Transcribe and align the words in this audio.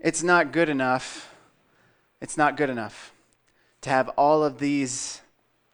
it's 0.00 0.22
not 0.22 0.52
good 0.52 0.68
enough. 0.68 1.34
It's 2.20 2.36
not 2.36 2.56
good 2.56 2.70
enough 2.70 3.12
to 3.80 3.90
have 3.90 4.08
all 4.10 4.44
of 4.44 4.58
these 4.58 5.22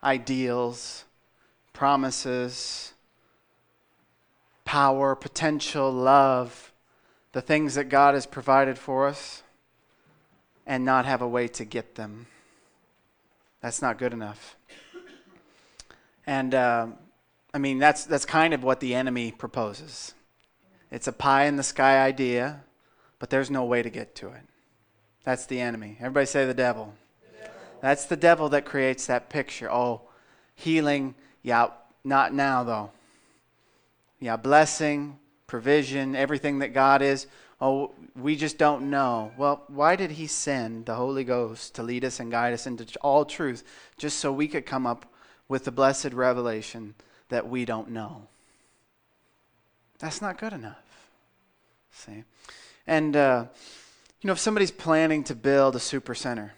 ideals, 0.02 1.04
promises, 1.72 2.92
power, 4.64 5.14
potential, 5.14 5.90
love, 5.90 6.72
the 7.32 7.42
things 7.42 7.74
that 7.74 7.84
God 7.84 8.14
has 8.14 8.26
provided 8.26 8.78
for 8.78 9.06
us, 9.06 9.42
and 10.66 10.84
not 10.84 11.04
have 11.04 11.22
a 11.22 11.28
way 11.28 11.48
to 11.48 11.64
get 11.64 11.94
them. 11.96 12.26
That's 13.60 13.82
not 13.82 13.98
good 13.98 14.12
enough. 14.12 14.56
And 16.26 16.54
uh, 16.54 16.88
I 17.52 17.58
mean, 17.58 17.78
that's, 17.78 18.04
that's 18.04 18.24
kind 18.24 18.54
of 18.54 18.62
what 18.62 18.80
the 18.80 18.94
enemy 18.94 19.32
proposes. 19.32 20.14
It's 20.90 21.08
a 21.08 21.12
pie 21.12 21.46
in 21.46 21.56
the 21.56 21.62
sky 21.62 22.04
idea, 22.04 22.62
but 23.18 23.30
there's 23.30 23.50
no 23.50 23.64
way 23.64 23.82
to 23.82 23.90
get 23.90 24.14
to 24.16 24.28
it. 24.28 24.42
That's 25.24 25.46
the 25.46 25.60
enemy. 25.60 25.96
Everybody 26.00 26.26
say 26.26 26.46
the 26.46 26.54
devil. 26.54 26.94
That's 27.80 28.06
the 28.06 28.16
devil 28.16 28.48
that 28.50 28.64
creates 28.64 29.06
that 29.06 29.28
picture. 29.28 29.70
Oh, 29.70 30.02
healing, 30.54 31.14
yeah, 31.42 31.68
not 32.04 32.32
now 32.32 32.64
though. 32.64 32.90
Yeah, 34.18 34.36
blessing, 34.36 35.18
provision, 35.46 36.16
everything 36.16 36.60
that 36.60 36.72
God 36.72 37.02
is. 37.02 37.26
Oh, 37.60 37.92
we 38.14 38.36
just 38.36 38.58
don't 38.58 38.90
know. 38.90 39.32
Well, 39.36 39.62
why 39.68 39.96
did 39.96 40.12
He 40.12 40.26
send 40.26 40.86
the 40.86 40.94
Holy 40.94 41.24
Ghost 41.24 41.74
to 41.74 41.82
lead 41.82 42.04
us 42.04 42.20
and 42.20 42.30
guide 42.30 42.54
us 42.54 42.66
into 42.66 42.86
all 43.00 43.24
truth 43.24 43.64
just 43.98 44.18
so 44.18 44.32
we 44.32 44.48
could 44.48 44.66
come 44.66 44.86
up 44.86 45.06
with 45.48 45.64
the 45.64 45.70
blessed 45.70 46.12
revelation 46.12 46.94
that 47.28 47.48
we 47.48 47.64
don't 47.64 47.90
know? 47.90 48.26
That's 49.98 50.20
not 50.20 50.38
good 50.38 50.52
enough. 50.52 50.76
See? 51.90 52.24
And, 52.86 53.16
uh, 53.16 53.46
you 54.20 54.28
know, 54.28 54.32
if 54.32 54.38
somebody's 54.38 54.70
planning 54.70 55.24
to 55.24 55.34
build 55.34 55.76
a 55.76 55.80
super 55.80 56.14
center, 56.14 56.54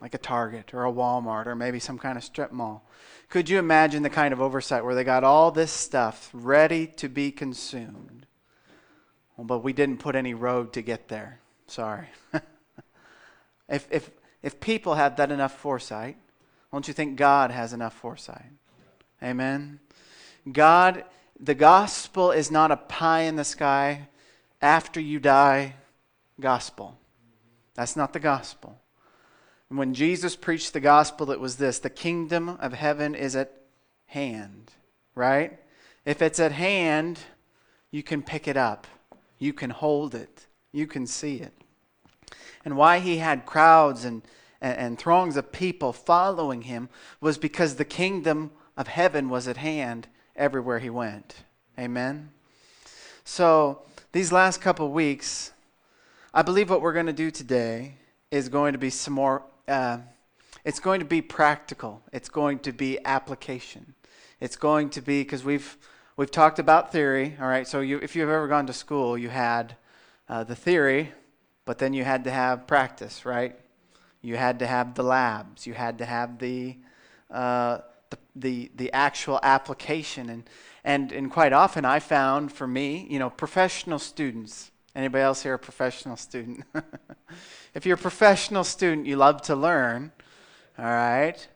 like 0.00 0.14
a 0.14 0.18
Target 0.18 0.74
or 0.74 0.84
a 0.84 0.92
Walmart 0.92 1.46
or 1.46 1.54
maybe 1.54 1.78
some 1.78 1.98
kind 1.98 2.18
of 2.18 2.24
strip 2.24 2.52
mall, 2.52 2.88
could 3.28 3.48
you 3.48 3.58
imagine 3.58 4.02
the 4.02 4.10
kind 4.10 4.32
of 4.32 4.40
oversight 4.40 4.84
where 4.84 4.94
they 4.94 5.04
got 5.04 5.24
all 5.24 5.50
this 5.50 5.72
stuff 5.72 6.30
ready 6.32 6.86
to 6.86 7.08
be 7.08 7.30
consumed? 7.30 8.26
Well, 9.36 9.46
but 9.46 9.60
we 9.60 9.72
didn't 9.72 9.98
put 9.98 10.14
any 10.14 10.34
road 10.34 10.72
to 10.74 10.82
get 10.82 11.08
there. 11.08 11.40
Sorry. 11.66 12.06
if, 13.68 13.88
if, 13.90 14.10
if 14.42 14.60
people 14.60 14.94
have 14.94 15.16
that 15.16 15.32
enough 15.32 15.58
foresight, 15.58 16.16
don't 16.70 16.86
you 16.86 16.94
think 16.94 17.16
God 17.16 17.50
has 17.50 17.72
enough 17.72 17.94
foresight? 17.94 18.52
Amen. 19.22 19.80
God, 20.50 21.04
the 21.40 21.54
gospel 21.54 22.30
is 22.30 22.50
not 22.50 22.70
a 22.70 22.76
pie 22.76 23.22
in 23.22 23.36
the 23.36 23.44
sky 23.44 24.08
after 24.64 24.98
you 24.98 25.20
die 25.20 25.74
gospel. 26.40 26.98
That's 27.74 27.96
not 27.96 28.14
the 28.14 28.18
gospel. 28.18 28.80
When 29.68 29.92
Jesus 29.92 30.36
preached 30.36 30.72
the 30.72 30.80
gospel, 30.80 31.30
it 31.30 31.40
was 31.40 31.56
this 31.56 31.78
the 31.78 31.90
kingdom 31.90 32.48
of 32.48 32.72
heaven 32.72 33.14
is 33.14 33.36
at 33.36 33.52
hand, 34.06 34.72
right? 35.14 35.58
If 36.06 36.22
it's 36.22 36.40
at 36.40 36.52
hand, 36.52 37.18
you 37.90 38.02
can 38.02 38.22
pick 38.22 38.48
it 38.48 38.56
up, 38.56 38.86
you 39.38 39.52
can 39.52 39.70
hold 39.70 40.14
it, 40.14 40.46
you 40.72 40.86
can 40.86 41.06
see 41.06 41.36
it. 41.36 41.52
And 42.64 42.76
why 42.76 43.00
he 43.00 43.18
had 43.18 43.44
crowds 43.44 44.04
and, 44.04 44.22
and, 44.62 44.78
and 44.78 44.98
throngs 44.98 45.36
of 45.36 45.52
people 45.52 45.92
following 45.92 46.62
him 46.62 46.88
was 47.20 47.36
because 47.36 47.74
the 47.74 47.84
kingdom 47.84 48.50
of 48.76 48.88
heaven 48.88 49.28
was 49.28 49.46
at 49.46 49.58
hand 49.58 50.08
everywhere 50.36 50.78
he 50.78 50.90
went. 50.90 51.44
Amen? 51.78 52.30
So, 53.24 53.82
these 54.14 54.30
last 54.30 54.60
couple 54.60 54.88
weeks, 54.92 55.50
I 56.32 56.42
believe 56.42 56.70
what 56.70 56.80
we're 56.80 56.92
going 56.92 57.06
to 57.06 57.12
do 57.12 57.32
today 57.32 57.96
is 58.30 58.48
going 58.48 58.72
to 58.72 58.78
be 58.78 58.88
some 58.88 59.12
more 59.12 59.42
uh, 59.66 59.98
it's 60.64 60.78
going 60.78 61.00
to 61.00 61.04
be 61.04 61.20
practical. 61.20 62.00
It's 62.12 62.28
going 62.28 62.60
to 62.60 62.72
be 62.72 62.96
application. 63.04 63.94
It's 64.38 64.54
going 64.54 64.90
to 64.90 65.02
be 65.02 65.24
because 65.24 65.42
we've 65.42 65.76
we've 66.16 66.30
talked 66.30 66.60
about 66.60 66.92
theory. 66.92 67.36
All 67.40 67.48
right. 67.48 67.66
So 67.66 67.80
you, 67.80 67.98
if 67.98 68.14
you've 68.14 68.28
ever 68.28 68.46
gone 68.46 68.68
to 68.68 68.72
school, 68.72 69.18
you 69.18 69.30
had 69.30 69.74
uh, 70.28 70.44
the 70.44 70.54
theory, 70.54 71.10
but 71.64 71.78
then 71.78 71.92
you 71.92 72.04
had 72.04 72.22
to 72.22 72.30
have 72.30 72.68
practice, 72.68 73.26
right? 73.26 73.58
You 74.22 74.36
had 74.36 74.60
to 74.60 74.66
have 74.68 74.94
the 74.94 75.02
labs. 75.02 75.66
You 75.66 75.74
had 75.74 75.98
to 75.98 76.04
have 76.04 76.38
the 76.38 76.76
uh, 77.32 77.78
the, 78.36 78.70
the 78.74 78.92
actual 78.92 79.40
application 79.42 80.28
and 80.28 80.48
and 80.86 81.12
and 81.12 81.30
quite 81.30 81.54
often 81.54 81.86
I 81.86 81.98
found 81.98 82.52
for 82.52 82.66
me, 82.66 83.06
you 83.08 83.18
know, 83.18 83.30
professional 83.30 83.98
students. 83.98 84.70
Anybody 84.94 85.22
else 85.22 85.42
here 85.42 85.54
a 85.54 85.58
professional 85.58 86.16
student? 86.16 86.64
If 87.74 87.84
you're 87.84 87.96
a 87.96 87.98
professional 87.98 88.62
student, 88.62 89.06
you 89.06 89.16
love 89.16 89.42
to 89.42 89.56
learn, 89.56 90.12
all 90.78 90.84
right? 90.84 91.46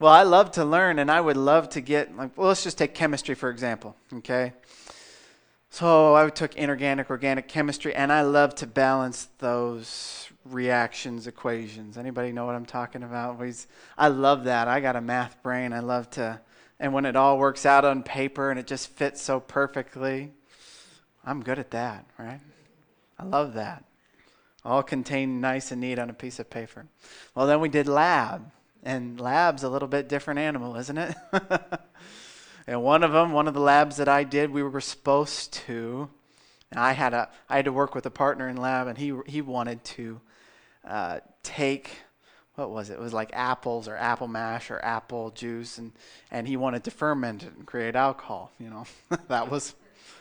Well, 0.00 0.10
I 0.10 0.22
love 0.22 0.52
to 0.52 0.64
learn, 0.64 0.98
and 0.98 1.10
I 1.10 1.20
would 1.20 1.36
love 1.36 1.68
to 1.70 1.82
get, 1.82 2.16
like, 2.16 2.30
well, 2.34 2.48
let's 2.48 2.64
just 2.64 2.78
take 2.78 2.94
chemistry, 2.94 3.34
for 3.34 3.50
example, 3.50 3.94
okay? 4.14 4.54
So 5.68 6.14
I 6.14 6.30
took 6.30 6.56
inorganic, 6.56 7.10
organic 7.10 7.46
chemistry, 7.46 7.94
and 7.94 8.10
I 8.10 8.22
love 8.22 8.54
to 8.54 8.66
balance 8.66 9.28
those 9.38 10.30
reactions, 10.52 11.26
equations. 11.26 11.96
Anybody 11.98 12.32
know 12.32 12.46
what 12.46 12.54
I'm 12.54 12.66
talking 12.66 13.02
about? 13.02 13.40
I 13.96 14.08
love 14.08 14.44
that. 14.44 14.68
I 14.68 14.80
got 14.80 14.96
a 14.96 15.00
math 15.00 15.42
brain. 15.42 15.72
I 15.72 15.80
love 15.80 16.10
to, 16.10 16.40
and 16.78 16.92
when 16.92 17.06
it 17.06 17.16
all 17.16 17.38
works 17.38 17.66
out 17.66 17.84
on 17.84 18.02
paper 18.02 18.50
and 18.50 18.58
it 18.58 18.66
just 18.66 18.90
fits 18.90 19.22
so 19.22 19.40
perfectly, 19.40 20.32
I'm 21.24 21.42
good 21.42 21.58
at 21.58 21.70
that, 21.72 22.06
right? 22.18 22.40
I 23.18 23.24
love 23.24 23.54
that 23.54 23.84
all 24.68 24.82
contained 24.82 25.40
nice 25.40 25.72
and 25.72 25.80
neat 25.80 25.98
on 25.98 26.10
a 26.10 26.14
piece 26.14 26.38
of 26.38 26.50
paper. 26.50 26.86
Well, 27.34 27.46
then 27.46 27.60
we 27.60 27.68
did 27.68 27.88
lab, 27.88 28.50
and 28.82 29.18
lab's 29.20 29.62
a 29.62 29.68
little 29.68 29.88
bit 29.88 30.08
different 30.08 30.40
animal, 30.40 30.76
isn't 30.76 30.98
it? 30.98 31.16
and 32.66 32.82
one 32.82 33.02
of 33.02 33.12
them, 33.12 33.32
one 33.32 33.48
of 33.48 33.54
the 33.54 33.60
labs 33.60 33.96
that 33.96 34.08
I 34.08 34.24
did, 34.24 34.50
we 34.50 34.62
were 34.62 34.80
supposed 34.80 35.52
to. 35.54 36.10
I 36.72 36.92
had 36.92 37.14
a, 37.14 37.30
I 37.48 37.56
had 37.56 37.64
to 37.64 37.72
work 37.72 37.94
with 37.94 38.04
a 38.04 38.10
partner 38.10 38.46
in 38.46 38.58
lab, 38.58 38.88
and 38.88 38.98
he 38.98 39.14
he 39.26 39.40
wanted 39.40 39.82
to 39.84 40.20
uh, 40.88 41.20
take 41.42 41.98
what 42.54 42.70
was 42.70 42.90
it? 42.90 42.94
It 42.94 43.00
was 43.00 43.12
like 43.12 43.30
apples 43.34 43.86
or 43.86 43.96
apple 43.96 44.26
mash 44.26 44.68
or 44.68 44.84
apple 44.84 45.30
juice, 45.30 45.78
and 45.78 45.92
and 46.30 46.48
he 46.48 46.56
wanted 46.56 46.82
to 46.84 46.90
ferment 46.90 47.44
it 47.44 47.52
and 47.56 47.66
create 47.66 47.94
alcohol. 47.94 48.50
You 48.58 48.70
know, 48.70 48.84
that 49.28 49.50
was 49.50 49.74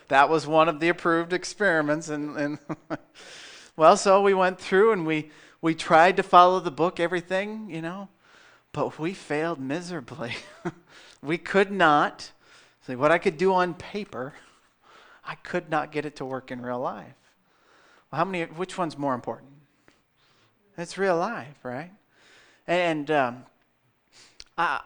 that 0.10 0.30
was 0.30 0.46
one 0.46 0.70
of 0.70 0.80
the 0.80 0.90
approved 0.90 1.34
experiments, 1.34 2.10
and 2.10 2.38
and 2.38 2.60
well, 3.78 3.96
so 3.96 4.22
we 4.22 4.34
went 4.34 4.60
through 4.60 4.92
and 4.92 5.06
we, 5.06 5.30
we 5.62 5.76
tried 5.76 6.18
to 6.18 6.24
follow 6.24 6.60
the 6.60 6.72
book, 6.72 7.00
everything, 7.00 7.70
you 7.70 7.82
know, 7.82 8.10
but 8.74 8.98
we 9.00 9.14
failed 9.14 9.60
miserably. 9.60 10.36
we 11.22 11.38
could 11.38 11.72
not. 11.72 12.32
See, 12.86 12.96
what 12.96 13.12
I 13.12 13.20
could 13.20 13.38
do 13.38 13.54
on 13.54 13.76
paper, 13.76 14.34
I 15.24 15.36
could 15.36 15.70
not 15.70 15.92
get 15.92 16.06
it 16.06 16.16
to 16.18 16.26
work 16.26 16.52
in 16.52 16.62
real 16.62 16.80
life. 16.80 17.14
Well, 18.12 18.20
how 18.20 18.26
many, 18.26 18.46
which 18.46 18.78
one's 18.78 18.98
more 18.98 19.14
important? 19.14 19.52
It's 20.78 20.98
real 20.98 21.18
life, 21.18 21.58
right? 21.64 21.92
And, 22.68 23.10
um, 23.10 23.46
I, 24.58 24.82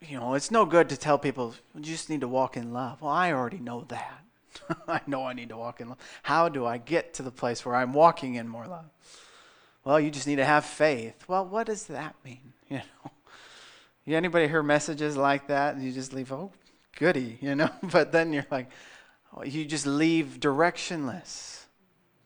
you 0.00 0.18
know, 0.18 0.34
it's 0.34 0.50
no 0.50 0.64
good 0.64 0.88
to 0.90 0.96
tell 0.96 1.18
people, 1.18 1.54
you 1.74 1.82
just 1.82 2.08
need 2.08 2.20
to 2.20 2.28
walk 2.28 2.56
in 2.56 2.72
love. 2.72 3.02
Well, 3.02 3.10
I 3.10 3.32
already 3.32 3.58
know 3.58 3.84
that. 3.88 4.24
I 4.88 5.00
know 5.06 5.24
I 5.24 5.32
need 5.32 5.48
to 5.50 5.56
walk 5.56 5.80
in 5.80 5.88
love. 5.88 5.98
How 6.22 6.48
do 6.48 6.64
I 6.64 6.78
get 6.78 7.14
to 7.14 7.22
the 7.22 7.30
place 7.30 7.64
where 7.64 7.74
I'm 7.74 7.92
walking 7.92 8.36
in 8.36 8.48
more 8.48 8.66
love? 8.66 8.86
Well, 9.84 9.98
you 9.98 10.10
just 10.10 10.26
need 10.26 10.36
to 10.36 10.44
have 10.44 10.64
faith. 10.64 11.24
Well, 11.28 11.46
what 11.46 11.66
does 11.66 11.86
that 11.86 12.14
mean? 12.24 12.52
You 12.70 12.76
know, 12.76 13.10
you 14.04 14.16
anybody 14.16 14.46
hear 14.46 14.62
messages 14.62 15.16
like 15.16 15.46
that 15.46 15.74
and 15.74 15.82
you 15.82 15.90
just 15.90 16.12
leave, 16.12 16.30
oh, 16.32 16.52
goody, 16.98 17.38
you 17.42 17.54
know? 17.54 17.70
But 17.82 18.12
then 18.12 18.32
you're 18.32 18.46
like, 18.50 18.68
you 19.44 19.64
just 19.64 19.86
leave 19.86 20.36
directionless. 20.38 21.64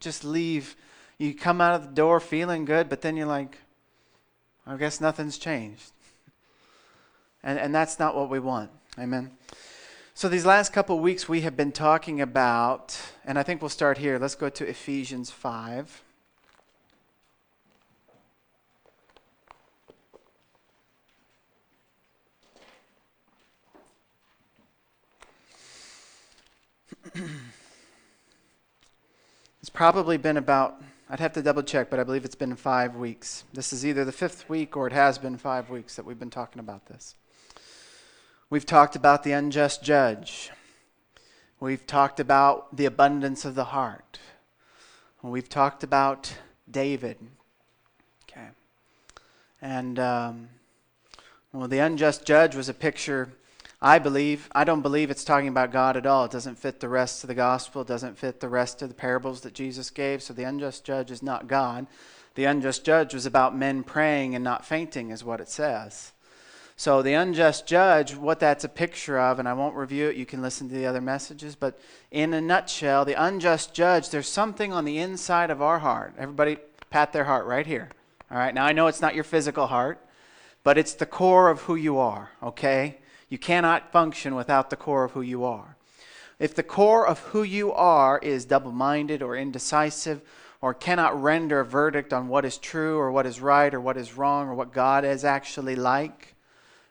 Just 0.00 0.24
leave. 0.24 0.74
You 1.22 1.32
come 1.34 1.60
out 1.60 1.76
of 1.76 1.86
the 1.86 1.92
door 1.92 2.18
feeling 2.18 2.64
good, 2.64 2.88
but 2.88 3.00
then 3.00 3.16
you're 3.16 3.28
like, 3.28 3.58
I 4.66 4.76
guess 4.76 5.00
nothing's 5.00 5.38
changed. 5.38 5.92
And, 7.44 7.58
and 7.58 7.74
that's 7.74 7.98
not 7.98 8.14
what 8.14 8.30
we 8.30 8.38
want. 8.38 8.70
Amen. 8.96 9.32
So, 10.14 10.28
these 10.28 10.46
last 10.46 10.72
couple 10.72 11.00
weeks, 11.00 11.28
we 11.28 11.40
have 11.40 11.56
been 11.56 11.72
talking 11.72 12.20
about, 12.20 12.96
and 13.24 13.36
I 13.36 13.42
think 13.42 13.60
we'll 13.60 13.68
start 13.68 13.98
here. 13.98 14.16
Let's 14.16 14.36
go 14.36 14.48
to 14.48 14.68
Ephesians 14.68 15.32
5. 15.32 16.04
it's 29.60 29.70
probably 29.72 30.16
been 30.16 30.36
about, 30.36 30.80
I'd 31.12 31.20
have 31.20 31.34
to 31.34 31.42
double 31.42 31.62
check, 31.62 31.90
but 31.90 32.00
I 32.00 32.04
believe 32.04 32.24
it's 32.24 32.34
been 32.34 32.56
five 32.56 32.96
weeks. 32.96 33.44
This 33.52 33.74
is 33.74 33.84
either 33.84 34.02
the 34.02 34.12
fifth 34.12 34.48
week 34.48 34.78
or 34.78 34.86
it 34.86 34.94
has 34.94 35.18
been 35.18 35.36
five 35.36 35.68
weeks 35.68 35.94
that 35.96 36.06
we've 36.06 36.18
been 36.18 36.30
talking 36.30 36.58
about 36.58 36.86
this. 36.86 37.16
We've 38.48 38.64
talked 38.64 38.96
about 38.96 39.22
the 39.22 39.32
unjust 39.32 39.82
judge. 39.82 40.50
We've 41.60 41.86
talked 41.86 42.18
about 42.18 42.74
the 42.74 42.86
abundance 42.86 43.44
of 43.44 43.54
the 43.54 43.64
heart. 43.64 44.20
We've 45.20 45.50
talked 45.50 45.84
about 45.84 46.32
David. 46.70 47.18
Okay. 48.22 48.48
And, 49.60 49.98
um, 49.98 50.48
well, 51.52 51.68
the 51.68 51.80
unjust 51.80 52.24
judge 52.24 52.56
was 52.56 52.70
a 52.70 52.74
picture, 52.74 53.34
I 53.84 53.98
believe. 53.98 54.48
I 54.52 54.62
don't 54.62 54.80
believe 54.80 55.10
it's 55.10 55.24
talking 55.24 55.48
about 55.48 55.72
God 55.72 55.96
at 55.96 56.06
all. 56.06 56.24
It 56.24 56.30
doesn't 56.30 56.58
fit 56.58 56.78
the 56.78 56.88
rest 56.88 57.24
of 57.24 57.28
the 57.28 57.34
gospel, 57.34 57.82
it 57.82 57.88
doesn't 57.88 58.16
fit 58.16 58.38
the 58.38 58.48
rest 58.48 58.80
of 58.80 58.88
the 58.88 58.94
parables 58.94 59.40
that 59.40 59.54
Jesus 59.54 59.90
gave. 59.90 60.22
So 60.22 60.32
the 60.32 60.44
unjust 60.44 60.84
judge 60.84 61.10
is 61.10 61.22
not 61.22 61.48
God. 61.48 61.88
The 62.36 62.44
unjust 62.44 62.84
judge 62.84 63.12
was 63.12 63.26
about 63.26 63.56
men 63.56 63.82
praying 63.82 64.36
and 64.36 64.44
not 64.44 64.64
fainting, 64.64 65.10
is 65.10 65.24
what 65.24 65.40
it 65.40 65.48
says. 65.48 66.12
So, 66.74 67.02
the 67.02 67.12
unjust 67.12 67.66
judge, 67.66 68.16
what 68.16 68.40
that's 68.40 68.64
a 68.64 68.68
picture 68.68 69.18
of, 69.18 69.38
and 69.38 69.46
I 69.46 69.52
won't 69.52 69.76
review 69.76 70.08
it, 70.08 70.16
you 70.16 70.24
can 70.24 70.40
listen 70.40 70.68
to 70.68 70.74
the 70.74 70.86
other 70.86 71.02
messages, 71.02 71.54
but 71.54 71.78
in 72.10 72.32
a 72.32 72.40
nutshell, 72.40 73.04
the 73.04 73.22
unjust 73.22 73.74
judge, 73.74 74.08
there's 74.08 74.26
something 74.26 74.72
on 74.72 74.86
the 74.86 74.98
inside 74.98 75.50
of 75.50 75.60
our 75.60 75.80
heart. 75.80 76.14
Everybody 76.18 76.56
pat 76.88 77.12
their 77.12 77.24
heart 77.24 77.46
right 77.46 77.66
here. 77.66 77.90
All 78.30 78.38
right, 78.38 78.54
now 78.54 78.64
I 78.64 78.72
know 78.72 78.86
it's 78.86 79.02
not 79.02 79.14
your 79.14 79.22
physical 79.22 79.66
heart, 79.66 80.04
but 80.64 80.78
it's 80.78 80.94
the 80.94 81.06
core 81.06 81.50
of 81.50 81.60
who 81.62 81.74
you 81.74 81.98
are, 81.98 82.30
okay? 82.42 82.98
You 83.32 83.38
cannot 83.38 83.92
function 83.92 84.34
without 84.34 84.68
the 84.68 84.76
core 84.76 85.04
of 85.04 85.12
who 85.12 85.22
you 85.22 85.42
are. 85.42 85.78
If 86.38 86.54
the 86.54 86.62
core 86.62 87.06
of 87.08 87.20
who 87.20 87.42
you 87.42 87.72
are 87.72 88.18
is 88.18 88.44
double 88.44 88.72
minded 88.72 89.22
or 89.22 89.34
indecisive 89.34 90.20
or 90.60 90.74
cannot 90.74 91.22
render 91.22 91.60
a 91.60 91.64
verdict 91.64 92.12
on 92.12 92.28
what 92.28 92.44
is 92.44 92.58
true 92.58 92.98
or 92.98 93.10
what 93.10 93.24
is 93.24 93.40
right 93.40 93.72
or 93.72 93.80
what 93.80 93.96
is 93.96 94.18
wrong 94.18 94.48
or 94.48 94.54
what 94.54 94.74
God 94.74 95.06
is 95.06 95.24
actually 95.24 95.76
like. 95.76 96.34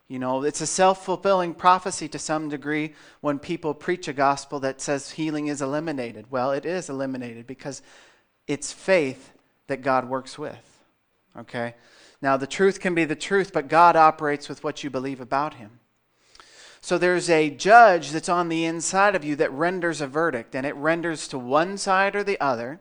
You 0.08 0.18
know, 0.18 0.42
it's 0.42 0.62
a 0.62 0.66
self 0.66 1.06
fulfilling 1.06 1.54
prophecy 1.54 2.08
to 2.08 2.18
some 2.18 2.50
degree 2.50 2.96
when 3.20 3.38
people 3.38 3.76
preach 3.76 4.08
a 4.08 4.14
gospel 4.14 4.60
that 4.62 4.82
says 4.82 5.12
healing 5.12 5.46
is 5.46 5.62
eliminated. 5.62 6.32
Well, 6.32 6.54
it 6.54 6.66
is 6.66 6.90
eliminated 6.90 7.46
because 7.46 7.84
it's 8.48 8.74
faith 8.74 9.32
that 9.68 9.84
God 9.84 10.10
works 10.10 10.40
with. 10.40 10.80
Okay? 11.38 11.76
Now, 12.20 12.36
the 12.36 12.48
truth 12.48 12.80
can 12.80 12.96
be 12.96 13.06
the 13.06 13.16
truth, 13.16 13.54
but 13.54 13.68
God 13.68 13.96
operates 13.96 14.50
with 14.50 14.64
what 14.64 14.84
you 14.84 14.90
believe 14.90 15.22
about 15.22 15.54
Him. 15.54 15.81
So 16.82 16.98
there's 16.98 17.30
a 17.30 17.52
judge 17.52 18.10
that's 18.10 18.28
on 18.28 18.50
the 18.50 18.66
inside 18.66 19.16
of 19.16 19.24
you 19.24 19.36
that 19.36 19.52
renders 19.52 20.02
a 20.02 20.08
verdict, 20.08 20.56
and 20.56 20.66
it 20.66 20.76
renders 20.76 21.28
to 21.28 21.38
one 21.38 21.78
side 21.78 22.16
or 22.16 22.24
the 22.24 22.42
other. 22.42 22.80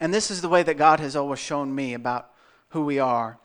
And 0.00 0.12
this 0.12 0.30
is 0.30 0.42
the 0.42 0.48
way 0.48 0.64
that 0.64 0.76
God 0.76 0.98
has 0.98 1.14
always 1.14 1.38
shown 1.38 1.74
me 1.74 1.94
about 1.94 2.30
who 2.70 2.84
we 2.84 2.98
are. 2.98 3.38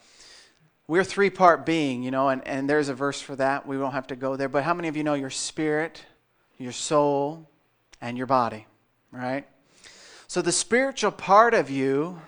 We're 0.87 1.03
three 1.03 1.29
part 1.29 1.65
being, 1.65 2.03
you 2.03 2.11
know, 2.11 2.29
and, 2.29 2.45
and 2.45 2.69
there's 2.69 2.89
a 2.89 2.93
verse 2.93 3.21
for 3.21 3.35
that. 3.37 3.65
We 3.65 3.77
won't 3.77 3.93
have 3.93 4.07
to 4.07 4.15
go 4.15 4.35
there. 4.35 4.49
But 4.49 4.63
how 4.63 4.73
many 4.73 4.87
of 4.87 4.97
you 4.97 5.03
know 5.03 5.13
your 5.13 5.29
spirit, 5.29 6.03
your 6.57 6.73
soul, 6.73 7.47
and 8.01 8.17
your 8.17 8.27
body, 8.27 8.65
right? 9.11 9.47
So 10.27 10.41
the 10.41 10.51
spiritual 10.51 11.11
part 11.11 11.53
of 11.53 11.69
you, 11.69 12.19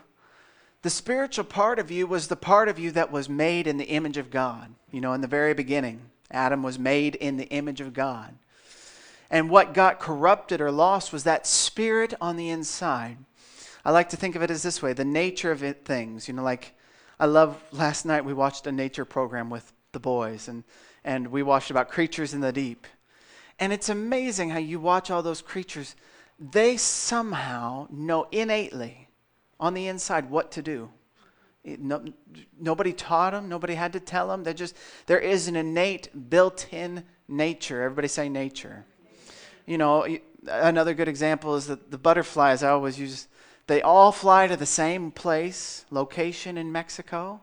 the 0.83 0.89
spiritual 0.89 1.45
part 1.45 1.79
of 1.79 1.89
you 1.89 2.05
was 2.05 2.27
the 2.27 2.35
part 2.35 2.69
of 2.69 2.77
you 2.77 2.91
that 2.91 3.11
was 3.11 3.27
made 3.27 3.65
in 3.65 3.77
the 3.77 3.85
image 3.85 4.17
of 4.17 4.29
God. 4.29 4.73
You 4.91 5.01
know, 5.01 5.13
in 5.13 5.21
the 5.21 5.27
very 5.27 5.53
beginning, 5.53 5.99
Adam 6.33 6.63
was 6.63 6.79
made 6.79 7.15
in 7.15 7.37
the 7.37 7.47
image 7.49 7.81
of 7.81 7.93
God. 7.93 8.35
And 9.29 9.49
what 9.49 9.73
got 9.73 9.99
corrupted 9.99 10.61
or 10.61 10.71
lost 10.71 11.11
was 11.11 11.23
that 11.23 11.47
spirit 11.47 12.13
on 12.21 12.35
the 12.35 12.49
inside. 12.49 13.17
I 13.85 13.91
like 13.91 14.09
to 14.09 14.17
think 14.17 14.35
of 14.35 14.43
it 14.43 14.51
as 14.51 14.63
this 14.63 14.81
way 14.81 14.93
the 14.93 15.05
nature 15.05 15.51
of 15.51 15.63
it, 15.63 15.85
things. 15.85 16.27
You 16.27 16.33
know, 16.33 16.43
like 16.43 16.73
I 17.19 17.25
love 17.25 17.61
last 17.71 18.05
night 18.05 18.25
we 18.25 18.33
watched 18.33 18.67
a 18.67 18.71
nature 18.71 19.05
program 19.05 19.49
with 19.49 19.73
the 19.91 19.99
boys, 19.99 20.47
and, 20.47 20.63
and 21.03 21.27
we 21.27 21.43
watched 21.43 21.71
about 21.71 21.89
creatures 21.89 22.33
in 22.33 22.41
the 22.41 22.51
deep. 22.51 22.87
And 23.59 23.71
it's 23.71 23.89
amazing 23.89 24.49
how 24.49 24.59
you 24.59 24.79
watch 24.79 25.11
all 25.11 25.21
those 25.21 25.41
creatures, 25.41 25.95
they 26.39 26.75
somehow 26.77 27.87
know 27.91 28.27
innately 28.31 29.07
on 29.59 29.73
the 29.73 29.87
inside 29.87 30.29
what 30.29 30.51
to 30.51 30.61
do. 30.61 30.89
No, 31.65 32.03
nobody 32.59 32.91
taught 32.91 33.31
them, 33.31 33.47
nobody 33.47 33.75
had 33.75 33.93
to 33.93 33.99
tell 33.99 34.27
them. 34.27 34.43
They 34.43 34.53
just, 34.53 34.75
there 35.05 35.19
is 35.19 35.47
an 35.47 35.55
innate, 35.55 36.29
built 36.29 36.67
in 36.73 37.03
nature. 37.27 37.83
Everybody 37.83 38.09
say 38.09 38.27
nature. 38.27 38.85
You 39.65 39.77
know, 39.77 40.05
another 40.47 40.93
good 40.93 41.07
example 41.07 41.55
is 41.55 41.67
that 41.67 41.89
the 41.89 41.97
butterflies 41.97 42.63
I 42.63 42.69
always 42.69 42.99
use 42.99 43.27
they 43.67 43.81
all 43.81 44.11
fly 44.11 44.47
to 44.47 44.57
the 44.57 44.65
same 44.65 45.11
place, 45.11 45.85
location 45.89 46.57
in 46.57 46.71
Mexico. 46.71 47.41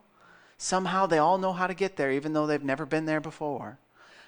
Somehow 0.57 1.07
they 1.07 1.17
all 1.17 1.39
know 1.39 1.53
how 1.53 1.65
to 1.65 1.73
get 1.73 1.95
there, 1.95 2.11
even 2.11 2.33
though 2.33 2.45
they've 2.45 2.63
never 2.63 2.85
been 2.85 3.05
there 3.05 3.19
before. 3.19 3.79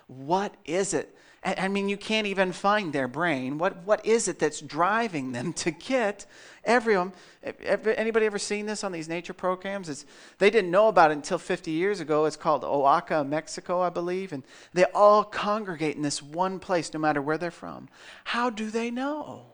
What 0.07 0.56
is 0.66 0.94
it? 0.94 1.16
I 1.46 1.68
mean, 1.68 1.89
you 1.89 1.98
can't 1.98 2.25
even 2.25 2.54
find 2.54 2.94
their 2.94 3.07
brain. 3.07 3.57
What, 3.57 3.84
what 3.84 4.06
is 4.06 4.28
it 4.28 4.39
that's 4.39 4.62
driving 4.62 5.34
them 5.34 5.51
to 5.54 5.72
get 5.72 6.25
everyone? 6.65 7.13
Um, 7.45 7.80
anybody 7.86 8.25
ever 8.25 8.39
seen 8.39 8.65
this 8.65 8.83
on 8.83 8.92
these 8.92 9.10
nature 9.10 9.33
programs? 9.33 9.89
It's, 9.89 10.06
they 10.38 10.50
didn't 10.50 10.71
know 10.71 10.88
about 10.88 11.12
it 11.12 11.15
until 11.15 11.38
50 11.38 11.71
years 11.71 12.00
ago. 12.00 12.25
It's 12.25 12.36
called 12.36 12.63
Oaxaca, 12.63 13.24
Mexico, 13.24 13.81
I 13.81 13.89
believe. 13.89 14.33
And 14.33 14.44
they 14.74 14.86
all 14.94 15.24
congregate 15.24 15.95
in 15.95 16.01
this 16.01 16.21
one 16.21 16.60
place, 16.60 16.94
no 16.94 17.00
matter 17.00 17.21
where 17.21 17.38
they're 17.38 17.51
from. 17.51 17.89
How 18.25 18.50
do 18.50 18.69
they 18.69 18.92
know? 18.92 19.45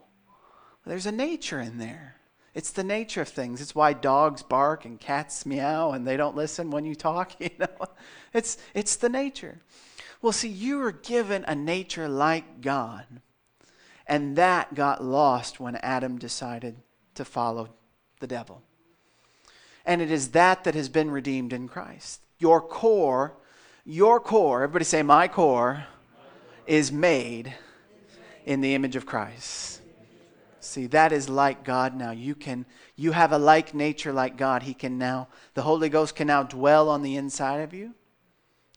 There's 0.85 1.05
a 1.05 1.11
nature 1.11 1.59
in 1.59 1.77
there. 1.77 2.15
It's 2.55 2.71
the 2.71 2.83
nature 2.83 3.21
of 3.21 3.29
things. 3.29 3.61
It's 3.61 3.75
why 3.75 3.93
dogs 3.93 4.41
bark 4.41 4.83
and 4.83 4.99
cats 4.99 5.45
meow 5.45 5.91
and 5.91 6.05
they 6.05 6.17
don't 6.17 6.35
listen 6.35 6.71
when 6.71 6.83
you 6.83 6.95
talk, 6.95 7.33
you 7.39 7.51
know. 7.59 7.87
It's 8.33 8.57
it's 8.73 8.95
the 8.95 9.09
nature. 9.09 9.59
Well, 10.21 10.33
see, 10.33 10.49
you 10.49 10.79
were 10.79 10.91
given 10.91 11.45
a 11.47 11.55
nature 11.55 12.09
like 12.09 12.61
God. 12.61 13.05
And 14.07 14.35
that 14.35 14.73
got 14.73 15.03
lost 15.03 15.59
when 15.59 15.75
Adam 15.77 16.17
decided 16.17 16.75
to 17.19 17.25
follow 17.25 17.67
the 18.21 18.27
devil. 18.27 18.61
And 19.85 20.01
it 20.01 20.09
is 20.09 20.29
that 20.29 20.63
that 20.63 20.73
has 20.73 20.87
been 20.87 21.11
redeemed 21.11 21.51
in 21.51 21.67
Christ. 21.67 22.21
Your 22.37 22.61
core, 22.61 23.33
your 23.85 24.21
core, 24.21 24.63
everybody 24.63 24.85
say, 24.85 25.03
my 25.03 25.27
core, 25.27 25.85
is 26.65 26.93
made 26.93 27.53
in 28.45 28.61
the 28.61 28.73
image 28.73 28.95
of 28.95 29.05
Christ. 29.05 29.81
See, 30.61 30.87
that 30.87 31.11
is 31.11 31.27
like 31.27 31.65
God 31.65 31.93
now. 31.93 32.11
You 32.11 32.35
can 32.35 32.65
you 32.95 33.11
have 33.11 33.31
a 33.33 33.37
like 33.37 33.73
nature 33.73 34.13
like 34.13 34.37
God. 34.37 34.63
He 34.63 34.73
can 34.73 34.97
now 34.97 35.27
the 35.55 35.63
Holy 35.63 35.89
Ghost 35.89 36.15
can 36.15 36.27
now 36.27 36.43
dwell 36.43 36.87
on 36.87 37.01
the 37.01 37.17
inside 37.17 37.61
of 37.61 37.73
you. 37.73 37.95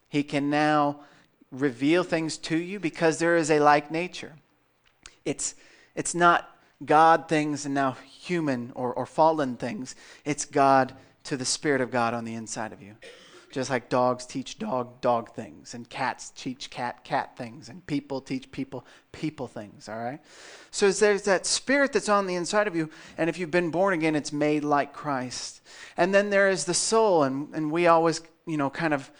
He 0.08 0.22
can 0.24 0.50
now 0.50 1.00
reveal 1.50 2.02
things 2.02 2.38
to 2.38 2.56
you 2.56 2.80
because 2.80 3.18
there 3.18 3.36
is 3.36 3.50
a 3.50 3.60
like 3.60 3.90
nature. 3.90 4.34
It's 5.24 5.54
it's 5.94 6.14
not 6.14 6.51
God 6.84 7.28
things 7.28 7.66
and 7.66 7.74
now 7.74 7.96
human 8.04 8.72
or, 8.74 8.92
or 8.92 9.06
fallen 9.06 9.56
things. 9.56 9.94
It's 10.24 10.44
God 10.44 10.94
to 11.24 11.36
the 11.36 11.44
Spirit 11.44 11.80
of 11.80 11.90
God 11.90 12.14
on 12.14 12.24
the 12.24 12.34
inside 12.34 12.72
of 12.72 12.82
you. 12.82 12.96
Just 13.50 13.68
like 13.68 13.90
dogs 13.90 14.24
teach 14.24 14.58
dog 14.58 15.02
dog 15.02 15.34
things, 15.34 15.74
and 15.74 15.86
cats 15.86 16.30
teach 16.30 16.70
cat 16.70 17.04
cat 17.04 17.36
things, 17.36 17.68
and 17.68 17.86
people 17.86 18.22
teach 18.22 18.50
people 18.50 18.86
people 19.12 19.46
things, 19.46 19.90
all 19.90 19.98
right? 19.98 20.20
So 20.70 20.90
there's 20.90 21.24
that 21.24 21.44
spirit 21.44 21.92
that's 21.92 22.08
on 22.08 22.26
the 22.26 22.34
inside 22.34 22.66
of 22.66 22.74
you, 22.74 22.88
and 23.18 23.28
if 23.28 23.38
you've 23.38 23.50
been 23.50 23.70
born 23.70 23.92
again, 23.92 24.16
it's 24.16 24.32
made 24.32 24.64
like 24.64 24.94
Christ. 24.94 25.60
And 25.98 26.14
then 26.14 26.30
there 26.30 26.48
is 26.48 26.64
the 26.64 26.72
soul, 26.72 27.24
and, 27.24 27.54
and 27.54 27.70
we 27.70 27.86
always, 27.86 28.22
you 28.46 28.56
know, 28.56 28.70
kind 28.70 28.94
of 28.94 29.10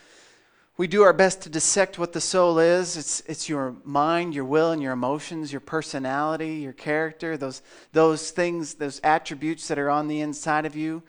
we 0.77 0.87
do 0.87 1.03
our 1.03 1.13
best 1.13 1.43
to 1.43 1.51
dissect 1.51 1.99
what 1.99 2.13
the 2.13 2.21
soul 2.21 2.59
is. 2.59 2.97
It's, 2.97 3.21
it's 3.27 3.49
your 3.49 3.77
mind, 3.85 4.35
your 4.35 4.45
will, 4.45 4.73
and 4.73 4.81
your 4.81 4.93
emotions, 4.93 5.53
your 5.53 5.61
personality, 5.61 6.55
your 6.57 6.73
character, 6.73 7.37
those, 7.37 7.63
those 7.93 8.31
things, 8.31 8.75
those 8.75 9.01
attributes 9.05 9.69
that 9.69 9.79
are 9.79 9.91
on 9.91 10.09
the 10.09 10.21
inside 10.21 10.65
of 10.65 10.75
you. 10.75 11.03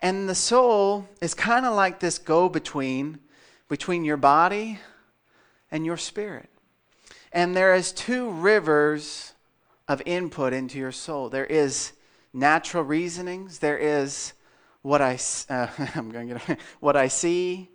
And 0.00 0.28
the 0.28 0.34
soul 0.34 1.08
is 1.20 1.34
kind 1.34 1.66
of 1.66 1.74
like 1.74 2.00
this 2.00 2.18
go 2.18 2.48
between 2.48 3.18
between 3.68 4.04
your 4.04 4.18
body 4.18 4.78
and 5.70 5.86
your 5.86 5.96
spirit. 5.96 6.50
And 7.32 7.56
there 7.56 7.74
is 7.74 7.90
two 7.90 8.28
rivers 8.30 9.32
of 9.88 10.02
input 10.04 10.52
into 10.52 10.78
your 10.78 10.92
soul. 10.92 11.30
There 11.30 11.46
is 11.46 11.92
natural 12.34 12.84
reasonings. 12.84 13.60
There 13.60 13.78
is 13.78 14.34
what 14.82 15.00
I 15.00 15.18
uh, 15.48 15.68
I'm 15.94 16.10
going 16.10 16.28
to 16.28 16.34
get 16.34 16.58
what 16.80 16.96
I 16.96 17.08
see, 17.08 17.70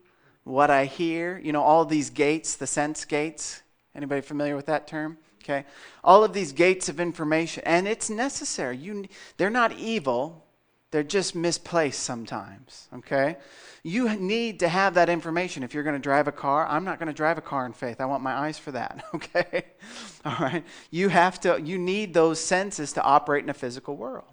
what 0.48 0.70
I 0.70 0.86
hear. 0.86 1.40
You 1.44 1.52
know, 1.52 1.62
all 1.62 1.86
these 1.86 2.10
gates, 2.10 2.56
the 2.56 2.68
sense 2.68 3.06
gates. 3.06 3.62
Anybody 3.96 4.22
familiar 4.22 4.56
with 4.56 4.68
that 4.68 4.88
term? 4.88 5.18
Okay, 5.44 5.66
all 6.04 6.24
of 6.24 6.34
these 6.34 6.52
gates 6.52 6.90
of 6.90 7.00
information, 7.00 7.64
and 7.66 7.88
it's 7.88 8.10
necessary. 8.10 8.76
You, 8.76 9.06
they're 9.38 9.50
not 9.50 9.72
evil. 9.74 10.44
They're 10.92 11.04
just 11.04 11.36
misplaced 11.36 12.02
sometimes, 12.02 12.88
okay? 12.96 13.38
You 13.84 14.14
need 14.16 14.60
to 14.60 14.68
have 14.68 14.94
that 14.96 15.10
information 15.10 15.64
if 15.64 15.74
you're 15.74 15.84
going 15.84 15.96
to 15.96 16.02
drive 16.02 16.28
a 16.28 16.34
car. 16.34 16.68
I'm 16.68 16.84
not 16.84 17.00
going 17.00 17.08
to 17.08 17.14
drive 17.14 17.38
a 17.38 17.42
car 17.42 17.66
in 17.66 17.74
faith. 17.74 18.02
I 18.02 18.06
want 18.06 18.24
my 18.24 18.34
eyes 18.34 18.58
for 18.58 18.72
that, 18.72 19.06
okay? 19.16 19.66
All 20.26 20.36
right? 20.40 20.66
You 20.92 21.10
have 21.10 21.40
to 21.42 21.62
you 21.62 21.78
need 21.78 22.14
those 22.14 22.40
senses 22.42 22.94
to 22.94 23.02
operate 23.04 23.44
in 23.44 23.50
a 23.50 23.54
physical 23.54 23.96
world. 23.96 24.28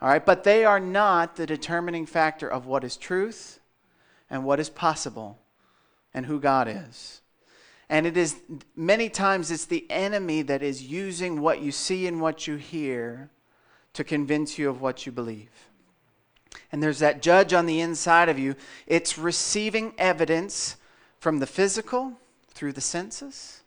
All 0.00 0.08
right? 0.08 0.24
But 0.24 0.44
they 0.44 0.64
are 0.64 0.80
not 0.80 1.36
the 1.36 1.46
determining 1.46 2.06
factor 2.06 2.48
of 2.48 2.66
what 2.66 2.84
is 2.84 2.96
truth 2.96 3.60
and 4.34 4.44
what 4.44 4.58
is 4.58 4.68
possible 4.68 5.38
and 6.12 6.26
who 6.26 6.40
God 6.40 6.66
is. 6.68 7.20
And 7.88 8.04
it 8.04 8.16
is 8.16 8.34
many 8.74 9.08
times 9.08 9.52
it's 9.52 9.64
the 9.64 9.88
enemy 9.88 10.42
that 10.42 10.60
is 10.60 10.82
using 10.82 11.40
what 11.40 11.62
you 11.62 11.70
see 11.70 12.08
and 12.08 12.20
what 12.20 12.48
you 12.48 12.56
hear 12.56 13.30
to 13.92 14.02
convince 14.02 14.58
you 14.58 14.68
of 14.68 14.80
what 14.80 15.06
you 15.06 15.12
believe. 15.12 15.68
And 16.72 16.82
there's 16.82 16.98
that 16.98 17.22
judge 17.22 17.52
on 17.52 17.66
the 17.66 17.80
inside 17.80 18.28
of 18.28 18.36
you. 18.36 18.56
It's 18.88 19.16
receiving 19.16 19.94
evidence 19.98 20.78
from 21.20 21.38
the 21.38 21.46
physical 21.46 22.14
through 22.48 22.72
the 22.72 22.80
senses. 22.80 23.62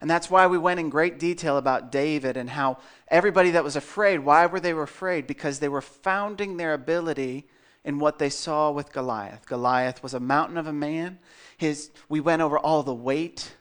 And 0.00 0.10
that's 0.10 0.28
why 0.28 0.48
we 0.48 0.58
went 0.58 0.80
in 0.80 0.90
great 0.90 1.20
detail 1.20 1.58
about 1.58 1.92
David 1.92 2.36
and 2.36 2.50
how 2.50 2.78
everybody 3.06 3.52
that 3.52 3.62
was 3.62 3.76
afraid, 3.76 4.18
why 4.18 4.46
were 4.46 4.58
they 4.58 4.72
afraid? 4.72 5.28
Because 5.28 5.60
they 5.60 5.68
were 5.68 5.80
founding 5.80 6.56
their 6.56 6.74
ability 6.74 7.46
in 7.84 7.98
what 7.98 8.18
they 8.18 8.30
saw 8.30 8.70
with 8.70 8.92
Goliath. 8.92 9.46
Goliath 9.46 10.02
was 10.02 10.14
a 10.14 10.20
mountain 10.20 10.56
of 10.56 10.66
a 10.66 10.72
man. 10.72 11.18
His, 11.56 11.90
we 12.08 12.20
went 12.20 12.42
over 12.42 12.58
all 12.58 12.82
the 12.82 12.94
weight 12.94 13.56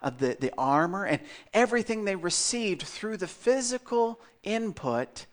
of 0.00 0.18
the, 0.18 0.36
the 0.38 0.52
armor 0.58 1.04
and 1.06 1.20
everything 1.54 2.04
they 2.04 2.16
received 2.16 2.82
through 2.82 3.16
the 3.16 3.26
physical 3.26 4.20
input. 4.42 5.26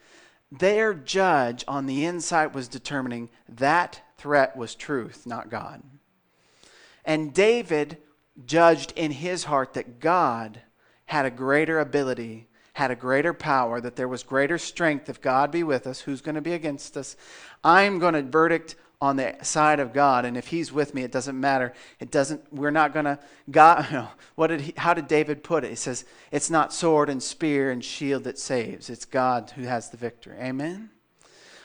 Their 0.52 0.94
judge 0.94 1.66
on 1.68 1.86
the 1.86 2.06
inside 2.06 2.54
was 2.54 2.68
determining 2.68 3.30
that 3.48 4.02
threat 4.18 4.56
was 4.56 4.76
truth, 4.76 5.26
not 5.26 5.50
God. 5.50 5.82
And 7.04 7.34
David 7.34 7.98
judged 8.46 8.94
in 8.96 9.12
his 9.12 9.46
heart 9.46 9.74
that 9.74 10.00
God 10.00 10.62
had 11.06 11.26
a 11.26 11.32
greater 11.32 11.80
ability 11.80 12.49
had 12.80 12.92
a 12.92 12.96
greater 12.96 13.34
power, 13.34 13.82
that 13.82 13.98
there 13.98 14.08
was 14.08 14.24
greater 14.24 14.58
strength. 14.58 15.10
If 15.10 15.20
God 15.20 15.52
be 15.52 15.64
with 15.64 15.86
us, 15.86 16.00
who's 16.00 16.22
going 16.22 16.36
to 16.36 16.42
be 16.42 16.54
against 16.54 16.96
us? 16.96 17.18
I'm 17.62 18.00
going 18.00 18.14
to 18.14 18.22
verdict 18.22 18.76
on 19.02 19.18
the 19.18 19.36
side 19.42 19.82
of 19.82 19.92
God, 19.92 20.24
and 20.24 20.38
if 20.38 20.48
He's 20.48 20.72
with 20.72 20.94
me, 20.94 21.04
it 21.04 21.12
doesn't 21.12 21.38
matter. 21.38 21.74
It 22.00 22.10
doesn't. 22.10 22.42
We're 22.54 22.72
not 22.72 22.94
going 22.94 23.06
to. 23.06 23.20
God. 23.52 24.10
What 24.36 24.48
did 24.48 24.62
he? 24.62 24.74
How 24.78 24.94
did 24.94 25.10
David 25.10 25.44
put 25.44 25.66
it? 25.66 25.72
He 25.72 25.76
says, 25.76 26.06
"It's 26.32 26.50
not 26.50 26.74
sword 26.74 27.10
and 27.10 27.22
spear 27.22 27.72
and 27.72 27.84
shield 27.84 28.24
that 28.24 28.40
saves. 28.40 28.90
It's 28.90 29.04
God 29.04 29.52
who 29.58 29.64
has 29.64 29.90
the 29.90 29.98
victory." 29.98 30.38
Amen. 30.40 30.90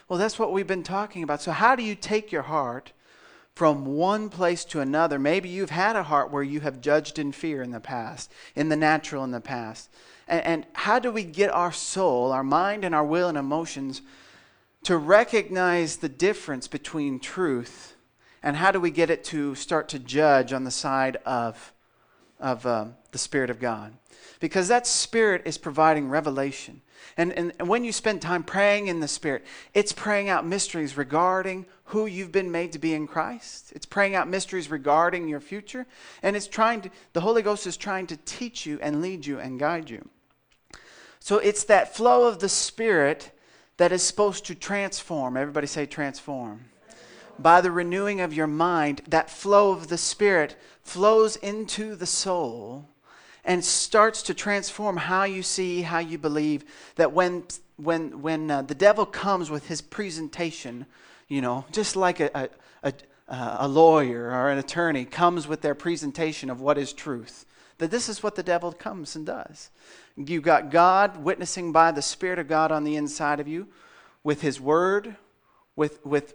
Well, 0.08 0.18
that's 0.18 0.40
what 0.40 0.52
we've 0.52 0.66
been 0.66 0.82
talking 0.82 1.22
about. 1.22 1.40
So, 1.40 1.52
how 1.52 1.76
do 1.76 1.84
you 1.84 1.94
take 1.94 2.32
your 2.32 2.42
heart? 2.42 2.92
from 3.54 3.84
one 3.84 4.28
place 4.28 4.64
to 4.64 4.80
another. 4.80 5.16
Maybe 5.16 5.48
you've 5.48 5.70
had 5.70 5.94
a 5.94 6.02
heart 6.02 6.32
where 6.32 6.42
you 6.42 6.58
have 6.62 6.80
judged 6.80 7.20
in 7.20 7.30
fear 7.30 7.62
in 7.62 7.70
the 7.70 7.78
past, 7.78 8.32
in 8.56 8.68
the 8.68 8.74
natural 8.74 9.22
in 9.22 9.30
the 9.30 9.40
past. 9.40 9.90
And, 10.26 10.44
and 10.44 10.66
how 10.72 10.98
do 10.98 11.10
we 11.10 11.24
get 11.24 11.50
our 11.50 11.72
soul, 11.72 12.32
our 12.32 12.44
mind, 12.44 12.84
and 12.84 12.94
our 12.94 13.04
will 13.04 13.28
and 13.28 13.38
emotions 13.38 14.02
to 14.84 14.96
recognize 14.96 15.96
the 15.96 16.08
difference 16.08 16.68
between 16.68 17.18
truth 17.18 17.96
and 18.42 18.56
how 18.56 18.70
do 18.70 18.80
we 18.80 18.90
get 18.90 19.10
it 19.10 19.24
to 19.24 19.54
start 19.54 19.88
to 19.88 19.98
judge 19.98 20.52
on 20.52 20.64
the 20.64 20.70
side 20.70 21.16
of, 21.24 21.73
of 22.44 22.66
uh, 22.66 22.84
the 23.10 23.18
Spirit 23.18 23.48
of 23.48 23.58
God? 23.58 23.94
Because 24.38 24.68
that 24.68 24.86
Spirit 24.86 25.42
is 25.46 25.56
providing 25.56 26.08
revelation. 26.08 26.82
And, 27.16 27.32
and, 27.32 27.52
and 27.58 27.68
when 27.68 27.84
you 27.84 27.92
spend 27.92 28.20
time 28.20 28.42
praying 28.42 28.88
in 28.88 29.00
the 29.00 29.08
Spirit, 29.08 29.44
it's 29.72 29.92
praying 29.92 30.28
out 30.28 30.46
mysteries 30.46 30.96
regarding 30.96 31.64
who 31.84 32.04
you've 32.06 32.32
been 32.32 32.50
made 32.50 32.72
to 32.72 32.78
be 32.78 32.92
in 32.92 33.06
Christ. 33.06 33.72
It's 33.74 33.86
praying 33.86 34.14
out 34.14 34.28
mysteries 34.28 34.70
regarding 34.70 35.26
your 35.26 35.40
future. 35.40 35.86
And 36.22 36.36
it's 36.36 36.46
trying 36.46 36.82
to, 36.82 36.90
the 37.14 37.22
Holy 37.22 37.40
Ghost 37.40 37.66
is 37.66 37.78
trying 37.78 38.06
to 38.08 38.16
teach 38.18 38.66
you 38.66 38.78
and 38.82 39.00
lead 39.00 39.24
you 39.24 39.38
and 39.38 39.58
guide 39.58 39.88
you. 39.88 40.06
So 41.20 41.38
it's 41.38 41.64
that 41.64 41.96
flow 41.96 42.28
of 42.28 42.40
the 42.40 42.50
Spirit 42.50 43.30
that 43.78 43.92
is 43.92 44.02
supposed 44.02 44.44
to 44.46 44.54
transform. 44.54 45.38
Everybody 45.38 45.66
say 45.66 45.86
transform. 45.86 46.66
By 47.38 47.60
the 47.60 47.70
renewing 47.70 48.20
of 48.20 48.34
your 48.34 48.46
mind, 48.46 49.02
that 49.08 49.30
flow 49.30 49.72
of 49.72 49.88
the 49.88 49.98
Spirit 49.98 50.56
flows 50.84 51.36
into 51.36 51.96
the 51.96 52.06
soul 52.06 52.88
and 53.44 53.64
starts 53.64 54.22
to 54.22 54.34
transform 54.34 54.96
how 54.96 55.24
you 55.24 55.42
see, 55.42 55.82
how 55.82 55.98
you 55.98 56.18
believe. 56.18 56.64
That 56.96 57.12
when, 57.12 57.44
when, 57.76 58.22
when 58.22 58.50
uh, 58.50 58.62
the 58.62 58.74
devil 58.74 59.04
comes 59.04 59.50
with 59.50 59.66
his 59.66 59.80
presentation, 59.80 60.86
you 61.28 61.40
know, 61.40 61.64
just 61.72 61.96
like 61.96 62.20
a, 62.20 62.48
a, 62.82 62.92
a, 63.28 63.56
a 63.60 63.68
lawyer 63.68 64.30
or 64.30 64.50
an 64.50 64.58
attorney 64.58 65.04
comes 65.04 65.48
with 65.48 65.62
their 65.62 65.74
presentation 65.74 66.48
of 66.50 66.60
what 66.60 66.78
is 66.78 66.92
truth, 66.92 67.44
that 67.78 67.90
this 67.90 68.08
is 68.08 68.22
what 68.22 68.34
the 68.34 68.42
devil 68.42 68.72
comes 68.72 69.16
and 69.16 69.26
does. 69.26 69.70
You've 70.16 70.44
got 70.44 70.70
God 70.70 71.22
witnessing 71.24 71.72
by 71.72 71.90
the 71.90 72.02
Spirit 72.02 72.38
of 72.38 72.48
God 72.48 72.70
on 72.70 72.84
the 72.84 72.96
inside 72.96 73.40
of 73.40 73.48
you 73.48 73.68
with 74.22 74.42
His 74.42 74.60
Word, 74.60 75.16
with, 75.76 76.04
with, 76.06 76.34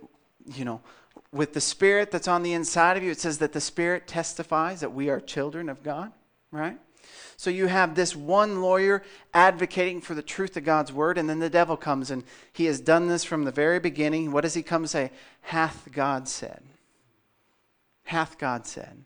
you 0.53 0.65
know, 0.65 0.81
with 1.31 1.53
the 1.53 1.61
Spirit 1.61 2.11
that's 2.11 2.27
on 2.27 2.43
the 2.43 2.53
inside 2.53 2.97
of 2.97 3.03
you. 3.03 3.11
It 3.11 3.19
says 3.19 3.37
that 3.39 3.53
the 3.53 3.61
Spirit 3.61 4.07
testifies 4.07 4.79
that 4.79 4.93
we 4.93 5.09
are 5.09 5.19
children 5.19 5.69
of 5.69 5.83
God, 5.83 6.11
right? 6.51 6.77
So 7.37 7.49
you 7.49 7.67
have 7.67 7.95
this 7.95 8.15
one 8.15 8.61
lawyer 8.61 9.03
advocating 9.33 10.01
for 10.01 10.13
the 10.13 10.21
truth 10.21 10.57
of 10.57 10.65
God's 10.65 10.91
word, 10.91 11.17
and 11.17 11.29
then 11.29 11.39
the 11.39 11.49
devil 11.49 11.77
comes 11.77 12.11
and 12.11 12.23
he 12.51 12.65
has 12.65 12.81
done 12.81 13.07
this 13.07 13.23
from 13.23 13.45
the 13.45 13.51
very 13.51 13.79
beginning. 13.79 14.31
What 14.31 14.41
does 14.41 14.55
he 14.55 14.63
come 14.63 14.85
say? 14.87 15.11
Hath 15.41 15.87
God 15.91 16.27
said? 16.27 16.61
Hath 18.03 18.37
God 18.37 18.65
said? 18.67 19.03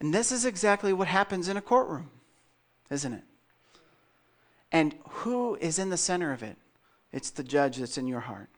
And 0.00 0.12
this 0.12 0.32
is 0.32 0.44
exactly 0.44 0.92
what 0.92 1.06
happens 1.06 1.48
in 1.48 1.56
a 1.56 1.62
courtroom, 1.62 2.10
isn't 2.90 3.12
it? 3.12 3.24
And 4.72 4.94
who 5.08 5.54
is 5.56 5.78
in 5.78 5.90
the 5.90 5.96
center 5.96 6.32
of 6.32 6.42
it? 6.42 6.56
It's 7.12 7.30
the 7.30 7.44
judge 7.44 7.76
that's 7.76 7.98
in 7.98 8.08
your 8.08 8.20
heart. 8.20 8.48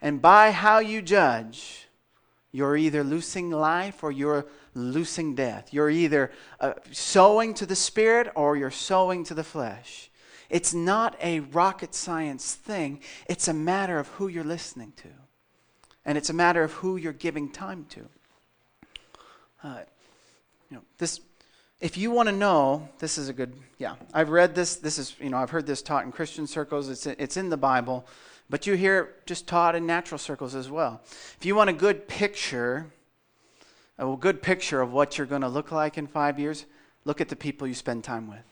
And 0.00 0.22
by 0.22 0.52
how 0.52 0.78
you 0.78 1.02
judge, 1.02 1.85
you're 2.56 2.76
either 2.76 3.04
losing 3.04 3.50
life 3.50 4.02
or 4.02 4.10
you're 4.10 4.46
losing 4.74 5.34
death. 5.34 5.72
You're 5.72 5.90
either 5.90 6.32
uh, 6.58 6.72
sowing 6.90 7.52
to 7.54 7.66
the 7.66 7.76
spirit 7.76 8.32
or 8.34 8.56
you're 8.56 8.70
sowing 8.70 9.24
to 9.24 9.34
the 9.34 9.44
flesh. 9.44 10.10
It's 10.48 10.72
not 10.72 11.16
a 11.22 11.40
rocket 11.40 11.94
science 11.94 12.54
thing, 12.54 13.00
it's 13.28 13.46
a 13.46 13.52
matter 13.52 13.98
of 13.98 14.08
who 14.08 14.28
you're 14.28 14.44
listening 14.44 14.92
to. 14.96 15.08
And 16.04 16.16
it's 16.16 16.30
a 16.30 16.32
matter 16.32 16.62
of 16.62 16.72
who 16.72 16.96
you're 16.96 17.12
giving 17.12 17.50
time 17.50 17.84
to. 17.90 18.08
Uh, 19.62 19.80
you 20.70 20.76
know, 20.76 20.82
this 20.98 21.20
if 21.80 21.98
you 21.98 22.10
want 22.10 22.28
to 22.28 22.34
know, 22.34 22.88
this 22.98 23.18
is 23.18 23.28
a 23.28 23.34
good, 23.34 23.52
yeah. 23.76 23.96
I've 24.14 24.30
read 24.30 24.54
this. 24.54 24.76
This 24.76 24.98
is, 24.98 25.14
you 25.20 25.28
know, 25.28 25.36
I've 25.36 25.50
heard 25.50 25.66
this 25.66 25.82
taught 25.82 26.04
in 26.04 26.12
Christian 26.12 26.46
circles. 26.46 26.88
It's, 26.88 27.06
it's 27.06 27.36
in 27.36 27.50
the 27.50 27.58
Bible, 27.58 28.06
but 28.48 28.66
you 28.66 28.74
hear 28.74 29.00
it 29.00 29.26
just 29.26 29.46
taught 29.46 29.74
in 29.74 29.86
natural 29.86 30.18
circles 30.18 30.54
as 30.54 30.70
well. 30.70 31.00
If 31.38 31.44
you 31.44 31.54
want 31.54 31.70
a 31.70 31.72
good 31.72 32.08
picture, 32.08 32.86
a 33.98 34.16
good 34.18 34.42
picture 34.42 34.80
of 34.80 34.92
what 34.92 35.18
you're 35.18 35.26
going 35.26 35.42
to 35.42 35.48
look 35.48 35.72
like 35.72 35.98
in 35.98 36.06
five 36.06 36.38
years, 36.38 36.66
look 37.04 37.20
at 37.20 37.28
the 37.28 37.36
people 37.36 37.66
you 37.66 37.74
spend 37.74 38.04
time 38.04 38.28
with. 38.28 38.44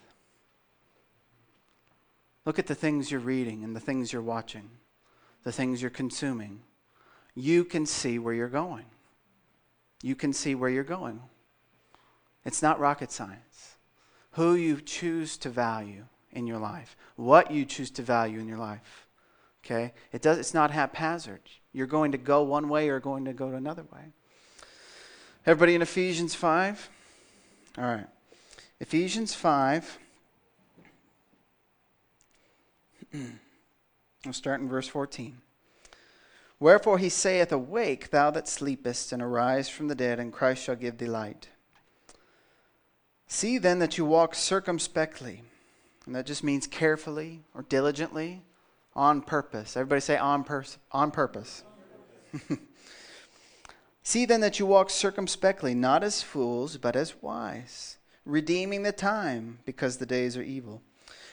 Look 2.45 2.59
at 2.59 2.67
the 2.67 2.75
things 2.75 3.11
you're 3.11 3.21
reading 3.21 3.65
and 3.65 3.75
the 3.75 3.81
things 3.81 4.13
you're 4.13 4.23
watching, 4.23 4.69
the 5.45 5.53
things 5.53 5.81
you're 5.81 5.91
consuming. 5.91 6.61
You 7.35 7.65
can 7.65 7.87
see 7.87 8.19
where 8.19 8.35
you're 8.35 8.49
going. 8.49 8.85
You 10.03 10.15
can 10.15 10.33
see 10.33 10.55
where 10.55 10.69
you're 10.69 10.85
going. 10.85 11.21
It's 12.45 12.63
not 12.63 12.79
rocket 12.79 13.11
science. 13.11 13.77
Who 14.33 14.55
you 14.55 14.81
choose 14.81 15.37
to 15.39 15.49
value 15.49 16.05
in 16.33 16.47
your 16.47 16.59
life, 16.59 16.97
what 17.17 17.51
you 17.51 17.65
choose 17.65 17.91
to 17.93 18.03
value 18.03 18.41
in 18.41 18.49
your 18.49 18.59
life. 18.59 19.04
Okay? 19.65 19.93
It 20.13 20.23
does, 20.23 20.39
it's 20.39 20.55
not 20.55 20.71
haphazard. 20.71 21.41
You're 21.73 21.87
going 21.87 22.13
to 22.13 22.19
go 22.19 22.43
one 22.43 22.69
way 22.69 22.89
or 22.89 23.01
going 23.01 23.25
to 23.25 23.33
go 23.33 23.49
another 23.49 23.85
way. 23.93 24.13
Everybody 25.47 25.75
in 25.75 25.83
Ephesians 25.83 26.35
5? 26.35 26.91
All 27.79 27.85
right. 27.85 28.07
Ephesians 28.81 29.35
5. 29.35 29.99
I'll 34.27 34.33
start 34.33 34.61
in 34.61 34.69
verse 34.69 34.89
14. 34.89 35.39
Wherefore 36.61 36.99
he 36.99 37.09
saith, 37.09 37.53
Awake, 37.53 38.11
thou 38.11 38.31
that 38.31 38.49
sleepest, 38.49 39.13
and 39.13 39.23
arise 39.23 39.69
from 39.69 39.89
the 39.89 39.95
dead, 39.95 40.19
and 40.19 40.33
Christ 40.33 40.65
shall 40.65 40.77
give 40.77 40.99
thee 40.99 41.07
light. 41.07 41.49
See 43.27 43.59
then 43.59 43.81
that 43.81 43.99
you 43.99 44.05
walk 44.05 44.35
circumspectly. 44.35 45.43
And 46.07 46.15
that 46.15 46.27
just 46.27 46.45
means 46.45 46.67
carefully 46.67 47.43
or 47.55 47.63
diligently, 47.63 48.43
on 48.95 49.23
purpose. 49.23 49.77
Everybody 49.77 50.01
say 50.01 50.17
on, 50.17 50.45
pers- 50.45 50.79
on 50.93 51.11
purpose. 51.11 51.65
See 54.03 54.27
then 54.27 54.41
that 54.43 54.59
you 54.59 54.67
walk 54.67 54.91
circumspectly, 54.91 55.75
not 55.75 56.05
as 56.05 56.23
fools, 56.23 56.77
but 56.77 56.95
as 56.95 57.23
wise, 57.23 57.97
redeeming 58.27 58.83
the 58.83 58.93
time, 58.93 59.59
because 59.65 59.97
the 59.97 60.07
days 60.07 60.37
are 60.37 60.43
evil. 60.43 60.83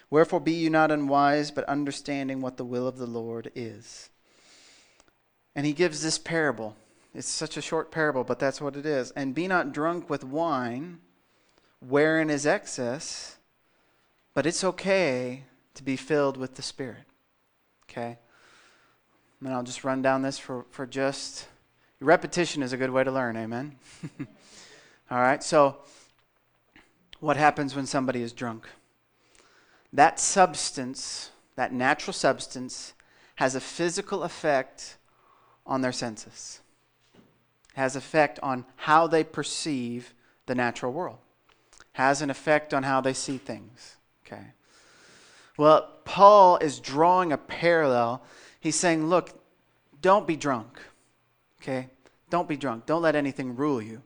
Wherefore 0.10 0.40
be 0.40 0.54
you 0.54 0.70
not 0.70 0.92
unwise, 0.92 1.52
but 1.52 1.66
understanding 1.66 2.42
what 2.42 2.58
the 2.58 2.66
will 2.66 2.88
of 2.88 2.98
the 2.98 3.06
Lord 3.06 3.52
is. 3.56 4.10
And 5.56 5.66
he 5.66 5.74
gives 5.74 6.02
this 6.02 6.18
parable. 6.18 6.76
It's 7.14 7.28
such 7.28 7.58
a 7.58 7.62
short 7.62 7.92
parable, 7.92 8.24
but 8.24 8.40
that's 8.40 8.62
what 8.62 8.78
it 8.78 8.86
is. 8.86 9.12
And 9.12 9.36
be 9.36 9.48
not 9.48 9.74
drunk 9.74 10.10
with 10.10 10.24
wine 10.24 11.00
wherein 11.80 12.30
is 12.30 12.46
excess, 12.46 13.38
but 14.34 14.46
it's 14.46 14.64
okay 14.64 15.44
to 15.74 15.84
be 15.84 15.98
filled 15.98 16.38
with 16.38 16.56
the 16.56 16.62
Spirit. 16.62 17.11
Okay? 17.92 18.18
And 19.42 19.54
I'll 19.54 19.64
just 19.64 19.84
run 19.84 20.02
down 20.02 20.22
this 20.22 20.40
for, 20.40 20.66
for 20.72 20.86
just 20.86 21.48
repetition 22.00 22.64
is 22.64 22.74
a 22.74 22.78
good 22.78 22.90
way 22.90 23.04
to 23.04 23.12
learn, 23.12 23.36
amen? 23.36 23.76
All 25.12 25.20
right, 25.20 25.44
so 25.44 25.78
what 27.20 27.38
happens 27.38 27.76
when 27.76 27.86
somebody 27.86 28.22
is 28.22 28.32
drunk? 28.32 28.68
That 29.92 30.20
substance, 30.20 31.32
that 31.56 31.74
natural 31.74 32.14
substance, 32.14 32.94
has 33.36 33.56
a 33.56 33.60
physical 33.60 34.24
effect 34.24 34.98
on 35.66 35.82
their 35.82 35.92
senses, 35.92 36.62
has 37.74 37.96
effect 37.96 38.40
on 38.42 38.66
how 38.78 39.08
they 39.08 39.24
perceive 39.24 40.14
the 40.46 40.56
natural 40.56 40.94
world, 40.94 41.18
has 41.94 42.22
an 42.22 42.30
effect 42.30 42.74
on 42.74 42.84
how 42.84 43.02
they 43.02 43.14
see 43.14 43.38
things. 43.38 43.98
Okay. 44.26 44.54
Well, 45.58 45.90
Paul 46.06 46.58
is 46.58 46.80
drawing 46.80 47.32
a 47.32 47.38
parallel. 47.38 48.24
He's 48.60 48.76
saying, 48.76 49.08
look, 49.08 49.40
don't 50.02 50.28
be 50.28 50.36
drunk. 50.36 50.80
Okay? 51.62 51.90
Don't 52.30 52.48
be 52.48 52.58
drunk. 52.58 52.86
Don't 52.86 53.02
let 53.02 53.16
anything 53.16 53.56
rule 53.56 53.82
you. 53.82 54.02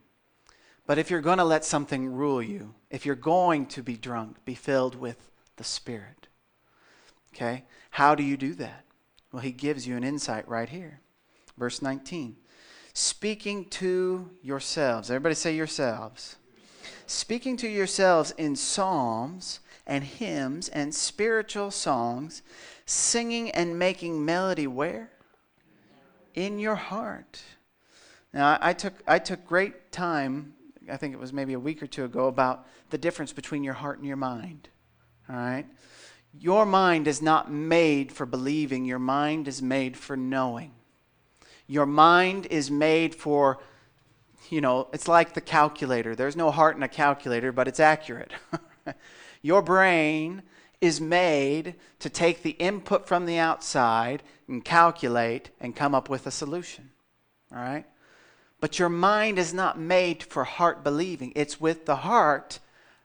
But 0.87 0.97
if 0.97 1.09
you're 1.09 1.21
going 1.21 1.37
to 1.37 1.43
let 1.43 1.65
something 1.65 2.11
rule 2.11 2.41
you, 2.41 2.75
if 2.89 3.05
you're 3.05 3.15
going 3.15 3.65
to 3.67 3.81
be 3.81 3.95
drunk, 3.95 4.43
be 4.45 4.55
filled 4.55 4.95
with 4.95 5.29
the 5.55 5.63
Spirit. 5.63 6.27
Okay? 7.33 7.63
How 7.91 8.15
do 8.15 8.23
you 8.23 8.37
do 8.37 8.53
that? 8.55 8.85
Well, 9.31 9.41
he 9.41 9.51
gives 9.51 9.87
you 9.87 9.97
an 9.97 10.03
insight 10.03 10.47
right 10.47 10.69
here. 10.69 11.01
Verse 11.57 11.81
19. 11.81 12.35
Speaking 12.93 13.65
to 13.65 14.29
yourselves. 14.41 15.09
Everybody 15.11 15.35
say 15.35 15.55
yourselves. 15.55 16.37
Speaking 17.07 17.57
to 17.57 17.67
yourselves 17.67 18.31
in 18.37 18.55
psalms 18.55 19.59
and 19.87 20.03
hymns 20.03 20.69
and 20.69 20.93
spiritual 20.93 21.71
songs, 21.71 22.41
singing 22.85 23.51
and 23.51 23.77
making 23.77 24.23
melody 24.23 24.67
where? 24.67 25.11
In 26.33 26.59
your 26.59 26.75
heart. 26.75 27.41
Now, 28.33 28.57
I 28.61 28.73
took, 28.73 28.93
I 29.07 29.19
took 29.19 29.45
great 29.45 29.91
time, 29.91 30.53
I 30.91 30.97
think 30.97 31.13
it 31.13 31.19
was 31.19 31.31
maybe 31.31 31.53
a 31.53 31.59
week 31.59 31.81
or 31.81 31.87
two 31.87 32.03
ago, 32.03 32.27
about 32.27 32.67
the 32.89 32.97
difference 32.97 33.31
between 33.31 33.63
your 33.63 33.73
heart 33.73 33.97
and 33.97 34.07
your 34.07 34.17
mind. 34.17 34.67
All 35.29 35.35
right? 35.35 35.65
Your 36.37 36.65
mind 36.65 37.07
is 37.07 37.21
not 37.21 37.49
made 37.49 38.11
for 38.11 38.25
believing, 38.25 38.85
your 38.85 38.99
mind 38.99 39.47
is 39.47 39.61
made 39.61 39.95
for 39.95 40.17
knowing. 40.17 40.73
Your 41.67 41.85
mind 41.85 42.47
is 42.47 42.69
made 42.69 43.15
for, 43.15 43.59
you 44.49 44.61
know, 44.61 44.89
it's 44.93 45.07
like 45.07 45.33
the 45.33 45.41
calculator. 45.41 46.15
There's 46.15 46.35
no 46.35 46.51
heart 46.51 46.75
in 46.75 46.83
a 46.83 46.87
calculator, 46.87 47.51
but 47.51 47.67
it's 47.67 47.79
accurate. 47.79 48.31
Your 49.45 49.61
brain 49.61 50.41
is 50.81 50.99
made 50.99 51.75
to 51.99 52.09
take 52.09 52.41
the 52.41 52.57
input 52.57 53.07
from 53.07 53.27
the 53.27 53.37
outside 53.37 54.23
and 54.47 54.65
calculate 54.65 55.51
and 55.61 55.75
come 55.75 55.93
up 55.93 56.09
with 56.09 56.25
a 56.25 56.31
solution. 56.31 56.89
All 57.51 57.59
right? 57.59 57.85
But 58.59 58.79
your 58.79 58.89
mind 58.89 59.37
is 59.37 59.53
not 59.53 59.77
made 59.77 60.23
for 60.23 60.45
heart 60.45 60.83
believing. 60.83 61.31
It's 61.35 61.61
with 61.61 61.85
the 61.85 61.97
heart 61.97 62.57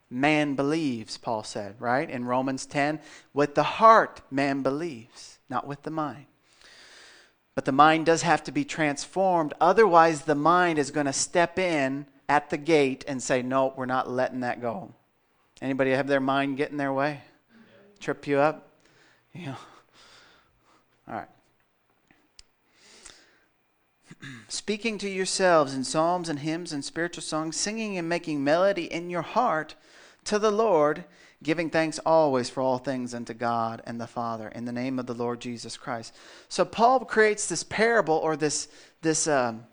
man 0.08 0.54
believes, 0.54 1.18
Paul 1.18 1.42
said, 1.42 1.74
right? 1.78 2.08
In 2.08 2.24
Romans 2.24 2.64
10, 2.64 3.00
with 3.34 3.54
the 3.54 3.62
heart 3.62 4.22
man 4.30 4.62
believes, 4.62 5.40
not 5.50 5.66
with 5.66 5.82
the 5.82 5.90
mind. 5.90 6.24
But 7.54 7.66
the 7.66 7.72
mind 7.72 8.06
does 8.06 8.22
have 8.22 8.42
to 8.44 8.50
be 8.50 8.64
transformed. 8.64 9.52
Otherwise, 9.60 10.22
the 10.22 10.34
mind 10.34 10.78
is 10.78 10.90
going 10.90 11.04
to 11.04 11.12
step 11.12 11.58
in 11.58 12.06
at 12.30 12.48
the 12.48 12.56
gate 12.56 13.04
and 13.06 13.22
say, 13.22 13.42
No, 13.42 13.74
we're 13.76 13.84
not 13.84 14.08
letting 14.08 14.40
that 14.40 14.62
go. 14.62 14.94
Anybody 15.60 15.90
have 15.90 16.06
their 16.06 16.20
mind 16.20 16.56
get 16.56 16.70
in 16.70 16.76
their 16.76 16.92
way? 16.92 17.20
Trip 17.98 18.26
you 18.26 18.38
up? 18.38 18.68
Yeah. 19.34 19.56
All 21.06 21.14
right. 21.14 21.28
Speaking 24.48 24.96
to 24.98 25.08
yourselves 25.08 25.74
in 25.74 25.84
psalms 25.84 26.28
and 26.28 26.38
hymns 26.38 26.72
and 26.72 26.84
spiritual 26.84 27.22
songs, 27.22 27.56
singing 27.56 27.98
and 27.98 28.08
making 28.08 28.42
melody 28.42 28.84
in 28.84 29.10
your 29.10 29.22
heart 29.22 29.74
to 30.24 30.38
the 30.38 30.50
Lord, 30.50 31.04
giving 31.42 31.70
thanks 31.70 31.98
always 32.06 32.48
for 32.48 32.62
all 32.62 32.78
things 32.78 33.14
unto 33.14 33.34
God 33.34 33.82
and 33.84 34.00
the 34.00 34.06
Father 34.06 34.48
in 34.48 34.64
the 34.64 34.72
name 34.72 34.98
of 34.98 35.06
the 35.06 35.14
Lord 35.14 35.40
Jesus 35.40 35.76
Christ. 35.76 36.14
So 36.48 36.64
Paul 36.64 37.04
creates 37.04 37.46
this 37.46 37.62
parable 37.62 38.16
or 38.16 38.36
this 38.36 38.68
this 39.02 39.26
um, 39.26 39.64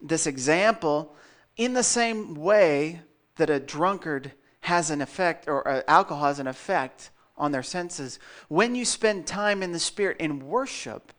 this 0.00 0.26
example 0.26 1.14
in 1.56 1.72
the 1.72 1.82
same 1.82 2.34
way 2.34 3.00
that 3.36 3.50
a 3.50 3.60
drunkard 3.60 4.32
has 4.66 4.90
an 4.90 5.00
effect, 5.00 5.46
or 5.48 5.66
uh, 5.66 5.82
alcohol 5.86 6.26
has 6.26 6.40
an 6.40 6.48
effect 6.48 7.10
on 7.36 7.52
their 7.52 7.62
senses. 7.62 8.18
When 8.48 8.74
you 8.74 8.84
spend 8.84 9.24
time 9.26 9.62
in 9.62 9.70
the 9.70 9.78
Spirit 9.78 10.16
in 10.18 10.48
worship, 10.48 11.12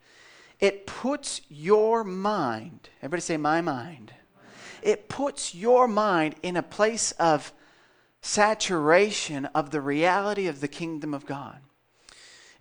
it 0.59 0.85
puts 0.85 1.39
your 1.47 2.03
mind, 2.03 2.89
everybody 2.99 3.21
say, 3.21 3.37
my 3.37 3.61
mind. 3.61 4.11
It 4.81 5.07
puts 5.07 5.55
your 5.55 5.87
mind 5.87 6.35
in 6.43 6.57
a 6.57 6.63
place 6.63 7.13
of 7.13 7.53
saturation 8.21 9.45
of 9.55 9.71
the 9.71 9.79
reality 9.79 10.47
of 10.47 10.59
the 10.59 10.67
kingdom 10.67 11.13
of 11.13 11.25
God. 11.25 11.59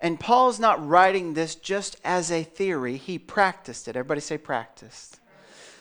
And 0.01 0.20
Paul's 0.20 0.61
not 0.61 0.87
writing 0.87 1.35
this 1.35 1.57
just 1.57 1.96
as 2.05 2.31
a 2.31 2.44
theory, 2.44 2.96
he 2.96 3.18
practiced 3.18 3.88
it. 3.88 3.96
Everybody 3.96 4.20
say 4.20 4.38
practiced. 4.38 5.18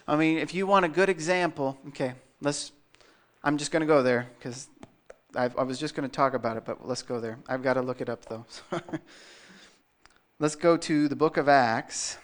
I 0.08 0.16
mean, 0.16 0.40
if 0.40 0.56
you 0.56 0.66
want 0.66 0.86
a 0.86 0.90
good 0.90 1.10
example, 1.10 1.78
okay, 1.90 2.14
let's 2.42 2.72
I'm 3.46 3.58
just 3.58 3.72
going 3.72 3.82
to 3.82 3.88
go 3.88 4.02
there 4.02 4.28
because 4.40 4.68
I've, 5.36 5.58
i 5.58 5.64
was 5.64 5.80
just 5.80 5.96
going 5.96 6.08
to 6.10 6.14
talk 6.14 6.34
about 6.34 6.58
it, 6.58 6.66
but 6.66 6.88
let's 6.88 7.02
go 7.02 7.20
there. 7.20 7.40
I've 7.48 7.64
got 7.64 7.74
to 7.74 7.82
look 7.82 8.02
it 8.02 8.10
up, 8.10 8.26
though. 8.26 8.46
let's 10.40 10.56
go 10.56 10.78
to 10.78 11.08
the 11.08 11.16
book 11.16 11.38
of 11.38 11.50
Acts. 11.50 12.18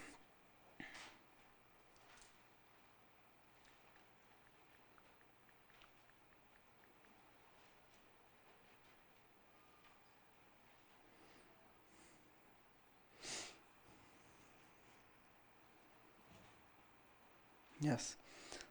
Yes. 17.81 18.15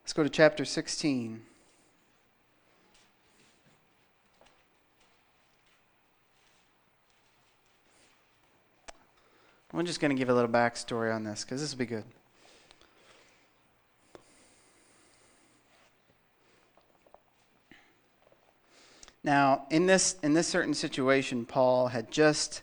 Let's 0.05 0.13
go 0.13 0.23
to 0.23 0.29
chapter 0.29 0.65
16. 0.65 1.43
I'm 9.73 9.87
just 9.87 10.01
going 10.01 10.11
to 10.11 10.19
give 10.19 10.29
a 10.29 10.35
little 10.35 10.51
backstory 10.51 11.15
on 11.15 11.23
this 11.23 11.45
because 11.45 11.61
this 11.61 11.71
will 11.71 11.79
be 11.79 11.87
good. 11.87 12.05
Now, 19.23 19.67
in 19.71 19.87
this, 19.87 20.17
in 20.23 20.33
this 20.33 20.49
certain 20.49 20.75
situation, 20.75 21.45
Paul 21.45 21.89
had 21.89 22.11
just 22.11 22.63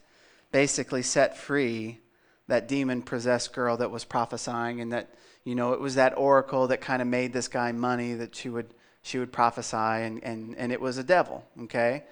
basically 0.52 1.02
set 1.02 1.38
free 1.38 2.00
that 2.48 2.68
demon 2.68 3.02
possessed 3.02 3.54
girl 3.54 3.78
that 3.78 3.92
was 3.92 4.04
prophesying, 4.04 4.82
and 4.82 4.92
that, 4.92 5.14
you 5.44 5.54
know, 5.54 5.74
it 5.74 5.80
was 5.80 5.96
that 5.96 6.18
oracle 6.18 6.68
that 6.68 6.82
kind 6.82 7.02
of 7.02 7.08
made 7.08 7.32
this 7.32 7.48
guy 7.48 7.72
money 7.72 8.14
that 8.16 8.36
she 8.36 8.50
would, 8.50 8.74
she 9.02 9.20
would 9.20 9.32
prophesy, 9.32 9.78
and, 9.78 10.24
and, 10.24 10.56
and 10.58 10.72
it 10.72 10.82
was 10.82 10.98
a 10.98 11.04
devil, 11.04 11.46
okay? 11.64 12.04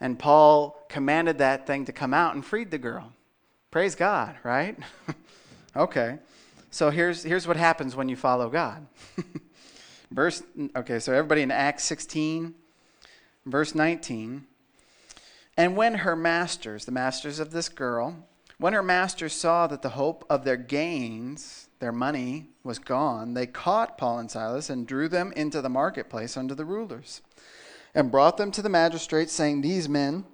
And 0.00 0.18
Paul 0.18 0.84
commanded 0.88 1.38
that 1.38 1.66
thing 1.66 1.84
to 1.86 1.92
come 1.92 2.12
out 2.12 2.34
and 2.34 2.44
freed 2.44 2.70
the 2.70 2.78
girl. 2.78 3.12
Praise 3.76 3.94
God, 3.94 4.36
right? 4.42 4.74
okay. 5.76 6.18
So 6.70 6.88
here's, 6.88 7.22
here's 7.22 7.46
what 7.46 7.58
happens 7.58 7.94
when 7.94 8.08
you 8.08 8.16
follow 8.16 8.48
God. 8.48 8.86
verse, 10.10 10.42
okay, 10.74 10.98
so 10.98 11.12
everybody 11.12 11.42
in 11.42 11.50
Acts 11.50 11.84
16, 11.84 12.54
verse 13.44 13.74
19. 13.74 14.46
And 15.58 15.76
when 15.76 15.92
her 15.96 16.16
masters, 16.16 16.86
the 16.86 16.92
masters 16.92 17.38
of 17.38 17.50
this 17.50 17.68
girl, 17.68 18.16
when 18.56 18.72
her 18.72 18.82
masters 18.82 19.34
saw 19.34 19.66
that 19.66 19.82
the 19.82 19.90
hope 19.90 20.24
of 20.30 20.46
their 20.46 20.56
gains, 20.56 21.68
their 21.78 21.92
money, 21.92 22.46
was 22.64 22.78
gone, 22.78 23.34
they 23.34 23.46
caught 23.46 23.98
Paul 23.98 24.20
and 24.20 24.30
Silas 24.30 24.70
and 24.70 24.86
drew 24.86 25.06
them 25.06 25.34
into 25.36 25.60
the 25.60 25.68
marketplace 25.68 26.38
under 26.38 26.54
the 26.54 26.64
rulers, 26.64 27.20
and 27.94 28.10
brought 28.10 28.38
them 28.38 28.50
to 28.52 28.62
the 28.62 28.70
magistrates, 28.70 29.34
saying, 29.34 29.60
These 29.60 29.86
men 29.86 30.24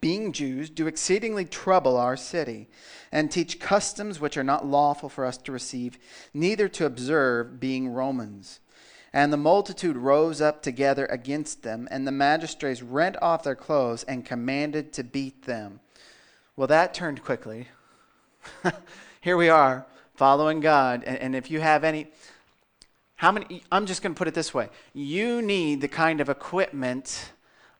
being 0.00 0.32
Jews, 0.32 0.68
do 0.70 0.86
exceedingly 0.86 1.44
trouble 1.44 1.96
our 1.96 2.16
city, 2.16 2.68
and 3.10 3.30
teach 3.30 3.58
customs 3.60 4.20
which 4.20 4.36
are 4.36 4.44
not 4.44 4.66
lawful 4.66 5.08
for 5.08 5.24
us 5.24 5.38
to 5.38 5.52
receive, 5.52 5.98
neither 6.34 6.68
to 6.68 6.84
observe, 6.84 7.58
being 7.58 7.88
Romans. 7.88 8.60
And 9.12 9.32
the 9.32 9.38
multitude 9.38 9.96
rose 9.96 10.42
up 10.42 10.62
together 10.62 11.06
against 11.06 11.62
them, 11.62 11.88
and 11.90 12.06
the 12.06 12.12
magistrates 12.12 12.82
rent 12.82 13.16
off 13.22 13.42
their 13.42 13.54
clothes 13.54 14.04
and 14.04 14.26
commanded 14.26 14.92
to 14.94 15.04
beat 15.04 15.44
them. 15.44 15.80
Well, 16.56 16.66
that 16.66 16.92
turned 16.92 17.24
quickly. 17.24 17.68
Here 19.22 19.36
we 19.36 19.48
are, 19.48 19.86
following 20.14 20.60
God. 20.60 21.02
And, 21.04 21.16
and 21.18 21.36
if 21.36 21.50
you 21.50 21.60
have 21.60 21.84
any, 21.84 22.08
how 23.16 23.32
many, 23.32 23.62
I'm 23.72 23.86
just 23.86 24.02
going 24.02 24.14
to 24.14 24.18
put 24.18 24.28
it 24.28 24.34
this 24.34 24.52
way 24.52 24.68
you 24.92 25.40
need 25.40 25.80
the 25.80 25.88
kind 25.88 26.20
of 26.20 26.28
equipment 26.28 27.32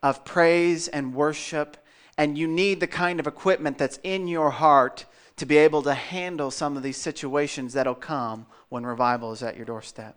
of 0.03 0.25
praise 0.25 0.89
and 0.89 1.15
worship 1.15 1.77
and 2.19 2.37
you 2.37 2.47
need 2.47 2.81
the 2.81 2.87
kind 2.87 3.19
of 3.19 3.27
equipment 3.27 3.79
that's 3.79 3.99
in 4.03 4.29
your 4.29 4.51
heart 4.51 5.07
to 5.37 5.47
be 5.47 5.57
able 5.57 5.81
to 5.83 5.95
handle 5.95 6.51
some 6.51 6.77
of 6.77 6.83
these 6.83 6.99
situations 6.99 7.73
that'll 7.73 7.95
come 7.95 8.45
when 8.69 8.85
revival 8.85 9.33
is 9.33 9.43
at 9.43 9.57
your 9.57 9.65
doorstep. 9.65 10.17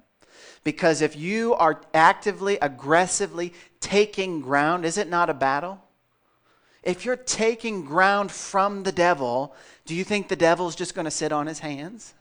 Because 0.65 1.01
if 1.01 1.15
you 1.15 1.53
are 1.53 1.79
actively, 1.93 2.57
aggressively 2.61 3.53
taking 3.79 4.41
ground, 4.41 4.83
is 4.83 4.97
it 4.97 5.07
not 5.07 5.29
a 5.29 5.33
battle? 5.33 5.81
if 6.83 7.05
you're 7.05 7.15
taking 7.15 7.85
ground 7.85 8.31
from 8.31 8.83
the 8.83 8.91
devil, 8.91 9.53
do 9.85 9.93
you 9.93 10.03
think 10.03 10.27
the 10.27 10.35
devil's 10.35 10.75
just 10.75 10.95
going 10.95 11.05
to 11.05 11.11
sit 11.11 11.31
on 11.31 11.47
his 11.47 11.59
hands? 11.59 12.13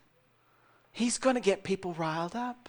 He's 0.93 1.19
going 1.19 1.37
to 1.37 1.40
get 1.40 1.64
people 1.64 1.95
riled 1.95 2.37
up. 2.37 2.69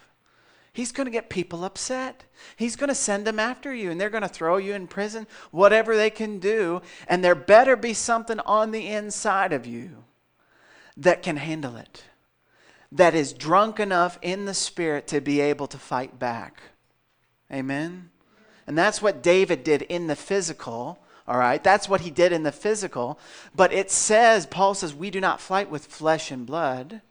He's 0.74 0.92
going 0.92 1.04
to 1.04 1.10
get 1.10 1.28
people 1.28 1.64
upset. 1.64 2.24
He's 2.56 2.76
going 2.76 2.88
to 2.88 2.94
send 2.94 3.26
them 3.26 3.38
after 3.38 3.74
you 3.74 3.90
and 3.90 4.00
they're 4.00 4.08
going 4.08 4.22
to 4.22 4.28
throw 4.28 4.56
you 4.56 4.72
in 4.72 4.86
prison, 4.86 5.26
whatever 5.50 5.96
they 5.96 6.08
can 6.08 6.38
do. 6.38 6.80
And 7.06 7.22
there 7.22 7.34
better 7.34 7.76
be 7.76 7.92
something 7.92 8.40
on 8.40 8.70
the 8.70 8.88
inside 8.88 9.52
of 9.52 9.66
you 9.66 10.04
that 10.96 11.22
can 11.22 11.36
handle 11.36 11.76
it, 11.76 12.04
that 12.90 13.14
is 13.14 13.32
drunk 13.32 13.80
enough 13.80 14.18
in 14.22 14.46
the 14.46 14.54
spirit 14.54 15.06
to 15.08 15.20
be 15.20 15.40
able 15.40 15.66
to 15.66 15.78
fight 15.78 16.18
back. 16.18 16.62
Amen? 17.52 18.10
And 18.66 18.76
that's 18.76 19.02
what 19.02 19.22
David 19.22 19.64
did 19.64 19.82
in 19.82 20.06
the 20.06 20.16
physical. 20.16 20.98
All 21.28 21.38
right, 21.38 21.62
that's 21.62 21.88
what 21.88 22.00
he 22.00 22.10
did 22.10 22.32
in 22.32 22.42
the 22.42 22.52
physical. 22.52 23.18
But 23.54 23.72
it 23.72 23.90
says, 23.90 24.46
Paul 24.46 24.74
says, 24.74 24.94
we 24.94 25.10
do 25.10 25.20
not 25.20 25.40
fight 25.40 25.70
with 25.70 25.86
flesh 25.86 26.30
and 26.30 26.46
blood 26.46 27.02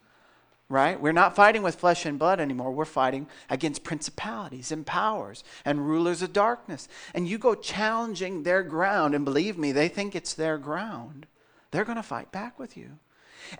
right? 0.71 0.99
We're 0.99 1.11
not 1.11 1.35
fighting 1.35 1.63
with 1.63 1.75
flesh 1.75 2.05
and 2.05 2.17
blood 2.17 2.39
anymore. 2.39 2.71
We're 2.71 2.85
fighting 2.85 3.27
against 3.49 3.83
principalities 3.83 4.71
and 4.71 4.85
powers 4.85 5.43
and 5.65 5.87
rulers 5.87 6.21
of 6.21 6.33
darkness. 6.33 6.87
And 7.13 7.27
you 7.27 7.37
go 7.37 7.55
challenging 7.55 8.43
their 8.43 8.63
ground, 8.63 9.13
and 9.13 9.25
believe 9.25 9.57
me, 9.57 9.71
they 9.71 9.87
think 9.87 10.15
it's 10.15 10.33
their 10.33 10.57
ground. 10.57 11.27
They're 11.71 11.85
going 11.85 11.97
to 11.97 12.03
fight 12.03 12.31
back 12.31 12.57
with 12.57 12.77
you. 12.77 12.99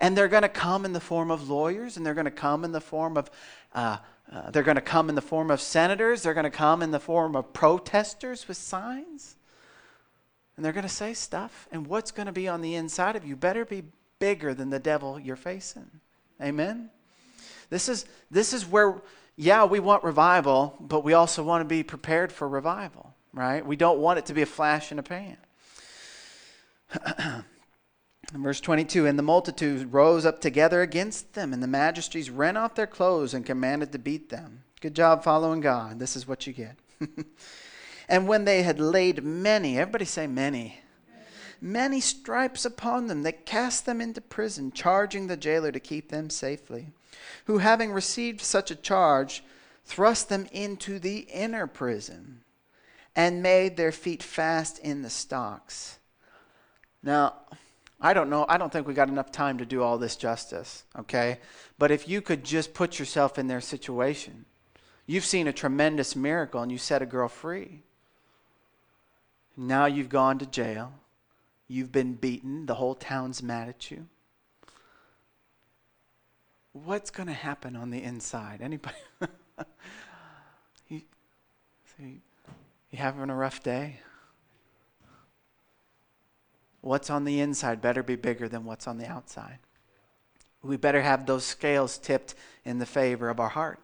And 0.00 0.16
they're 0.16 0.28
going 0.28 0.42
to 0.42 0.48
come 0.48 0.84
in 0.84 0.92
the 0.92 1.00
form 1.00 1.30
of 1.30 1.48
lawyers, 1.48 1.96
and 1.96 2.06
they're 2.06 2.14
going 2.14 2.24
to 2.24 2.30
come 2.30 2.64
in 2.64 2.72
the 2.72 2.80
form 2.80 3.16
of, 3.16 3.30
uh, 3.74 3.98
uh, 4.32 4.50
they're 4.50 4.62
going 4.62 4.76
to 4.76 4.80
come 4.80 5.08
in 5.08 5.14
the 5.14 5.20
form 5.20 5.50
of 5.50 5.60
senators, 5.60 6.22
they're 6.22 6.34
going 6.34 6.44
to 6.44 6.50
come 6.50 6.82
in 6.82 6.92
the 6.92 7.00
form 7.00 7.36
of 7.36 7.52
protesters 7.52 8.48
with 8.48 8.56
signs. 8.56 9.36
And 10.56 10.64
they're 10.64 10.72
going 10.72 10.82
to 10.82 10.88
say 10.88 11.14
stuff. 11.14 11.68
And 11.72 11.86
what's 11.86 12.10
going 12.10 12.26
to 12.26 12.32
be 12.32 12.48
on 12.48 12.60
the 12.60 12.74
inside 12.74 13.16
of 13.16 13.24
you 13.26 13.36
better 13.36 13.64
be 13.64 13.84
bigger 14.18 14.54
than 14.54 14.70
the 14.70 14.78
devil 14.78 15.18
you're 15.18 15.36
facing. 15.36 15.90
Amen? 16.40 16.90
This 17.72 17.88
is, 17.88 18.04
this 18.30 18.52
is 18.52 18.66
where, 18.66 19.00
yeah, 19.34 19.64
we 19.64 19.80
want 19.80 20.04
revival, 20.04 20.76
but 20.78 21.04
we 21.04 21.14
also 21.14 21.42
want 21.42 21.62
to 21.62 21.64
be 21.64 21.82
prepared 21.82 22.30
for 22.30 22.46
revival, 22.46 23.14
right? 23.32 23.64
We 23.64 23.76
don't 23.76 23.98
want 23.98 24.18
it 24.18 24.26
to 24.26 24.34
be 24.34 24.42
a 24.42 24.46
flash 24.46 24.92
in 24.92 24.98
a 24.98 25.02
pan. 25.02 25.38
Verse 28.34 28.60
22 28.60 29.06
And 29.06 29.18
the 29.18 29.22
multitude 29.22 29.90
rose 29.90 30.26
up 30.26 30.42
together 30.42 30.82
against 30.82 31.32
them, 31.32 31.54
and 31.54 31.62
the 31.62 31.66
magistrates 31.66 32.28
rent 32.28 32.58
off 32.58 32.74
their 32.74 32.86
clothes 32.86 33.32
and 33.32 33.46
commanded 33.46 33.90
to 33.92 33.98
beat 33.98 34.28
them. 34.28 34.64
Good 34.82 34.94
job 34.94 35.24
following 35.24 35.62
God. 35.62 35.98
This 35.98 36.14
is 36.14 36.28
what 36.28 36.46
you 36.46 36.52
get. 36.52 36.76
and 38.06 38.28
when 38.28 38.44
they 38.44 38.64
had 38.64 38.80
laid 38.80 39.24
many, 39.24 39.78
everybody 39.78 40.04
say 40.04 40.26
many, 40.26 40.78
many 41.58 42.02
stripes 42.02 42.66
upon 42.66 43.06
them, 43.06 43.22
they 43.22 43.32
cast 43.32 43.86
them 43.86 44.02
into 44.02 44.20
prison, 44.20 44.72
charging 44.72 45.26
the 45.26 45.38
jailer 45.38 45.72
to 45.72 45.80
keep 45.80 46.10
them 46.10 46.28
safely 46.28 46.92
who, 47.46 47.58
having 47.58 47.92
received 47.92 48.40
such 48.40 48.70
a 48.70 48.76
charge, 48.76 49.44
thrust 49.84 50.28
them 50.28 50.46
into 50.52 50.98
the 50.98 51.20
inner 51.32 51.66
prison 51.66 52.42
and 53.14 53.42
made 53.42 53.76
their 53.76 53.92
feet 53.92 54.22
fast 54.22 54.78
in 54.78 55.02
the 55.02 55.10
stocks. 55.10 55.98
Now, 57.02 57.34
I 58.00 58.14
don't 58.14 58.30
know, 58.30 58.46
I 58.48 58.58
don't 58.58 58.72
think 58.72 58.86
we 58.86 58.94
got 58.94 59.08
enough 59.08 59.30
time 59.30 59.58
to 59.58 59.66
do 59.66 59.82
all 59.82 59.98
this 59.98 60.16
justice, 60.16 60.84
okay? 60.98 61.38
But 61.78 61.90
if 61.90 62.08
you 62.08 62.20
could 62.20 62.44
just 62.44 62.74
put 62.74 62.98
yourself 62.98 63.38
in 63.38 63.48
their 63.48 63.60
situation, 63.60 64.44
you've 65.06 65.24
seen 65.24 65.46
a 65.46 65.52
tremendous 65.52 66.16
miracle 66.16 66.62
and 66.62 66.72
you 66.72 66.78
set 66.78 67.02
a 67.02 67.06
girl 67.06 67.28
free. 67.28 67.82
Now 69.56 69.86
you've 69.86 70.08
gone 70.08 70.38
to 70.38 70.46
jail. 70.46 70.94
You've 71.68 71.92
been 71.92 72.14
beaten. 72.14 72.66
The 72.66 72.74
whole 72.74 72.94
town's 72.94 73.42
mad 73.42 73.68
at 73.68 73.90
you 73.90 74.08
what's 76.72 77.10
going 77.10 77.28
to 77.28 77.32
happen 77.32 77.76
on 77.76 77.90
the 77.90 78.02
inside? 78.02 78.60
Anybody? 78.62 78.96
you, 80.88 81.02
see, 81.96 82.20
you 82.90 82.98
having 82.98 83.30
a 83.30 83.34
rough 83.34 83.62
day? 83.62 84.00
What's 86.80 87.10
on 87.10 87.24
the 87.24 87.40
inside 87.40 87.80
better 87.80 88.02
be 88.02 88.16
bigger 88.16 88.48
than 88.48 88.64
what's 88.64 88.88
on 88.88 88.98
the 88.98 89.06
outside. 89.06 89.58
We 90.62 90.76
better 90.76 91.02
have 91.02 91.26
those 91.26 91.44
scales 91.44 91.98
tipped 91.98 92.34
in 92.64 92.78
the 92.78 92.86
favor 92.86 93.28
of 93.28 93.40
our 93.40 93.48
heart. 93.48 93.78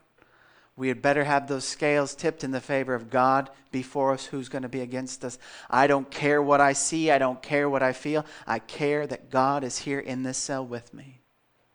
We 0.76 0.88
had 0.88 1.02
better 1.02 1.24
have 1.24 1.48
those 1.48 1.64
scales 1.64 2.14
tipped 2.14 2.44
in 2.44 2.52
the 2.52 2.60
favor 2.60 2.94
of 2.94 3.10
God 3.10 3.50
before 3.72 4.12
us. 4.12 4.26
Who's 4.26 4.48
going 4.48 4.62
to 4.62 4.68
be 4.68 4.80
against 4.80 5.24
us? 5.24 5.36
I 5.68 5.88
don't 5.88 6.08
care 6.08 6.40
what 6.40 6.60
I 6.60 6.72
see. 6.72 7.10
I 7.10 7.18
don't 7.18 7.42
care 7.42 7.68
what 7.68 7.82
I 7.82 7.92
feel. 7.92 8.24
I 8.46 8.60
care 8.60 9.04
that 9.08 9.28
God 9.28 9.64
is 9.64 9.78
here 9.78 9.98
in 9.98 10.22
this 10.22 10.38
cell 10.38 10.64
with 10.64 10.94
me. 10.94 11.20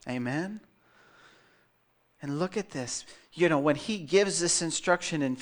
Amen? 0.08 0.62
And 2.24 2.40
look 2.40 2.56
at 2.56 2.70
this. 2.70 3.04
You 3.34 3.50
know, 3.50 3.60
when 3.60 3.76
he 3.76 3.98
gives 3.98 4.40
this 4.40 4.62
instruction 4.62 5.22
in 5.22 5.36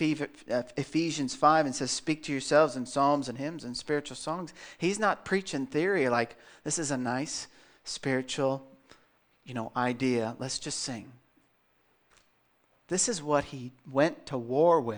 uh, 0.50 0.63
Ephesians 0.76 1.36
5 1.36 1.67
and 1.67 1.76
says, 1.76 1.91
Speak 1.91 2.24
to 2.24 2.32
yourselves 2.32 2.76
in 2.76 2.88
psalms 2.88 3.30
and 3.30 3.38
hymns 3.38 3.63
and 3.63 3.78
spiritual 3.78 4.15
songs, 4.15 4.52
he's 4.80 4.98
not 4.98 5.24
preaching 5.24 5.67
theory 5.67 6.10
like 6.10 6.36
this 6.63 6.80
is 6.80 6.89
a 6.89 6.98
nice 6.98 7.46
spiritual, 7.84 8.65
you 9.46 9.54
know, 9.54 9.72
idea. 9.78 10.36
Let's 10.39 10.58
just 10.58 10.80
sing. 10.80 11.12
This 12.88 13.08
is 13.08 13.22
what 13.22 13.46
he 13.46 13.74
went 13.89 14.26
to 14.26 14.38
war 14.39 14.82
with 14.82 14.98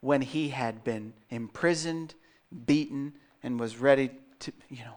when 0.00 0.22
he 0.22 0.48
had 0.48 0.82
been 0.82 1.12
imprisoned, 1.28 2.14
beaten, 2.64 3.12
and 3.42 3.60
was 3.60 3.76
ready 3.76 4.12
to, 4.38 4.52
you 4.70 4.84
know. 4.84 4.96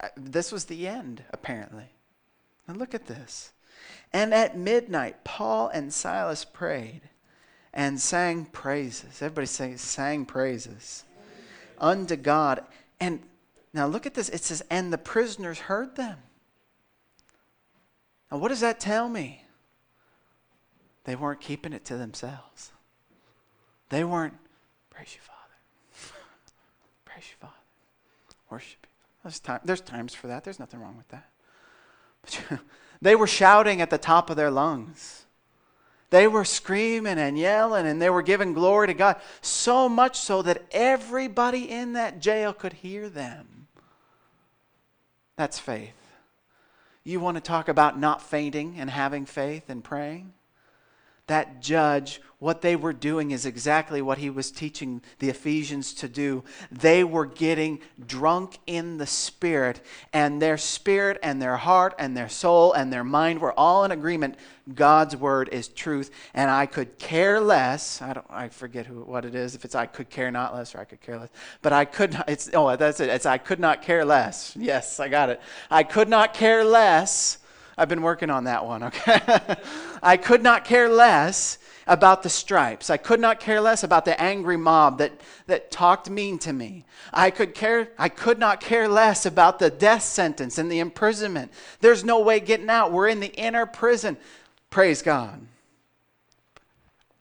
Uh, 0.00 0.08
this 0.16 0.50
was 0.50 0.64
the 0.64 0.88
end, 0.88 1.22
apparently. 1.30 1.92
And 2.66 2.76
look 2.76 2.92
at 2.92 3.06
this. 3.06 3.52
And 4.12 4.34
at 4.34 4.56
midnight, 4.56 5.24
Paul 5.24 5.68
and 5.68 5.92
Silas 5.92 6.44
prayed 6.44 7.02
and 7.72 8.00
sang 8.00 8.44
praises. 8.46 9.22
Everybody 9.22 9.46
say, 9.46 9.76
sang 9.76 10.26
praises 10.26 11.04
unto 11.78 12.16
God. 12.16 12.64
And 13.00 13.22
now 13.72 13.86
look 13.86 14.06
at 14.06 14.14
this. 14.14 14.28
It 14.28 14.44
says, 14.44 14.62
and 14.70 14.92
the 14.92 14.98
prisoners 14.98 15.60
heard 15.60 15.96
them. 15.96 16.18
Now, 18.30 18.38
what 18.38 18.48
does 18.48 18.60
that 18.60 18.80
tell 18.80 19.08
me? 19.08 19.44
They 21.04 21.16
weren't 21.16 21.40
keeping 21.40 21.72
it 21.72 21.84
to 21.86 21.96
themselves. 21.96 22.72
They 23.88 24.04
weren't, 24.04 24.34
praise 24.88 25.14
you, 25.14 25.20
Father. 25.20 26.18
praise 27.04 27.24
you, 27.30 27.36
Father. 27.40 27.52
Worship 28.50 28.78
you. 28.82 28.88
There's, 29.24 29.40
time, 29.40 29.60
there's 29.64 29.80
times 29.80 30.14
for 30.14 30.26
that. 30.28 30.44
There's 30.44 30.58
nothing 30.58 30.80
wrong 30.80 30.96
with 30.96 31.08
that. 31.08 31.28
But 32.50 32.60
they 33.02 33.16
were 33.16 33.26
shouting 33.26 33.82
at 33.82 33.90
the 33.90 33.98
top 33.98 34.30
of 34.30 34.36
their 34.36 34.50
lungs. 34.50 35.24
They 36.10 36.28
were 36.28 36.44
screaming 36.44 37.18
and 37.18 37.36
yelling 37.36 37.86
and 37.86 38.00
they 38.00 38.08
were 38.08 38.22
giving 38.22 38.52
glory 38.52 38.86
to 38.86 38.94
God, 38.94 39.16
so 39.40 39.88
much 39.88 40.18
so 40.18 40.40
that 40.42 40.62
everybody 40.70 41.68
in 41.68 41.94
that 41.94 42.20
jail 42.20 42.52
could 42.52 42.74
hear 42.74 43.08
them. 43.08 43.66
That's 45.36 45.58
faith. 45.58 45.96
You 47.02 47.18
want 47.18 47.36
to 47.36 47.42
talk 47.42 47.68
about 47.68 47.98
not 47.98 48.22
fainting 48.22 48.76
and 48.78 48.88
having 48.88 49.26
faith 49.26 49.68
and 49.68 49.82
praying? 49.82 50.32
That 51.26 51.60
judge 51.60 52.20
what 52.42 52.60
they 52.60 52.74
were 52.74 52.92
doing 52.92 53.30
is 53.30 53.46
exactly 53.46 54.02
what 54.02 54.18
he 54.18 54.28
was 54.28 54.50
teaching 54.50 55.00
the 55.20 55.28
Ephesians 55.28 55.94
to 55.94 56.08
do. 56.08 56.42
They 56.72 57.04
were 57.04 57.24
getting 57.24 57.78
drunk 58.04 58.58
in 58.66 58.98
the 58.98 59.06
Spirit, 59.06 59.80
and 60.12 60.42
their 60.42 60.58
spirit 60.58 61.20
and 61.22 61.40
their 61.40 61.56
heart 61.56 61.94
and 62.00 62.16
their 62.16 62.28
soul 62.28 62.72
and 62.72 62.92
their 62.92 63.04
mind 63.04 63.40
were 63.40 63.52
all 63.52 63.84
in 63.84 63.92
agreement. 63.92 64.34
God's 64.74 65.14
word 65.14 65.50
is 65.52 65.68
truth, 65.68 66.10
and 66.34 66.50
I 66.50 66.66
could 66.66 66.98
care 66.98 67.40
less. 67.40 68.02
I 68.02 68.12
don't. 68.12 68.26
I 68.28 68.48
forget 68.48 68.86
who 68.86 69.02
what 69.02 69.24
it 69.24 69.36
is. 69.36 69.54
If 69.54 69.64
it's 69.64 69.76
I 69.76 69.86
could 69.86 70.10
care 70.10 70.32
not 70.32 70.52
less 70.52 70.74
or 70.74 70.80
I 70.80 70.84
could 70.84 71.00
care 71.00 71.20
less, 71.20 71.30
but 71.62 71.72
I 71.72 71.84
could 71.84 72.12
not. 72.12 72.28
It's 72.28 72.50
oh 72.52 72.74
that's 72.74 72.98
it. 72.98 73.08
It's 73.08 73.24
I 73.24 73.38
could 73.38 73.60
not 73.60 73.82
care 73.82 74.04
less. 74.04 74.56
Yes, 74.58 74.98
I 74.98 75.06
got 75.06 75.30
it. 75.30 75.40
I 75.70 75.84
could 75.84 76.08
not 76.08 76.34
care 76.34 76.64
less. 76.64 77.38
I've 77.76 77.88
been 77.88 78.02
working 78.02 78.30
on 78.30 78.44
that 78.44 78.64
one. 78.64 78.82
Okay, 78.84 79.20
I 80.02 80.16
could 80.16 80.42
not 80.42 80.64
care 80.64 80.88
less 80.88 81.58
about 81.86 82.22
the 82.22 82.28
stripes. 82.28 82.90
I 82.90 82.96
could 82.96 83.20
not 83.20 83.40
care 83.40 83.60
less 83.60 83.82
about 83.82 84.04
the 84.04 84.20
angry 84.20 84.56
mob 84.56 84.98
that, 84.98 85.12
that 85.46 85.70
talked 85.70 86.08
mean 86.08 86.38
to 86.40 86.52
me. 86.52 86.84
I 87.12 87.30
could, 87.30 87.54
care, 87.54 87.88
I 87.98 88.08
could 88.08 88.38
not 88.38 88.60
care 88.60 88.88
less 88.88 89.26
about 89.26 89.58
the 89.58 89.70
death 89.70 90.02
sentence 90.02 90.58
and 90.58 90.70
the 90.70 90.78
imprisonment. 90.78 91.52
There's 91.80 92.04
no 92.04 92.20
way 92.20 92.40
getting 92.40 92.70
out. 92.70 92.92
We're 92.92 93.08
in 93.08 93.20
the 93.20 93.32
inner 93.34 93.66
prison. 93.66 94.16
Praise 94.70 95.02
God. 95.02 95.40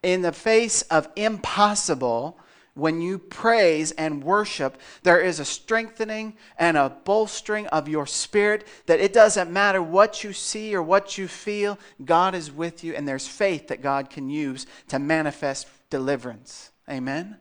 In 0.03 0.21
the 0.21 0.31
face 0.31 0.81
of 0.83 1.07
impossible, 1.15 2.37
when 2.73 3.01
you 3.01 3.19
praise 3.19 3.91
and 3.91 4.23
worship, 4.23 4.77
there 5.03 5.19
is 5.19 5.39
a 5.39 5.45
strengthening 5.45 6.37
and 6.57 6.77
a 6.77 6.89
bolstering 6.89 7.67
of 7.67 7.89
your 7.89 8.05
spirit 8.05 8.65
that 8.85 9.01
it 9.01 9.11
doesn't 9.11 9.51
matter 9.51 9.81
what 9.81 10.23
you 10.23 10.31
see 10.31 10.73
or 10.73 10.81
what 10.81 11.17
you 11.17 11.27
feel, 11.27 11.77
God 12.03 12.33
is 12.33 12.51
with 12.51 12.83
you, 12.83 12.93
and 12.93 13.07
there's 13.07 13.27
faith 13.27 13.67
that 13.67 13.81
God 13.81 14.09
can 14.09 14.29
use 14.29 14.65
to 14.87 14.99
manifest 14.99 15.67
deliverance. 15.89 16.71
Amen? 16.89 17.37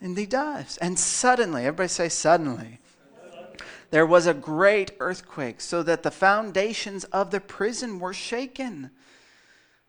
And 0.00 0.16
he 0.16 0.26
does. 0.26 0.76
And 0.78 0.98
suddenly, 0.98 1.64
everybody 1.64 1.88
say 1.88 2.08
suddenly. 2.08 2.80
There 3.90 4.06
was 4.06 4.26
a 4.26 4.34
great 4.34 4.92
earthquake, 5.00 5.60
so 5.60 5.82
that 5.82 6.02
the 6.02 6.10
foundations 6.10 7.04
of 7.04 7.30
the 7.30 7.40
prison 7.40 7.98
were 7.98 8.14
shaken. 8.14 8.90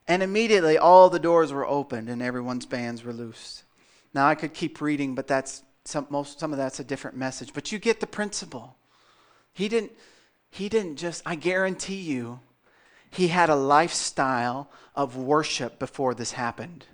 And 0.08 0.24
immediately 0.24 0.78
all 0.78 1.10
the 1.10 1.20
doors 1.20 1.54
were 1.54 1.68
opened 1.68 2.10
and 2.10 2.22
everyone's 2.22 2.66
bands 2.66 3.04
were 3.04 3.14
loosed. 3.14 3.64
Now 4.13 4.28
I 4.28 4.36
could 4.36 4.54
keep 4.54 4.82
reading, 4.82 5.15
but 5.15 5.28
that's 5.28 5.63
some, 5.86 6.08
most, 6.10 6.39
some 6.39 6.52
of 6.52 6.58
that's 6.58 6.80
a 6.80 6.84
different 6.84 7.17
message. 7.17 7.54
But 7.54 7.71
you 7.71 7.80
get 7.80 8.00
the 8.00 8.08
principle. 8.08 8.76
He 9.54 9.67
didn't, 9.67 9.91
he 10.50 10.69
didn't 10.69 10.97
just, 10.97 11.24
I 11.26 11.36
guarantee 11.36 12.02
you, 12.02 12.39
he 13.10 13.28
had 13.28 13.50
a 13.50 13.56
lifestyle 13.56 14.69
of 14.95 15.17
worship 15.17 15.80
before 15.80 16.13
this 16.13 16.34
happened. 16.34 16.86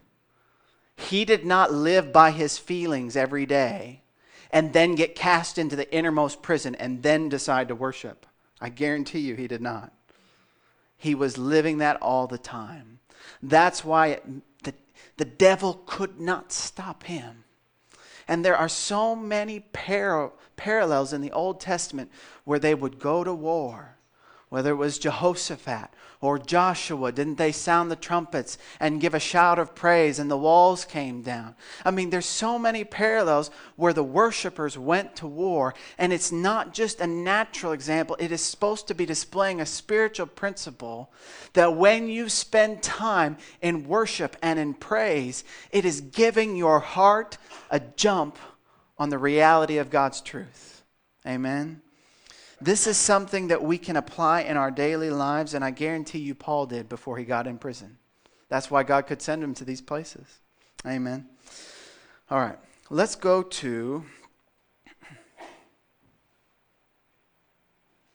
He 0.96 1.26
did 1.26 1.46
not 1.46 1.72
live 1.72 2.12
by 2.12 2.32
his 2.32 2.58
feelings 2.58 3.16
every 3.16 3.46
day 3.46 4.02
and 4.52 4.74
then 4.74 4.96
get 4.96 5.16
cast 5.16 5.58
into 5.58 5.76
the 5.76 5.94
innermost 5.94 6.42
prison 6.42 6.74
and 6.76 7.04
then 7.04 7.30
decide 7.30 7.68
to 7.68 7.76
worship. 7.76 8.26
I 8.60 8.70
guarantee 8.70 9.20
you 9.20 9.36
he 9.36 9.48
did 9.48 9.62
not. 9.62 9.94
He 10.98 11.14
was 11.14 11.38
living 11.38 11.78
that 11.78 12.02
all 12.02 12.26
the 12.26 12.40
time. 12.40 13.00
That's 13.44 13.86
why 13.86 14.08
it, 14.08 14.26
the, 15.18 15.26
devil 15.26 15.82
could 15.86 16.20
not 16.20 16.52
stop 16.52 17.04
him. 17.04 17.44
And 18.28 18.44
there 18.44 18.58
are 18.58 18.70
so 18.70 19.16
many 19.16 19.60
par- 19.60 20.34
parallels 20.56 21.14
in 21.14 21.22
the 21.22 21.32
Old 21.32 21.60
Testament 21.60 22.12
where 22.44 22.60
they 22.60 22.76
would 22.76 23.00
go 23.00 23.24
to 23.24 23.34
war 23.34 23.97
whether 24.50 24.72
it 24.72 24.76
was 24.76 24.98
Jehoshaphat 24.98 25.90
or 26.22 26.40
Joshua, 26.40 27.12
didn't 27.12 27.38
they 27.38 27.52
sound 27.52 27.92
the 27.92 27.96
trumpets 27.96 28.58
and 28.80 29.02
give 29.02 29.14
a 29.14 29.20
shout 29.20 29.60
of 29.60 29.76
praise 29.76 30.20
and 30.20 30.32
the 30.32 30.38
walls 30.38 30.86
came 30.86 31.22
down? 31.22 31.56
I 31.84 31.92
mean, 31.92 32.10
there's 32.10 32.26
so 32.26 32.58
many 32.58 32.84
parallels 32.84 33.52
where 33.76 33.94
the 33.94 34.04
worshipers 34.04 34.78
went 34.78 35.16
to 35.18 35.28
war, 35.28 35.76
and 35.98 36.14
it's 36.14 36.32
not 36.32 36.74
just 36.74 37.02
a 37.02 37.08
natural 37.08 37.74
example, 37.74 38.16
it 38.20 38.32
is 38.32 38.42
supposed 38.42 38.88
to 38.88 38.96
be 38.96 39.06
displaying 39.06 39.60
a 39.60 39.66
spiritual 39.66 40.28
principle 40.28 41.12
that 41.54 41.76
when 41.76 42.08
you 42.08 42.30
spend 42.30 42.82
time 42.82 43.38
in 43.62 43.88
worship 43.88 44.38
and 44.42 44.58
in 44.58 44.74
praise, 44.74 45.44
it 45.72 45.86
is 45.86 46.02
giving 46.02 46.56
your 46.56 46.80
heart 46.80 47.38
a 47.70 47.80
jump 47.80 48.38
on 48.98 49.10
the 49.10 49.18
reality 49.18 49.78
of 49.78 49.90
God's 49.90 50.22
truth. 50.22 50.84
Amen. 51.26 51.82
This 52.60 52.88
is 52.88 52.98
something 52.98 53.50
that 53.50 53.64
we 53.64 53.78
can 53.78 53.96
apply 53.96 54.42
in 54.42 54.58
our 54.58 54.72
daily 54.72 55.12
lives, 55.12 55.54
and 55.54 55.64
I 55.64 55.72
guarantee 55.72 56.20
you 56.20 56.34
Paul 56.34 56.66
did 56.66 56.90
before 56.90 57.18
he 57.18 57.24
got 57.24 57.46
in 57.46 57.58
prison. 57.60 57.98
That's 58.50 58.72
why 58.72 58.84
God 58.84 59.06
could 59.06 59.22
send 59.22 59.44
him 59.44 59.54
to 59.56 59.66
these 59.66 59.82
places. 59.82 60.40
Amen. 60.86 61.28
All 62.30 62.40
right, 62.40 62.58
let's 62.90 63.16
go 63.16 63.44
to. 63.44 64.04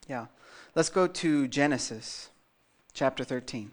Yeah, 0.09 0.27
let's 0.75 0.91
go 0.91 1.07
to 1.07 1.47
Genesis 1.47 2.29
chapter 2.93 3.25
13. 3.25 3.71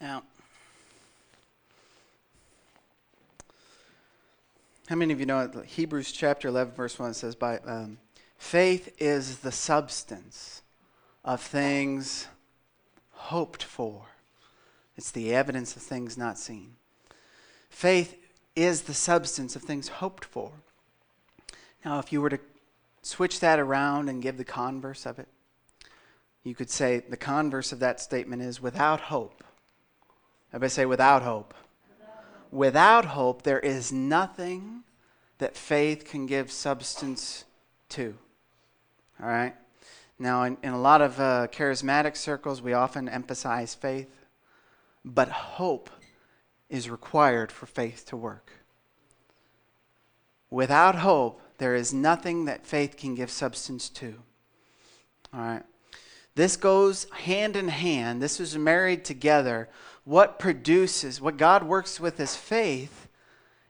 Now, 0.00 0.22
how 4.90 4.96
many 4.96 5.12
of 5.12 5.20
you 5.20 5.26
know 5.26 5.48
Hebrews 5.64 6.10
chapter 6.10 6.48
11, 6.48 6.74
verse 6.74 6.98
1 6.98 7.14
says, 7.14 7.36
by, 7.36 7.58
um, 7.58 7.98
Faith 8.36 8.92
is 8.98 9.38
the 9.38 9.52
substance 9.52 10.62
of 11.24 11.40
things 11.40 12.26
hoped 13.12 13.62
for, 13.62 14.06
it's 14.96 15.12
the 15.12 15.32
evidence 15.32 15.76
of 15.76 15.82
things 15.82 16.18
not 16.18 16.38
seen. 16.38 16.74
Faith 17.68 18.16
is 18.56 18.82
the 18.82 18.92
substance 18.92 19.54
of 19.54 19.62
things 19.62 19.86
hoped 19.86 20.24
for. 20.24 20.50
Now, 21.84 22.00
if 22.00 22.12
you 22.12 22.20
were 22.20 22.30
to 22.30 22.40
switch 23.02 23.38
that 23.38 23.60
around 23.60 24.08
and 24.08 24.20
give 24.20 24.38
the 24.38 24.44
converse 24.44 25.06
of 25.06 25.20
it, 25.20 25.28
you 26.42 26.56
could 26.56 26.68
say 26.68 26.98
the 26.98 27.16
converse 27.16 27.70
of 27.70 27.78
that 27.78 28.00
statement 28.00 28.42
is 28.42 28.60
without 28.60 29.02
hope 29.02 29.44
Everybody 30.52 30.70
say, 30.70 30.84
without 30.86 31.22
hope. 31.22 31.54
Without 32.50 33.04
hope, 33.06 33.42
there 33.42 33.60
is 33.60 33.92
nothing 33.92 34.82
that 35.38 35.56
faith 35.56 36.04
can 36.04 36.26
give 36.26 36.50
substance 36.50 37.44
to. 37.90 38.16
All 39.22 39.28
right? 39.28 39.54
Now, 40.18 40.42
in, 40.42 40.56
in 40.62 40.72
a 40.72 40.80
lot 40.80 41.00
of 41.00 41.18
uh, 41.18 41.46
charismatic 41.50 42.16
circles, 42.16 42.60
we 42.60 42.72
often 42.72 43.08
emphasize 43.08 43.74
faith, 43.74 44.26
but 45.04 45.28
hope 45.28 45.90
is 46.68 46.90
required 46.90 47.50
for 47.50 47.66
faith 47.66 48.04
to 48.06 48.16
work. 48.16 48.52
Without 50.50 50.96
hope, 50.96 51.40
there 51.58 51.74
is 51.74 51.94
nothing 51.94 52.44
that 52.46 52.66
faith 52.66 52.96
can 52.96 53.14
give 53.14 53.30
substance 53.30 53.88
to. 53.88 54.16
All 55.32 55.40
right? 55.40 55.62
This 56.34 56.56
goes 56.56 57.06
hand 57.10 57.56
in 57.56 57.68
hand. 57.68 58.22
This 58.22 58.40
is 58.40 58.56
married 58.56 59.04
together 59.04 59.68
what 60.04 60.38
produces, 60.38 61.20
what 61.20 61.36
God 61.36 61.62
works 61.62 62.00
with 62.00 62.18
is 62.20 62.36
faith. 62.36 63.08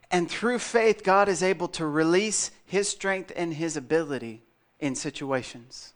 And 0.09 0.29
through 0.29 0.59
faith, 0.59 1.03
God 1.03 1.29
is 1.29 1.41
able 1.41 1.67
to 1.69 1.85
release 1.85 2.51
his 2.65 2.89
strength 2.89 3.31
and 3.35 3.53
his 3.53 3.77
ability 3.77 4.41
in 4.79 4.95
situations. 4.95 5.93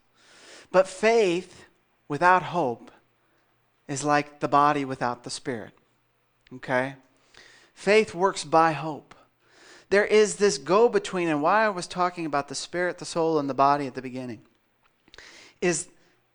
But 0.71 0.87
faith 0.87 1.65
without 2.07 2.43
hope 2.43 2.91
is 3.87 4.03
like 4.03 4.39
the 4.39 4.47
body 4.47 4.85
without 4.85 5.23
the 5.23 5.29
spirit. 5.29 5.73
Okay? 6.53 6.95
Faith 7.73 8.13
works 8.13 8.43
by 8.43 8.71
hope. 8.71 9.15
There 9.89 10.05
is 10.05 10.37
this 10.37 10.57
go 10.57 10.89
between, 10.89 11.27
and 11.27 11.41
why 11.41 11.65
I 11.65 11.69
was 11.69 11.87
talking 11.87 12.25
about 12.25 12.47
the 12.47 12.55
spirit, 12.55 12.97
the 12.97 13.05
soul, 13.05 13.37
and 13.37 13.49
the 13.49 13.53
body 13.53 13.85
at 13.85 13.95
the 13.95 14.01
beginning 14.01 14.41
is 15.61 15.87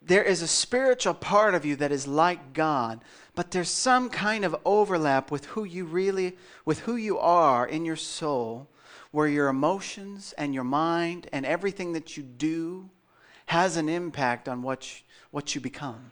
there 0.02 0.22
is 0.22 0.42
a 0.42 0.48
spiritual 0.48 1.14
part 1.14 1.54
of 1.54 1.64
you 1.64 1.76
that 1.76 1.92
is 1.92 2.06
like 2.06 2.52
God, 2.52 3.00
but 3.34 3.50
there's 3.50 3.70
some 3.70 4.08
kind 4.08 4.44
of 4.44 4.56
overlap 4.64 5.30
with 5.30 5.46
who 5.46 5.64
you 5.64 5.84
really, 5.84 6.36
with 6.64 6.80
who 6.80 6.96
you 6.96 7.18
are 7.18 7.66
in 7.66 7.84
your 7.84 7.96
soul, 7.96 8.68
where 9.10 9.28
your 9.28 9.48
emotions 9.48 10.32
and 10.38 10.54
your 10.54 10.64
mind 10.64 11.28
and 11.32 11.44
everything 11.44 11.92
that 11.92 12.16
you 12.16 12.22
do 12.22 12.88
has 13.46 13.76
an 13.76 13.88
impact 13.88 14.48
on 14.48 14.62
what 14.62 14.90
you, 14.90 15.00
what 15.32 15.54
you 15.54 15.60
become. 15.60 16.10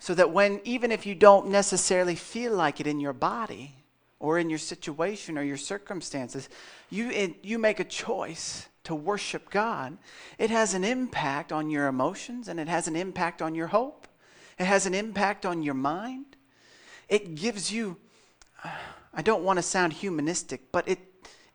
So 0.00 0.14
that 0.14 0.30
when, 0.30 0.60
even 0.64 0.92
if 0.92 1.06
you 1.06 1.14
don't 1.14 1.48
necessarily 1.48 2.14
feel 2.14 2.54
like 2.54 2.80
it 2.80 2.86
in 2.86 3.00
your 3.00 3.12
body 3.12 3.74
or 4.20 4.38
in 4.38 4.50
your 4.50 4.58
situation 4.58 5.38
or 5.38 5.42
your 5.42 5.56
circumstances, 5.56 6.48
you, 6.90 7.34
you 7.42 7.58
make 7.58 7.80
a 7.80 7.84
choice 7.84 8.68
to 8.84 8.94
worship 8.94 9.50
God, 9.50 9.98
it 10.38 10.50
has 10.50 10.74
an 10.74 10.84
impact 10.84 11.52
on 11.52 11.70
your 11.70 11.86
emotions 11.86 12.48
and 12.48 12.58
it 12.58 12.68
has 12.68 12.88
an 12.88 12.96
impact 12.96 13.42
on 13.42 13.54
your 13.54 13.68
hope. 13.68 14.08
It 14.58 14.64
has 14.64 14.86
an 14.86 14.94
impact 14.94 15.46
on 15.46 15.62
your 15.62 15.74
mind. 15.74 16.36
It 17.08 17.34
gives 17.34 17.72
you, 17.72 17.96
I 19.14 19.22
don't 19.22 19.44
want 19.44 19.58
to 19.58 19.62
sound 19.62 19.92
humanistic, 19.92 20.72
but 20.72 20.88
it, 20.88 20.98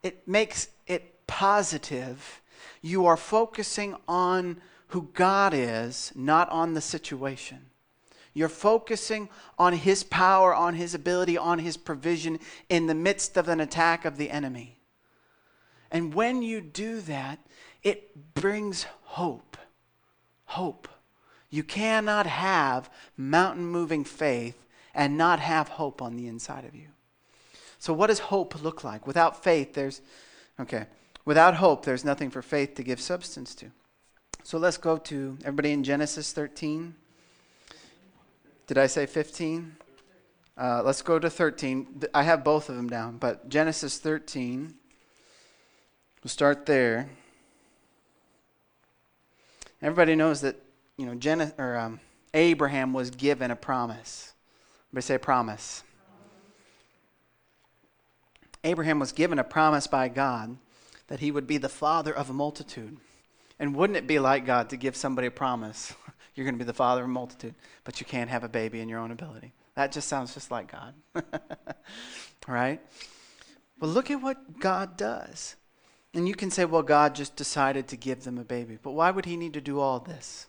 it 0.02 0.28
makes 0.28 0.70
it 0.88 1.28
positive. 1.28 2.42
You 2.82 3.06
are 3.06 3.18
focusing 3.18 3.96
on 4.08 4.62
who 4.88 5.10
God 5.14 5.54
is, 5.54 6.12
not 6.16 6.50
on 6.50 6.74
the 6.74 6.82
situation. 6.82 7.66
You're 8.34 8.50
focusing 8.50 9.30
on 9.60 9.74
His 9.74 10.04
power, 10.04 10.56
on 10.56 10.74
His 10.74 10.94
ability, 10.96 11.38
on 11.38 11.60
His 11.60 11.78
provision 11.78 12.40
in 12.70 12.88
the 12.88 12.96
midst 12.96 13.38
of 13.38 13.48
an 13.48 13.60
attack 13.60 14.06
of 14.06 14.18
the 14.18 14.32
enemy. 14.32 14.78
And 15.94 16.16
when 16.16 16.42
you 16.42 16.60
do 16.60 17.02
that, 17.02 17.38
it 17.84 18.34
brings 18.34 18.88
hope. 19.04 19.56
Hope. 20.46 20.88
You 21.52 21.64
cannot 21.64 22.26
have 22.26 22.90
mountain 23.16 23.68
moving 23.68 24.04
faith 24.04 24.66
and 24.96 25.18
not 25.18 25.40
have 25.40 25.68
hope 25.68 26.02
on 26.02 26.18
the 26.18 26.28
inside 26.28 26.66
of 26.66 26.74
you. 26.74 26.88
So, 27.78 27.94
what 27.94 28.08
does 28.08 28.20
hope 28.20 28.64
look 28.64 28.84
like? 28.84 29.06
Without 29.06 29.44
faith, 29.44 29.74
there's, 29.74 30.02
okay, 30.60 30.88
without 31.26 31.56
hope, 31.56 31.86
there's 31.86 32.04
nothing 32.04 32.32
for 32.32 32.42
faith 32.42 32.74
to 32.76 32.84
give 32.84 33.00
substance 33.00 33.54
to. 33.56 33.68
So, 34.44 34.58
let's 34.58 34.78
go 34.78 34.98
to 34.98 35.38
everybody 35.42 35.72
in 35.74 35.84
Genesis 35.84 36.32
13. 36.32 36.96
Did 38.66 38.78
I 38.78 38.88
say 38.88 39.06
15? 39.06 39.76
Uh, 40.58 40.82
let's 40.84 41.04
go 41.04 41.20
to 41.20 41.30
13. 41.30 42.04
I 42.16 42.24
have 42.24 42.44
both 42.44 42.70
of 42.70 42.78
them 42.78 42.90
down, 42.90 43.18
but 43.18 43.50
Genesis 43.50 44.00
13 44.00 44.74
We'll 46.24 46.30
start 46.30 46.66
there. 46.66 47.10
Everybody 49.82 50.16
knows 50.16 50.40
that, 50.40 50.56
you 50.96 51.06
know, 51.06 51.16
Gen- 51.16 51.52
or, 51.58 51.76
um, 51.76 52.00
Abraham 52.34 52.94
was 52.94 53.12
given 53.12 53.52
a 53.52 53.58
promise. 53.58 54.32
Everybody 54.88 55.06
say 55.06 55.18
promise. 55.18 55.84
Abraham 58.64 59.00
was 59.00 59.12
given 59.12 59.38
a 59.38 59.44
promise 59.44 59.86
by 59.86 60.08
God 60.08 60.56
that 61.08 61.20
he 61.20 61.30
would 61.30 61.46
be 61.46 61.58
the 61.58 61.68
father 61.68 62.14
of 62.16 62.30
a 62.30 62.34
multitude. 62.34 62.96
And 63.60 63.76
wouldn't 63.76 63.98
it 63.98 64.08
be 64.08 64.20
like 64.20 64.46
God 64.46 64.70
to 64.70 64.78
give 64.78 64.96
somebody 64.96 65.28
a 65.28 65.32
promise? 65.32 65.94
You're 66.36 66.46
going 66.46 66.56
to 66.56 66.64
be 66.64 66.64
the 66.64 66.74
father 66.74 67.02
of 67.02 67.10
a 67.10 67.12
multitude, 67.12 67.56
but 67.84 68.00
you 68.00 68.06
can't 68.06 68.30
have 68.30 68.46
a 68.46 68.50
baby 68.50 68.80
in 68.80 68.88
your 68.88 69.00
own 69.00 69.12
ability. 69.12 69.52
That 69.76 69.92
just 69.92 70.08
sounds 70.08 70.34
just 70.34 70.52
like 70.52 70.72
God. 70.72 70.94
right? 72.48 72.80
Well, 73.78 73.92
look 73.92 74.10
at 74.10 74.22
what 74.22 74.62
God 74.62 74.96
does. 74.96 75.58
And 76.14 76.28
you 76.28 76.36
can 76.36 76.52
say, 76.52 76.66
well, 76.66 76.84
God 76.84 77.16
just 77.16 77.36
decided 77.36 77.88
to 77.88 77.98
give 77.98 78.24
them 78.24 78.38
a 78.38 78.44
baby. 78.44 78.78
But 78.82 78.92
why 78.92 79.10
would 79.10 79.26
he 79.26 79.36
need 79.36 79.54
to 79.54 79.62
do 79.62 79.80
all 79.80 80.00
this? 80.00 80.48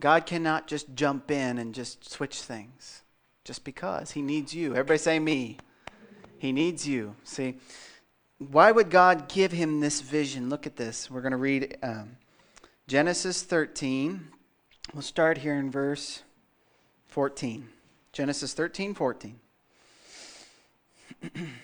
God 0.00 0.26
cannot 0.26 0.66
just 0.66 0.94
jump 0.94 1.30
in 1.30 1.58
and 1.58 1.74
just 1.74 2.08
switch 2.10 2.40
things 2.40 3.02
just 3.44 3.64
because. 3.64 4.12
He 4.12 4.22
needs 4.22 4.54
you. 4.54 4.70
Everybody 4.72 4.98
say 4.98 5.18
me. 5.18 5.58
He 6.38 6.52
needs 6.52 6.86
you. 6.86 7.14
See, 7.24 7.56
why 8.38 8.70
would 8.70 8.90
God 8.90 9.28
give 9.28 9.52
him 9.52 9.80
this 9.80 10.00
vision? 10.00 10.50
Look 10.50 10.66
at 10.66 10.76
this. 10.76 11.10
We're 11.10 11.20
going 11.20 11.32
to 11.32 11.36
read 11.36 11.78
um, 11.82 12.16
Genesis 12.86 13.42
13. 13.42 14.28
We'll 14.92 15.02
start 15.02 15.38
here 15.38 15.54
in 15.54 15.70
verse 15.70 16.22
14. 17.08 17.68
Genesis 18.12 18.52
13, 18.54 18.94
14. 18.94 19.40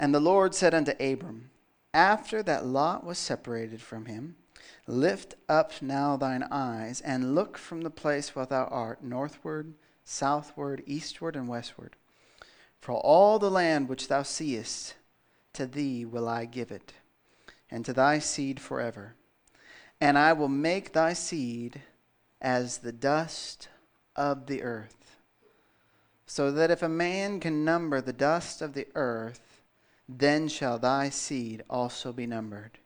and 0.00 0.14
the 0.14 0.18
Lord 0.18 0.54
said 0.54 0.72
unto 0.72 0.92
Abram, 0.92 1.50
After 1.92 2.42
that 2.44 2.64
Lot 2.64 3.04
was 3.04 3.18
separated 3.18 3.82
from 3.82 4.06
him, 4.06 4.36
Lift 4.86 5.34
up 5.46 5.72
now 5.82 6.16
thine 6.16 6.42
eyes, 6.50 7.02
and 7.02 7.34
look 7.34 7.58
from 7.58 7.82
the 7.82 7.90
place 7.90 8.34
where 8.34 8.46
thou 8.46 8.64
art, 8.64 9.04
northward, 9.04 9.74
southward, 10.02 10.82
eastward, 10.86 11.36
and 11.36 11.48
westward. 11.48 11.96
For 12.80 12.92
all 12.92 13.38
the 13.38 13.50
land 13.50 13.90
which 13.90 14.08
thou 14.08 14.22
seest, 14.22 14.94
to 15.52 15.66
thee 15.66 16.06
will 16.06 16.26
I 16.26 16.46
give 16.46 16.70
it, 16.70 16.94
and 17.70 17.84
to 17.84 17.92
thy 17.92 18.20
seed 18.20 18.58
forever. 18.58 19.16
And 20.00 20.16
I 20.16 20.32
will 20.32 20.48
make 20.48 20.94
thy 20.94 21.12
seed 21.12 21.82
as 22.40 22.78
the 22.78 22.92
dust 22.92 23.68
of 24.16 24.46
the 24.46 24.62
earth, 24.62 25.18
so 26.26 26.50
that 26.52 26.70
if 26.70 26.82
a 26.82 26.88
man 26.88 27.38
can 27.38 27.66
number 27.66 28.00
the 28.00 28.14
dust 28.14 28.62
of 28.62 28.72
the 28.72 28.86
earth, 28.94 29.49
then 30.18 30.48
shall 30.48 30.78
thy 30.78 31.08
seed 31.08 31.62
also 31.70 32.12
be 32.12 32.26
numbered. 32.26 32.78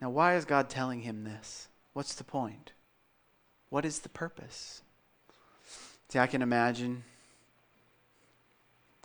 Now, 0.00 0.10
why 0.10 0.34
is 0.34 0.44
God 0.44 0.68
telling 0.68 1.02
him 1.02 1.24
this? 1.24 1.68
What's 1.92 2.14
the 2.14 2.24
point? 2.24 2.72
What 3.70 3.84
is 3.84 4.00
the 4.00 4.08
purpose? 4.08 4.82
See, 6.08 6.18
I 6.18 6.26
can 6.26 6.42
imagine. 6.42 7.04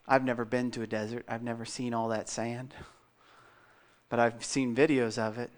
I've 0.07 0.23
never 0.23 0.43
been 0.43 0.71
to 0.71 0.81
a 0.81 0.87
desert, 0.87 1.23
I've 1.27 1.43
never 1.43 1.63
seen 1.63 1.93
all 1.93 2.09
that 2.09 2.27
sand, 2.27 2.73
but 4.09 4.19
I've 4.19 4.43
seen 4.43 4.75
videos 4.75 5.17
of 5.17 5.37
it. 5.37 5.51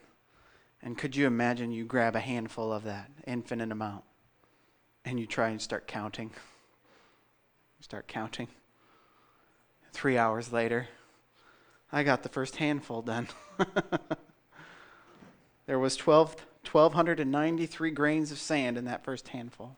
And 0.82 0.98
could 0.98 1.16
you 1.16 1.26
imagine 1.26 1.72
you 1.72 1.86
grab 1.86 2.16
a 2.16 2.20
handful 2.20 2.72
of 2.74 2.84
that 2.84 3.10
infinite 3.26 3.72
amount 3.72 4.04
and 5.06 5.18
you 5.18 5.26
try 5.26 5.50
and 5.50 5.62
start 5.62 5.88
counting? 5.88 6.32
Start 7.80 8.08
counting. 8.08 8.48
Three 9.94 10.18
hours 10.18 10.52
later, 10.52 10.90
I 11.92 12.02
got 12.02 12.24
the 12.24 12.30
first 12.30 12.56
handful 12.56 13.04
done. 13.04 13.28
there 15.68 15.78
was 15.78 15.96
12, 15.96 16.36
1,293 16.70 17.92
grains 17.92 18.32
of 18.32 18.40
sand 18.40 18.78
in 18.78 18.86
that 18.86 19.04
first 19.04 19.28
handful. 19.28 19.78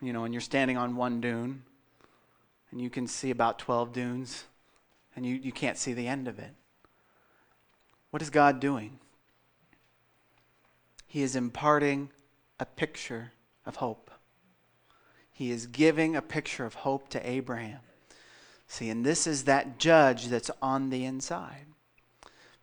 You 0.00 0.12
know, 0.12 0.24
and 0.24 0.32
you're 0.32 0.40
standing 0.40 0.76
on 0.76 0.94
one 0.94 1.20
dune, 1.20 1.64
and 2.70 2.80
you 2.80 2.88
can 2.88 3.08
see 3.08 3.30
about 3.30 3.58
12 3.58 3.92
dunes, 3.92 4.44
and 5.16 5.26
you, 5.26 5.34
you 5.34 5.52
can't 5.52 5.76
see 5.76 5.92
the 5.92 6.06
end 6.06 6.28
of 6.28 6.38
it. 6.38 6.54
What 8.10 8.22
is 8.22 8.30
God 8.30 8.60
doing? 8.60 9.00
He 11.08 11.22
is 11.22 11.34
imparting 11.34 12.10
a 12.60 12.64
picture 12.64 13.32
of 13.66 13.76
hope. 13.76 14.11
He 15.32 15.50
is 15.50 15.66
giving 15.66 16.14
a 16.14 16.22
picture 16.22 16.64
of 16.64 16.74
hope 16.74 17.08
to 17.10 17.28
Abraham. 17.28 17.80
See, 18.68 18.88
and 18.88 19.04
this 19.04 19.26
is 19.26 19.44
that 19.44 19.78
judge 19.78 20.28
that's 20.28 20.50
on 20.60 20.90
the 20.90 21.04
inside. 21.04 21.66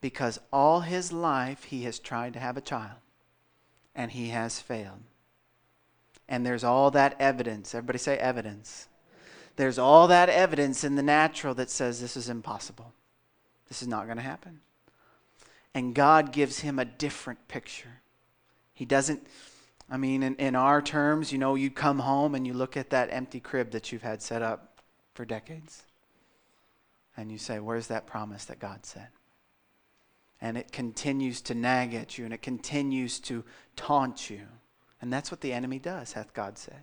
Because 0.02 0.40
all 0.54 0.82
his 0.82 1.12
life 1.12 1.66
he 1.66 1.84
has 1.84 2.00
tried 2.00 2.34
to 2.34 2.40
have 2.40 2.56
a 2.56 2.62
child, 2.62 3.00
and 3.94 4.12
he 4.12 4.30
has 4.30 4.60
failed. 4.60 5.02
And 6.28 6.46
there's 6.46 6.64
all 6.64 6.92
that 6.92 7.16
evidence. 7.20 7.76
Everybody 7.76 8.00
say 8.00 8.18
evidence. 8.18 8.88
There's 9.56 9.78
all 9.78 10.08
that 10.08 10.30
evidence 10.30 10.84
in 10.84 10.96
the 10.96 11.04
natural 11.04 11.54
that 11.56 11.70
says 11.70 12.00
this 12.00 12.16
is 12.16 12.30
impossible. 12.30 12.94
This 13.68 13.82
is 13.82 13.88
not 13.88 14.06
going 14.06 14.18
to 14.18 14.24
happen. 14.24 14.62
And 15.74 15.94
God 15.94 16.32
gives 16.32 16.60
him 16.60 16.80
a 16.80 16.86
different 16.86 17.48
picture. 17.48 18.02
He 18.74 18.86
doesn't, 18.86 19.28
I 19.92 19.98
mean, 19.98 20.22
in, 20.22 20.36
in 20.36 20.56
our 20.56 20.82
terms, 20.82 21.32
you 21.32 21.40
know, 21.40 21.56
you 21.56 21.72
come 21.72 22.00
home 22.00 22.36
and 22.36 22.46
you 22.46 22.54
look 22.54 22.78
at 22.78 22.92
that 22.92 23.10
empty 23.12 23.40
crib 23.40 23.72
that 23.72 23.92
you've 23.92 24.04
had 24.04 24.22
set 24.22 24.42
up 24.42 24.82
for 25.16 25.26
decades. 25.26 25.84
And 27.18 27.32
you 27.32 27.38
say, 27.38 27.60
Where's 27.60 27.88
that 27.88 28.06
promise 28.06 28.46
that 28.46 28.60
God 28.60 28.86
said? 28.86 29.08
And 30.42 30.58
it 30.58 30.72
continues 30.72 31.42
to 31.42 31.56
nag 31.56 31.94
at 31.94 32.18
you 32.18 32.26
and 32.26 32.34
it 32.34 32.42
continues 32.42 33.20
to 33.22 33.44
taunt 33.76 34.30
you. 34.30 34.42
And 35.02 35.12
that's 35.12 35.32
what 35.32 35.42
the 35.42 35.52
enemy 35.52 35.80
does, 35.80 36.14
hath 36.14 36.34
God 36.34 36.58
said. 36.58 36.82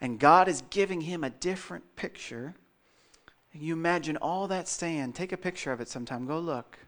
And 0.00 0.18
God 0.18 0.48
is 0.48 0.62
giving 0.70 1.02
him 1.02 1.22
a 1.22 1.30
different 1.30 1.96
picture. 1.96 2.54
You 3.52 3.74
imagine 3.74 4.16
all 4.16 4.48
that 4.48 4.66
sand. 4.66 5.14
Take 5.14 5.32
a 5.32 5.36
picture 5.36 5.72
of 5.72 5.80
it 5.80 5.88
sometime. 5.88 6.26
Go 6.26 6.40
look. 6.40 6.78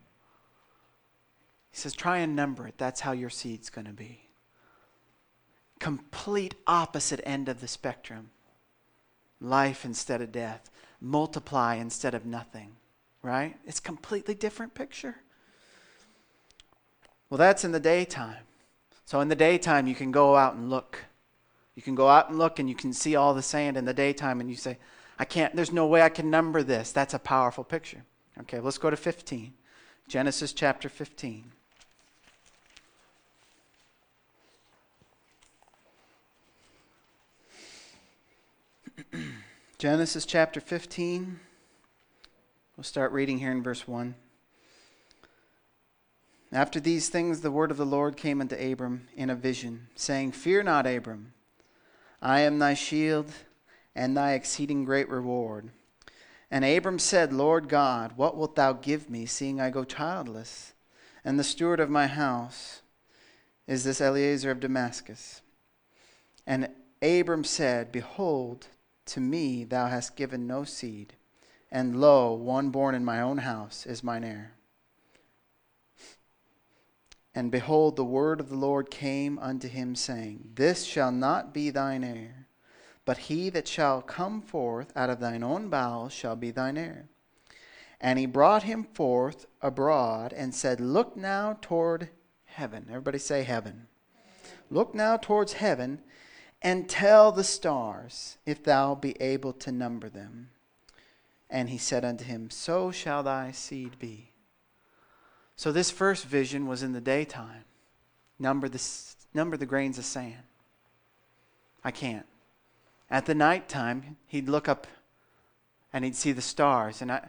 He 1.70 1.78
says, 1.78 1.92
try 1.92 2.18
and 2.18 2.34
number 2.34 2.66
it. 2.66 2.74
That's 2.76 3.00
how 3.00 3.12
your 3.12 3.30
seed's 3.30 3.70
going 3.70 3.86
to 3.86 3.92
be. 3.92 4.23
Complete 5.84 6.54
opposite 6.66 7.20
end 7.26 7.46
of 7.46 7.60
the 7.60 7.68
spectrum. 7.68 8.30
Life 9.38 9.84
instead 9.84 10.22
of 10.22 10.32
death. 10.32 10.70
Multiply 10.98 11.74
instead 11.74 12.14
of 12.14 12.24
nothing. 12.24 12.76
Right? 13.20 13.54
It's 13.66 13.80
completely 13.80 14.34
different 14.34 14.72
picture. 14.72 15.16
Well, 17.28 17.36
that's 17.36 17.64
in 17.64 17.72
the 17.72 17.80
daytime. 17.80 18.44
So 19.04 19.20
in 19.20 19.28
the 19.28 19.34
daytime, 19.34 19.86
you 19.86 19.94
can 19.94 20.10
go 20.10 20.36
out 20.36 20.54
and 20.54 20.70
look. 20.70 21.04
You 21.74 21.82
can 21.82 21.94
go 21.94 22.08
out 22.08 22.30
and 22.30 22.38
look 22.38 22.58
and 22.58 22.66
you 22.66 22.74
can 22.74 22.94
see 22.94 23.14
all 23.14 23.34
the 23.34 23.42
sand 23.42 23.76
in 23.76 23.84
the 23.84 23.92
daytime 23.92 24.40
and 24.40 24.48
you 24.48 24.56
say, 24.56 24.78
I 25.18 25.26
can't, 25.26 25.54
there's 25.54 25.70
no 25.70 25.86
way 25.86 26.00
I 26.00 26.08
can 26.08 26.30
number 26.30 26.62
this. 26.62 26.92
That's 26.92 27.12
a 27.12 27.18
powerful 27.18 27.62
picture. 27.62 28.04
Okay, 28.40 28.58
let's 28.58 28.78
go 28.78 28.88
to 28.88 28.96
15. 28.96 29.52
Genesis 30.08 30.54
chapter 30.54 30.88
15. 30.88 31.52
Genesis 39.84 40.24
chapter 40.24 40.60
15. 40.60 41.38
We'll 42.74 42.84
start 42.84 43.12
reading 43.12 43.38
here 43.38 43.52
in 43.52 43.62
verse 43.62 43.86
1. 43.86 44.14
After 46.50 46.80
these 46.80 47.10
things, 47.10 47.42
the 47.42 47.50
word 47.50 47.70
of 47.70 47.76
the 47.76 47.84
Lord 47.84 48.16
came 48.16 48.40
unto 48.40 48.56
Abram 48.56 49.08
in 49.14 49.28
a 49.28 49.34
vision, 49.34 49.88
saying, 49.94 50.32
Fear 50.32 50.62
not, 50.62 50.86
Abram. 50.86 51.34
I 52.22 52.40
am 52.40 52.58
thy 52.58 52.72
shield 52.72 53.30
and 53.94 54.16
thy 54.16 54.32
exceeding 54.32 54.86
great 54.86 55.10
reward. 55.10 55.68
And 56.50 56.64
Abram 56.64 56.98
said, 56.98 57.34
Lord 57.34 57.68
God, 57.68 58.16
what 58.16 58.38
wilt 58.38 58.56
thou 58.56 58.72
give 58.72 59.10
me, 59.10 59.26
seeing 59.26 59.60
I 59.60 59.68
go 59.68 59.84
childless? 59.84 60.72
And 61.26 61.38
the 61.38 61.44
steward 61.44 61.78
of 61.78 61.90
my 61.90 62.06
house 62.06 62.80
is 63.66 63.84
this 63.84 64.00
Eliezer 64.00 64.50
of 64.50 64.60
Damascus. 64.60 65.42
And 66.46 66.70
Abram 67.02 67.44
said, 67.44 67.92
Behold, 67.92 68.68
to 69.06 69.20
me 69.20 69.64
thou 69.64 69.86
hast 69.86 70.16
given 70.16 70.46
no 70.46 70.64
seed, 70.64 71.14
and 71.70 72.00
lo, 72.00 72.32
one 72.32 72.70
born 72.70 72.94
in 72.94 73.04
my 73.04 73.20
own 73.20 73.38
house 73.38 73.86
is 73.86 74.02
mine 74.02 74.24
heir. 74.24 74.54
And 77.34 77.50
behold, 77.50 77.96
the 77.96 78.04
word 78.04 78.38
of 78.38 78.48
the 78.48 78.56
Lord 78.56 78.90
came 78.90 79.38
unto 79.40 79.66
him, 79.66 79.96
saying, 79.96 80.52
This 80.54 80.84
shall 80.84 81.10
not 81.10 81.52
be 81.52 81.70
thine 81.70 82.04
heir, 82.04 82.46
but 83.04 83.18
he 83.18 83.50
that 83.50 83.66
shall 83.66 84.02
come 84.02 84.40
forth 84.40 84.92
out 84.96 85.10
of 85.10 85.18
thine 85.18 85.42
own 85.42 85.68
bowels 85.68 86.12
shall 86.12 86.36
be 86.36 86.52
thine 86.52 86.76
heir. 86.76 87.08
And 88.00 88.18
he 88.18 88.26
brought 88.26 88.62
him 88.62 88.84
forth 88.84 89.46
abroad 89.60 90.32
and 90.32 90.54
said, 90.54 90.78
Look 90.78 91.16
now 91.16 91.58
toward 91.60 92.10
heaven. 92.44 92.86
Everybody 92.88 93.18
say 93.18 93.42
heaven. 93.42 93.88
Look 94.70 94.94
now 94.94 95.16
towards 95.16 95.54
heaven 95.54 96.02
and 96.64 96.88
tell 96.88 97.30
the 97.30 97.44
stars, 97.44 98.38
if 98.46 98.64
thou 98.64 98.94
be 98.94 99.20
able 99.20 99.52
to 99.52 99.70
number 99.70 100.08
them. 100.08 100.48
And 101.50 101.68
he 101.68 101.76
said 101.76 102.06
unto 102.06 102.24
him, 102.24 102.48
So 102.48 102.90
shall 102.90 103.22
thy 103.22 103.52
seed 103.52 103.98
be. 103.98 104.30
So 105.56 105.70
this 105.70 105.90
first 105.90 106.24
vision 106.24 106.66
was 106.66 106.82
in 106.82 106.92
the 106.92 107.02
daytime. 107.02 107.64
Number 108.38 108.68
the, 108.68 108.82
number 109.34 109.58
the 109.58 109.66
grains 109.66 109.98
of 109.98 110.06
sand. 110.06 110.42
I 111.84 111.90
can't. 111.90 112.26
At 113.10 113.26
the 113.26 113.34
nighttime, 113.34 114.16
he'd 114.26 114.48
look 114.48 114.66
up 114.66 114.86
and 115.92 116.02
he'd 116.02 116.16
see 116.16 116.32
the 116.32 116.40
stars. 116.40 117.02
And 117.02 117.12
I, 117.12 117.28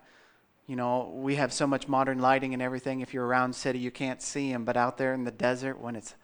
you 0.65 0.77
know, 0.77 1.11
we 1.13 1.35
have 1.35 1.51
so 1.51 1.67
much 1.67 1.89
modern 1.89 2.19
lighting 2.19 2.53
and 2.53 2.63
everything. 2.63 3.01
If 3.01 3.13
you're 3.13 3.27
around 3.27 3.53
city, 3.53 3.79
you 3.79 3.91
can't 3.91 4.21
see 4.21 4.51
them. 4.51 4.63
But 4.63 4.77
out 4.77 4.97
there 4.97 5.13
in 5.13 5.25
the 5.25 5.31
desert, 5.31 5.79
when 5.79 5.97
it's 5.97 6.15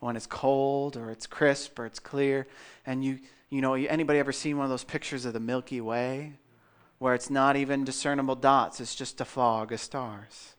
when 0.00 0.16
it's 0.16 0.26
cold 0.26 0.96
or 0.96 1.10
it's 1.10 1.26
crisp 1.26 1.78
or 1.78 1.86
it's 1.86 1.98
clear, 1.98 2.46
and 2.84 3.04
you 3.04 3.18
you 3.48 3.60
know, 3.60 3.74
anybody 3.74 4.18
ever 4.18 4.32
seen 4.32 4.56
one 4.56 4.64
of 4.64 4.70
those 4.70 4.84
pictures 4.84 5.24
of 5.24 5.32
the 5.32 5.40
Milky 5.40 5.80
Way, 5.80 6.34
where 6.98 7.14
it's 7.14 7.30
not 7.30 7.56
even 7.56 7.84
discernible 7.84 8.34
dots? 8.34 8.80
It's 8.80 8.94
just 8.94 9.20
a 9.20 9.24
fog 9.24 9.72
of 9.72 9.80
stars. 9.80 10.54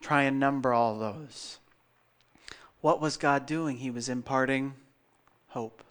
Try 0.00 0.22
and 0.22 0.38
number 0.38 0.72
all 0.72 0.98
those. 0.98 1.58
What 2.80 3.00
was 3.00 3.16
God 3.16 3.46
doing? 3.46 3.78
He 3.78 3.90
was 3.90 4.08
imparting 4.08 4.74
hope. 5.48 5.82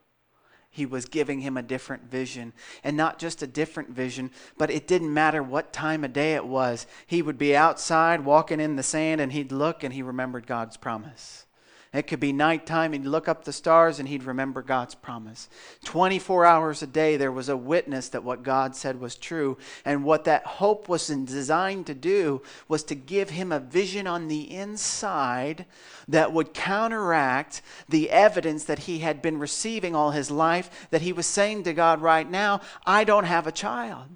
He 0.69 0.85
was 0.85 1.05
giving 1.05 1.41
him 1.41 1.57
a 1.57 1.63
different 1.63 2.09
vision. 2.09 2.53
And 2.83 2.95
not 2.95 3.19
just 3.19 3.43
a 3.43 3.47
different 3.47 3.89
vision, 3.89 4.31
but 4.57 4.71
it 4.71 4.87
didn't 4.87 5.13
matter 5.13 5.43
what 5.43 5.73
time 5.73 6.03
of 6.03 6.13
day 6.13 6.35
it 6.35 6.45
was. 6.45 6.87
He 7.05 7.21
would 7.21 7.37
be 7.37 7.55
outside 7.55 8.25
walking 8.25 8.59
in 8.59 8.75
the 8.75 8.83
sand 8.83 9.19
and 9.19 9.31
he'd 9.31 9.51
look 9.51 9.83
and 9.83 9.93
he 9.93 10.01
remembered 10.01 10.47
God's 10.47 10.77
promise. 10.77 11.45
It 11.93 12.07
could 12.07 12.19
be 12.19 12.33
nighttime, 12.33 12.93
he'd 12.93 13.05
look 13.05 13.27
up 13.27 13.45
the 13.45 13.53
stars 13.53 13.99
and 13.99 14.09
he'd 14.09 14.23
remember 14.23 14.63
God's 14.63 14.95
promise. 14.95 15.47
24 15.85 16.43
hours 16.43 16.81
a 16.81 16.87
day, 16.87 17.17
there 17.17 17.31
was 17.31 17.49
a 17.49 17.57
witness 17.57 18.09
that 18.09 18.23
what 18.23 18.41
God 18.41 18.75
said 18.75 18.99
was 18.99 19.15
true. 19.15 19.59
And 19.85 20.03
what 20.03 20.23
that 20.23 20.43
hope 20.43 20.89
was 20.89 21.05
designed 21.05 21.85
to 21.85 21.93
do 21.93 22.41
was 22.67 22.83
to 22.85 22.95
give 22.95 23.29
him 23.29 23.51
a 23.51 23.59
vision 23.59 24.07
on 24.07 24.27
the 24.27 24.51
inside 24.51 25.67
that 26.07 26.33
would 26.33 26.55
counteract 26.55 27.61
the 27.87 28.09
evidence 28.09 28.63
that 28.63 28.79
he 28.79 28.99
had 28.99 29.21
been 29.21 29.37
receiving 29.37 29.95
all 29.95 30.09
his 30.09 30.31
life, 30.31 30.87
that 30.89 31.03
he 31.03 31.13
was 31.13 31.27
saying 31.27 31.63
to 31.63 31.73
God 31.73 32.01
right 32.01 32.29
now, 32.29 32.59
I 32.87 33.03
don't 33.03 33.25
have 33.25 33.45
a 33.45 33.51
child. 33.51 34.07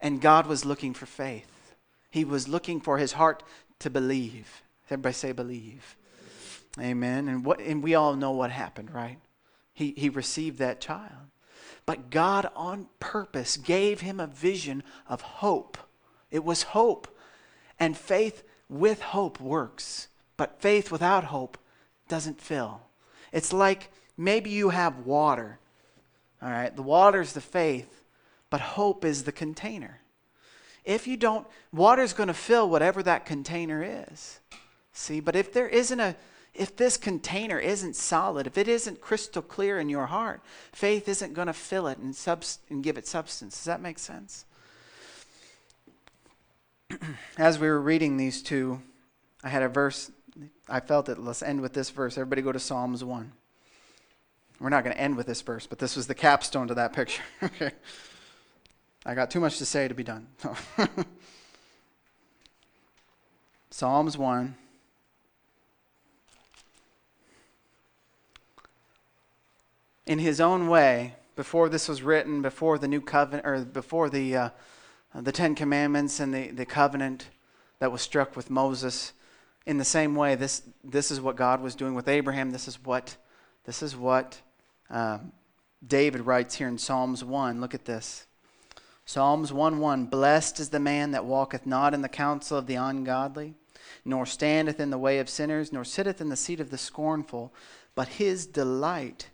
And 0.00 0.22
God 0.22 0.46
was 0.46 0.64
looking 0.64 0.94
for 0.94 1.04
faith, 1.04 1.74
he 2.10 2.24
was 2.24 2.48
looking 2.48 2.80
for 2.80 2.96
his 2.96 3.12
heart 3.12 3.42
to 3.80 3.90
believe. 3.90 4.62
Everybody 4.86 5.12
say, 5.12 5.32
believe. 5.32 5.96
Amen. 6.78 7.28
And 7.28 7.44
what 7.44 7.60
and 7.60 7.82
we 7.82 7.94
all 7.94 8.14
know 8.14 8.30
what 8.30 8.50
happened, 8.50 8.92
right? 8.92 9.18
He 9.72 9.94
he 9.96 10.08
received 10.08 10.58
that 10.58 10.80
child. 10.80 11.30
But 11.86 12.10
God 12.10 12.48
on 12.54 12.88
purpose 13.00 13.56
gave 13.56 14.00
him 14.00 14.20
a 14.20 14.26
vision 14.26 14.82
of 15.08 15.20
hope. 15.20 15.78
It 16.30 16.44
was 16.44 16.62
hope. 16.62 17.08
And 17.78 17.96
faith 17.96 18.44
with 18.68 19.00
hope 19.00 19.40
works, 19.40 20.08
but 20.36 20.60
faith 20.60 20.92
without 20.92 21.24
hope 21.24 21.58
doesn't 22.08 22.40
fill. 22.40 22.82
It's 23.32 23.52
like 23.52 23.90
maybe 24.16 24.50
you 24.50 24.68
have 24.68 25.06
water. 25.06 25.58
All 26.42 26.50
right, 26.50 26.74
the 26.74 26.82
water 26.82 27.20
is 27.20 27.32
the 27.32 27.40
faith, 27.40 28.04
but 28.48 28.60
hope 28.60 29.04
is 29.04 29.24
the 29.24 29.32
container. 29.32 30.00
If 30.84 31.06
you 31.06 31.16
don't, 31.16 31.46
water's 31.72 32.12
going 32.12 32.28
to 32.28 32.34
fill 32.34 32.68
whatever 32.68 33.02
that 33.02 33.26
container 33.26 34.04
is. 34.08 34.40
See, 34.92 35.20
but 35.20 35.36
if 35.36 35.52
there 35.52 35.68
isn't 35.68 36.00
a 36.00 36.16
if 36.60 36.76
this 36.76 36.98
container 36.98 37.58
isn't 37.58 37.96
solid, 37.96 38.46
if 38.46 38.58
it 38.58 38.68
isn't 38.68 39.00
crystal 39.00 39.40
clear 39.40 39.80
in 39.80 39.88
your 39.88 40.04
heart, 40.04 40.42
faith 40.72 41.08
isn't 41.08 41.32
going 41.32 41.46
to 41.46 41.54
fill 41.54 41.86
it 41.86 41.96
and, 41.96 42.14
subs- 42.14 42.58
and 42.68 42.84
give 42.84 42.98
it 42.98 43.06
substance. 43.06 43.56
Does 43.56 43.64
that 43.64 43.80
make 43.80 43.98
sense? 43.98 44.44
As 47.38 47.58
we 47.58 47.66
were 47.66 47.80
reading 47.80 48.18
these 48.18 48.42
two, 48.42 48.82
I 49.42 49.48
had 49.48 49.62
a 49.62 49.70
verse. 49.70 50.12
I 50.68 50.80
felt 50.80 51.08
it. 51.08 51.18
Let's 51.18 51.42
end 51.42 51.62
with 51.62 51.72
this 51.72 51.88
verse. 51.88 52.18
Everybody 52.18 52.42
go 52.42 52.52
to 52.52 52.60
Psalms 52.60 53.02
1. 53.02 53.32
We're 54.60 54.68
not 54.68 54.84
going 54.84 54.94
to 54.94 55.00
end 55.00 55.16
with 55.16 55.26
this 55.26 55.40
verse, 55.40 55.66
but 55.66 55.78
this 55.78 55.96
was 55.96 56.08
the 56.08 56.14
capstone 56.14 56.68
to 56.68 56.74
that 56.74 56.92
picture. 56.92 57.22
okay. 57.42 57.70
I 59.06 59.14
got 59.14 59.30
too 59.30 59.40
much 59.40 59.56
to 59.58 59.64
say 59.64 59.88
to 59.88 59.94
be 59.94 60.04
done. 60.04 60.26
Psalms 63.70 64.18
1. 64.18 64.56
In 70.10 70.18
his 70.18 70.40
own 70.40 70.66
way, 70.66 71.14
before 71.36 71.68
this 71.68 71.86
was 71.86 72.02
written, 72.02 72.42
before 72.42 72.78
the 72.78 72.88
new 72.88 73.00
covenant, 73.00 73.46
or 73.46 73.64
before 73.64 74.10
the, 74.10 74.36
uh, 74.36 74.50
the 75.14 75.30
Ten 75.30 75.54
Commandments 75.54 76.18
and 76.18 76.34
the, 76.34 76.48
the 76.48 76.66
covenant 76.66 77.28
that 77.78 77.92
was 77.92 78.02
struck 78.02 78.34
with 78.34 78.50
Moses, 78.50 79.12
in 79.66 79.78
the 79.78 79.84
same 79.84 80.16
way, 80.16 80.34
this, 80.34 80.62
this 80.82 81.12
is 81.12 81.20
what 81.20 81.36
God 81.36 81.62
was 81.62 81.76
doing 81.76 81.94
with 81.94 82.08
Abraham. 82.08 82.50
This 82.50 82.66
is 82.66 82.84
what, 82.84 83.16
this 83.66 83.84
is 83.84 83.94
what 83.94 84.40
uh, 84.90 85.18
David 85.86 86.22
writes 86.22 86.56
here 86.56 86.66
in 86.66 86.76
Psalms 86.76 87.22
1. 87.22 87.60
Look 87.60 87.72
at 87.72 87.84
this. 87.84 88.26
Psalms 89.04 89.52
1 89.52 89.78
1 89.78 90.06
Blessed 90.06 90.58
is 90.58 90.70
the 90.70 90.80
man 90.80 91.12
that 91.12 91.24
walketh 91.24 91.66
not 91.66 91.94
in 91.94 92.02
the 92.02 92.08
counsel 92.08 92.58
of 92.58 92.66
the 92.66 92.74
ungodly, 92.74 93.54
nor 94.04 94.26
standeth 94.26 94.80
in 94.80 94.90
the 94.90 94.98
way 94.98 95.20
of 95.20 95.28
sinners, 95.28 95.72
nor 95.72 95.84
sitteth 95.84 96.20
in 96.20 96.30
the 96.30 96.36
seat 96.36 96.58
of 96.58 96.70
the 96.70 96.78
scornful, 96.78 97.54
but 97.94 98.08
his 98.08 98.44
delight 98.44 99.28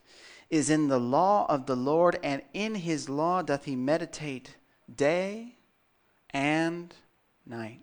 is 0.50 0.70
in 0.70 0.88
the 0.88 1.00
law 1.00 1.46
of 1.48 1.66
the 1.66 1.76
Lord, 1.76 2.18
and 2.22 2.42
in 2.52 2.76
his 2.76 3.08
law 3.08 3.42
doth 3.42 3.64
he 3.64 3.76
meditate 3.76 4.56
day 4.94 5.56
and 6.30 6.94
night. 7.44 7.82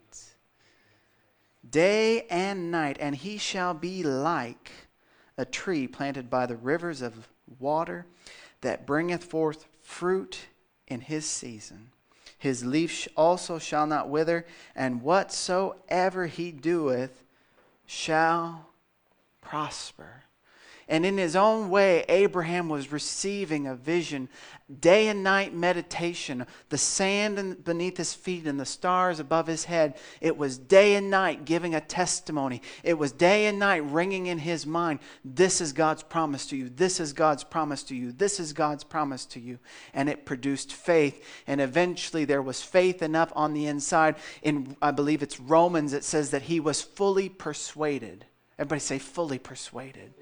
Day 1.69 2.25
and 2.29 2.71
night, 2.71 2.97
and 2.99 3.15
he 3.15 3.37
shall 3.37 3.73
be 3.73 4.03
like 4.03 4.71
a 5.37 5.45
tree 5.45 5.87
planted 5.87 6.29
by 6.29 6.45
the 6.45 6.55
rivers 6.55 7.01
of 7.01 7.27
water 7.59 8.05
that 8.61 8.85
bringeth 8.85 9.23
forth 9.23 9.65
fruit 9.81 10.47
in 10.87 11.01
his 11.01 11.25
season. 11.25 11.89
His 12.37 12.65
leaf 12.65 13.07
also 13.15 13.57
shall 13.57 13.87
not 13.87 14.09
wither, 14.09 14.45
and 14.75 15.01
whatsoever 15.01 16.27
he 16.27 16.51
doeth 16.51 17.23
shall 17.85 18.67
prosper. 19.41 20.22
And 20.87 21.05
in 21.05 21.17
his 21.17 21.35
own 21.35 21.69
way, 21.69 22.03
Abraham 22.09 22.67
was 22.69 22.91
receiving 22.91 23.67
a 23.67 23.75
vision, 23.75 24.27
day 24.79 25.07
and 25.07 25.23
night 25.23 25.53
meditation, 25.53 26.45
the 26.69 26.77
sand 26.77 27.63
beneath 27.63 27.97
his 27.97 28.13
feet 28.13 28.45
and 28.45 28.59
the 28.59 28.65
stars 28.65 29.19
above 29.19 29.47
his 29.47 29.65
head. 29.65 29.95
It 30.19 30.37
was 30.37 30.57
day 30.57 30.95
and 30.95 31.09
night 31.09 31.45
giving 31.45 31.75
a 31.75 31.81
testimony. 31.81 32.61
It 32.83 32.97
was 32.97 33.11
day 33.11 33.45
and 33.45 33.59
night 33.59 33.83
ringing 33.85 34.27
in 34.27 34.39
his 34.39 34.65
mind 34.65 34.99
this 35.23 35.61
is 35.61 35.73
God's 35.73 36.03
promise 36.03 36.45
to 36.47 36.57
you. 36.57 36.69
This 36.69 36.99
is 36.99 37.13
God's 37.13 37.43
promise 37.43 37.83
to 37.83 37.95
you. 37.95 38.11
This 38.11 38.39
is 38.39 38.53
God's 38.53 38.83
promise 38.83 39.25
to 39.27 39.39
you. 39.39 39.59
And 39.93 40.09
it 40.09 40.25
produced 40.25 40.73
faith. 40.73 41.25
And 41.47 41.61
eventually 41.61 42.25
there 42.25 42.41
was 42.41 42.61
faith 42.61 43.01
enough 43.01 43.31
on 43.35 43.53
the 43.53 43.67
inside. 43.67 44.15
In, 44.41 44.75
I 44.81 44.91
believe 44.91 45.23
it's 45.23 45.39
Romans, 45.39 45.93
it 45.93 46.03
says 46.03 46.31
that 46.31 46.43
he 46.43 46.59
was 46.59 46.81
fully 46.81 47.29
persuaded. 47.29 48.25
Everybody 48.57 48.79
say, 48.79 48.99
fully 48.99 49.39
persuaded 49.39 50.13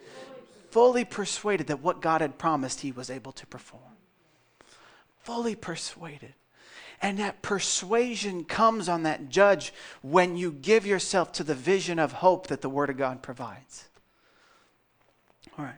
fully 0.72 1.06
persuaded 1.06 1.68
that 1.68 1.82
what 1.82 2.02
God 2.02 2.22
had 2.22 2.38
promised 2.38 2.82
he 2.82 2.92
was 2.92 3.10
able 3.10 3.32
to 3.34 3.46
perform. 3.46 3.84
Fully 5.20 5.56
persuaded. 5.56 6.34
And 7.02 7.18
that 7.18 7.42
persuasion 7.42 8.44
comes 8.44 8.88
on 8.88 9.04
that 9.04 9.30
judge 9.30 9.74
when 10.02 10.38
you 10.38 10.52
give 10.52 10.86
yourself 10.86 11.32
to 11.34 11.44
the 11.44 11.56
vision 11.56 12.00
of 12.00 12.14
hope 12.14 12.48
that 12.48 12.62
the 12.62 12.70
Word 12.70 12.90
of 12.90 12.98
God 12.98 13.22
provides. 13.22 13.90
All 15.58 15.66
right. 15.66 15.76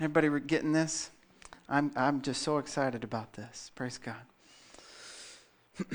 Everybody 0.00 0.40
getting 0.46 0.72
this? 0.72 1.10
I'm, 1.68 1.90
I'm 1.96 2.22
just 2.22 2.42
so 2.42 2.58
excited 2.58 3.04
about 3.04 3.32
this. 3.34 3.72
Praise 3.74 3.98
God. 3.98 4.14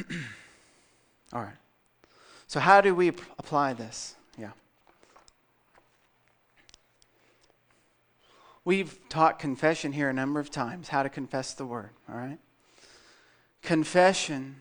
All 1.33 1.41
right. 1.41 1.55
So, 2.47 2.59
how 2.59 2.81
do 2.81 2.93
we 2.93 3.07
apply 3.07 3.73
this? 3.73 4.15
Yeah. 4.37 4.51
We've 8.65 8.97
taught 9.09 9.39
confession 9.39 9.91
here 9.91 10.09
a 10.09 10.13
number 10.13 10.39
of 10.39 10.49
times, 10.49 10.87
how 10.87 11.03
to 11.03 11.09
confess 11.09 11.53
the 11.53 11.65
word, 11.65 11.89
all 12.07 12.15
right? 12.15 12.39
Confession 13.61 14.57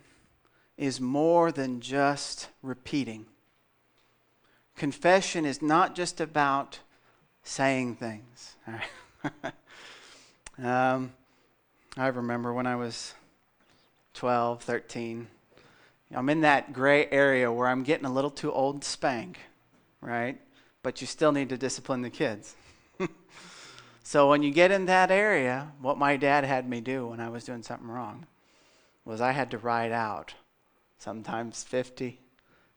is 0.77 1.01
more 1.01 1.53
than 1.53 1.81
just 1.81 2.49
repeating. 2.63 3.27
Confession 4.75 5.45
is 5.45 5.63
not 5.63 5.95
just 5.95 6.21
about 6.21 6.81
saying 7.45 7.97
things. 7.97 8.57
um, 10.63 11.13
I 11.97 12.09
remember 12.09 12.53
when 12.53 12.67
I 12.67 12.75
was 12.75 13.15
12, 14.15 14.63
13, 14.63 15.29
I'm 16.15 16.29
in 16.29 16.41
that 16.41 16.73
gray 16.73 17.07
area 17.11 17.51
where 17.53 17.69
I'm 17.69 17.85
getting 17.85 18.07
a 18.07 18.13
little 18.13 18.31
too 18.31 18.53
old 18.53 18.83
to 18.83 18.89
spank, 18.89 19.39
right? 20.01 20.41
But 20.83 21.01
you 21.01 21.07
still 21.07 21.31
need 21.31 21.49
to 21.51 21.57
discipline 21.57 22.03
the 22.03 22.11
kids. 22.11 22.57
So 24.03 24.29
when 24.29 24.43
you 24.43 24.51
get 24.51 24.71
in 24.71 24.87
that 24.87 25.11
area, 25.11 25.73
what 25.81 25.97
my 25.97 26.17
dad 26.17 26.45
had 26.45 26.69
me 26.69 26.81
do 26.81 27.07
when 27.07 27.21
I 27.21 27.29
was 27.29 27.45
doing 27.45 27.63
something 27.63 27.89
wrong 27.89 28.27
was 29.05 29.21
I 29.21 29.33
had 29.33 29.51
to 29.53 29.59
ride 29.59 29.93
out 29.93 30.35
sometimes 30.99 31.63
50, 31.63 32.21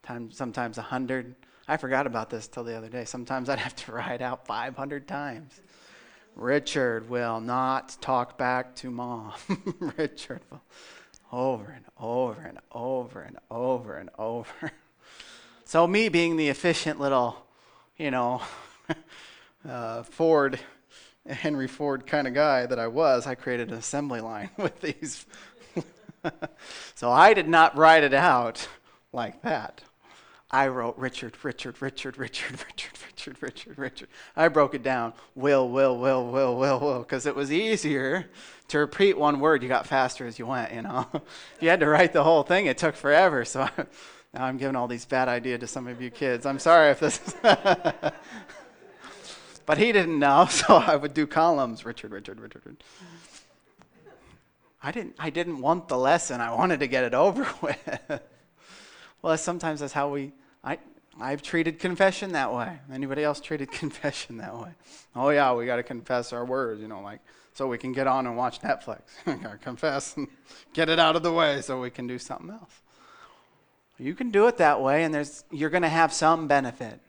times, 0.04 0.38
sometimes 0.38 0.78
100. 0.78 1.36
I 1.68 1.78
forgot 1.78 2.08
about 2.08 2.30
this 2.30 2.48
till 2.48 2.64
the 2.64 2.76
other 2.76 2.90
day. 2.90 3.06
Sometimes 3.06 3.50
I'd 3.50 3.60
have 3.60 3.76
to 3.76 3.92
ride 3.92 4.22
out 4.22 4.46
500 4.46 5.08
times. 5.08 5.62
Richard 6.36 7.10
will 7.10 7.40
not 7.40 7.98
talk 8.02 8.38
back 8.38 8.76
to 8.78 8.92
mom. 8.92 9.34
Richard 9.98 10.42
will. 10.52 10.62
Over 11.32 11.72
and 11.72 11.86
over 12.00 12.42
and 12.42 12.60
over 12.72 13.22
and 13.22 13.38
over 13.50 13.96
and 13.96 14.10
over. 14.18 14.72
So, 15.66 15.88
me 15.88 16.10
being 16.10 16.38
the 16.38 16.50
efficient 16.50 17.00
little, 17.00 17.36
you 17.98 18.12
know, 18.12 18.42
uh, 19.68 20.04
Ford, 20.04 20.60
Henry 21.30 21.68
Ford 21.68 22.06
kind 22.06 22.28
of 22.28 22.34
guy 22.34 22.66
that 22.66 22.80
I 22.80 22.88
was, 22.88 23.26
I 23.28 23.36
created 23.36 23.72
an 23.72 23.78
assembly 23.78 24.22
line 24.22 24.50
with 24.58 24.80
these. 24.82 25.26
so, 26.96 27.12
I 27.12 27.34
did 27.34 27.48
not 27.48 27.78
write 27.78 28.04
it 28.04 28.14
out 28.14 28.68
like 29.12 29.42
that. 29.42 29.82
I 30.52 30.68
wrote 30.68 30.98
Richard, 30.98 31.36
Richard, 31.44 31.82
Richard, 31.82 32.18
Richard, 32.18 32.52
Richard, 32.66 32.92
Richard, 33.06 33.42
Richard, 33.42 33.78
Richard. 33.78 34.08
I 34.36 34.48
broke 34.48 34.76
it 34.76 34.84
down. 34.84 35.14
Will, 35.34 35.68
will, 35.68 35.98
will, 35.98 36.28
will, 36.28 36.56
will, 36.56 36.80
will, 36.80 37.00
because 37.00 37.26
it 37.26 37.36
was 37.36 37.52
easier 37.52 38.30
to 38.68 38.80
repeat 38.80 39.18
one 39.18 39.40
word. 39.40 39.64
You 39.64 39.70
got 39.70 39.88
faster 39.88 40.26
as 40.26 40.38
you 40.40 40.46
went, 40.46 40.72
you 40.72 40.84
know. 40.84 41.08
you 41.60 41.70
had 41.70 41.80
to 41.80 41.88
write 41.88 42.14
the 42.14 42.24
whole 42.24 42.44
thing, 42.44 42.68
it 42.68 42.78
took 42.78 42.96
forever. 42.96 43.44
So 43.44 43.68
now 44.34 44.46
I'm 44.46 44.58
giving 44.58 44.76
all 44.76 44.88
these 44.88 45.06
bad 45.06 45.28
ideas 45.28 45.62
to 45.62 45.68
some 45.68 45.88
of 45.88 46.02
you 46.02 46.12
kids. 46.12 46.46
I'm 46.46 46.60
sorry 46.60 46.92
if 46.92 47.00
this 47.00 47.20
is. 47.20 47.34
But 49.66 49.78
he 49.78 49.92
didn't 49.92 50.20
know, 50.20 50.46
so 50.50 50.76
I 50.76 50.96
would 50.96 51.14
do 51.14 51.28
columns. 51.28 51.86
Richard, 51.86 52.12
Richard, 52.12 52.40
Richard. 52.40 52.84
I 54.82 54.92
didn't, 54.92 55.16
I 55.18 55.32
didn't 55.32 55.62
want 55.62 55.88
the 55.88 55.98
lesson. 55.98 56.42
I 56.42 56.54
wanted 56.54 56.80
to 56.82 56.88
get 56.88 57.04
it 57.04 57.14
over 57.14 57.44
with. 57.62 58.22
Well, 59.22 59.38
sometimes 59.38 59.80
that's 59.80 59.94
how 59.94 60.10
we. 60.10 60.34
I 60.64 60.78
I've 61.20 61.42
treated 61.42 61.80
confession 61.80 62.34
that 62.34 62.54
way. 62.54 62.80
Anybody 62.92 63.24
else 63.24 63.40
treated 63.40 63.72
confession 63.72 64.38
that 64.38 64.56
way? 64.56 64.72
Oh 65.16 65.30
yeah, 65.30 65.54
we 65.54 65.66
got 65.66 65.78
to 65.78 65.84
confess 65.84 66.34
our 66.34 66.46
words, 66.46 66.82
you 66.82 66.88
know, 66.88 67.02
like 67.02 67.22
so 67.54 67.68
we 67.68 67.78
can 67.78 67.94
get 67.94 68.06
on 68.06 68.28
and 68.28 68.36
watch 68.36 68.62
Netflix. 68.62 69.02
got 69.26 69.52
to 69.52 69.58
confess 69.58 70.18
and 70.18 70.28
get 70.74 70.90
it 70.90 71.00
out 71.00 71.16
of 71.16 71.24
the 71.24 71.32
way 71.32 71.62
so 71.62 71.80
we 71.80 71.90
can 71.90 72.06
do 72.06 72.20
something 72.20 72.50
else. 72.50 72.82
You 73.98 74.14
can 74.14 74.30
do 74.30 74.48
it 74.48 74.58
that 74.58 74.82
way, 74.82 75.06
and 75.06 75.14
there's 75.14 75.46
you're 75.52 75.70
going 75.70 75.84
to 75.84 75.90
have 75.90 76.12
some 76.12 76.48
benefit, 76.48 77.00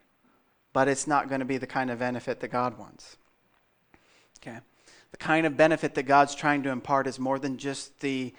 but 0.76 0.88
it's 0.88 1.06
not 1.06 1.30
going 1.30 1.38
to 1.38 1.46
be 1.46 1.56
the 1.56 1.66
kind 1.66 1.90
of 1.90 2.00
benefit 2.00 2.40
that 2.40 2.48
God 2.48 2.76
wants. 2.76 3.16
Okay, 4.38 4.58
the 5.10 5.16
kind 5.16 5.46
of 5.46 5.56
benefit 5.56 5.94
that 5.94 6.02
God's 6.02 6.34
trying 6.34 6.62
to 6.64 6.68
impart 6.68 7.06
is 7.06 7.18
more 7.18 7.38
than 7.38 7.56
just 7.56 8.00
the 8.00 8.34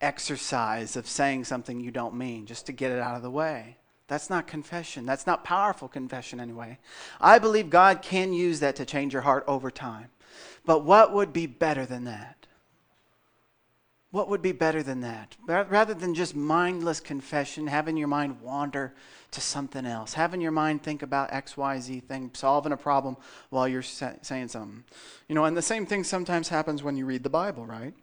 exercise 0.00 0.96
of 0.96 1.06
saying 1.06 1.44
something 1.44 1.80
you 1.80 1.90
don't 1.90 2.14
mean 2.14 2.46
just 2.46 2.64
to 2.64 2.72
get 2.72 2.92
it 2.92 2.98
out 2.98 3.16
of 3.16 3.20
the 3.20 3.30
way. 3.30 3.76
That's 4.08 4.30
not 4.30 4.46
confession. 4.46 5.04
That's 5.04 5.26
not 5.26 5.44
powerful 5.44 5.86
confession, 5.86 6.40
anyway. 6.40 6.78
I 7.20 7.38
believe 7.38 7.68
God 7.68 8.00
can 8.00 8.32
use 8.32 8.60
that 8.60 8.76
to 8.76 8.86
change 8.86 9.12
your 9.12 9.20
heart 9.20 9.44
over 9.46 9.70
time. 9.70 10.08
But 10.64 10.86
what 10.86 11.12
would 11.12 11.34
be 11.34 11.44
better 11.44 11.84
than 11.84 12.04
that? 12.04 12.41
What 14.12 14.28
would 14.28 14.42
be 14.42 14.52
better 14.52 14.82
than 14.82 15.00
that? 15.00 15.36
Rather 15.46 15.94
than 15.94 16.14
just 16.14 16.36
mindless 16.36 17.00
confession, 17.00 17.66
having 17.66 17.96
your 17.96 18.08
mind 18.08 18.42
wander 18.42 18.92
to 19.30 19.40
something 19.40 19.86
else, 19.86 20.12
having 20.12 20.42
your 20.42 20.52
mind 20.52 20.82
think 20.82 21.02
about 21.02 21.30
XYZ 21.30 22.02
thing, 22.04 22.30
solving 22.34 22.72
a 22.72 22.76
problem 22.76 23.16
while 23.48 23.66
you're 23.66 23.80
saying 23.80 24.18
something. 24.48 24.84
You 25.28 25.34
know, 25.34 25.46
and 25.46 25.56
the 25.56 25.62
same 25.62 25.86
thing 25.86 26.04
sometimes 26.04 26.50
happens 26.50 26.82
when 26.82 26.94
you 26.94 27.06
read 27.06 27.22
the 27.22 27.30
Bible, 27.30 27.64
right? 27.64 27.94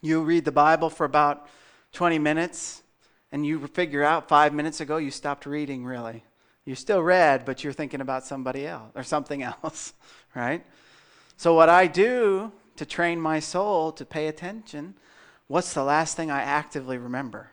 You 0.00 0.22
read 0.22 0.46
the 0.46 0.52
Bible 0.52 0.88
for 0.88 1.04
about 1.04 1.46
20 1.92 2.18
minutes, 2.18 2.82
and 3.30 3.44
you 3.44 3.66
figure 3.66 4.02
out 4.02 4.30
five 4.30 4.54
minutes 4.54 4.80
ago 4.80 4.96
you 4.96 5.10
stopped 5.10 5.44
reading, 5.44 5.84
really. 5.84 6.24
You 6.64 6.74
still 6.74 7.02
read, 7.02 7.44
but 7.44 7.62
you're 7.62 7.74
thinking 7.74 8.00
about 8.00 8.24
somebody 8.24 8.66
else 8.66 8.92
or 8.94 9.02
something 9.02 9.42
else, 9.62 9.92
right? 10.34 10.64
So, 11.36 11.52
what 11.52 11.68
I 11.68 11.86
do 11.86 12.50
to 12.76 12.86
train 12.86 13.20
my 13.20 13.40
soul 13.40 13.92
to 13.92 14.06
pay 14.06 14.28
attention, 14.28 14.94
what's 15.48 15.74
the 15.74 15.82
last 15.82 16.16
thing 16.16 16.30
I 16.30 16.42
actively 16.42 16.98
remember? 16.98 17.50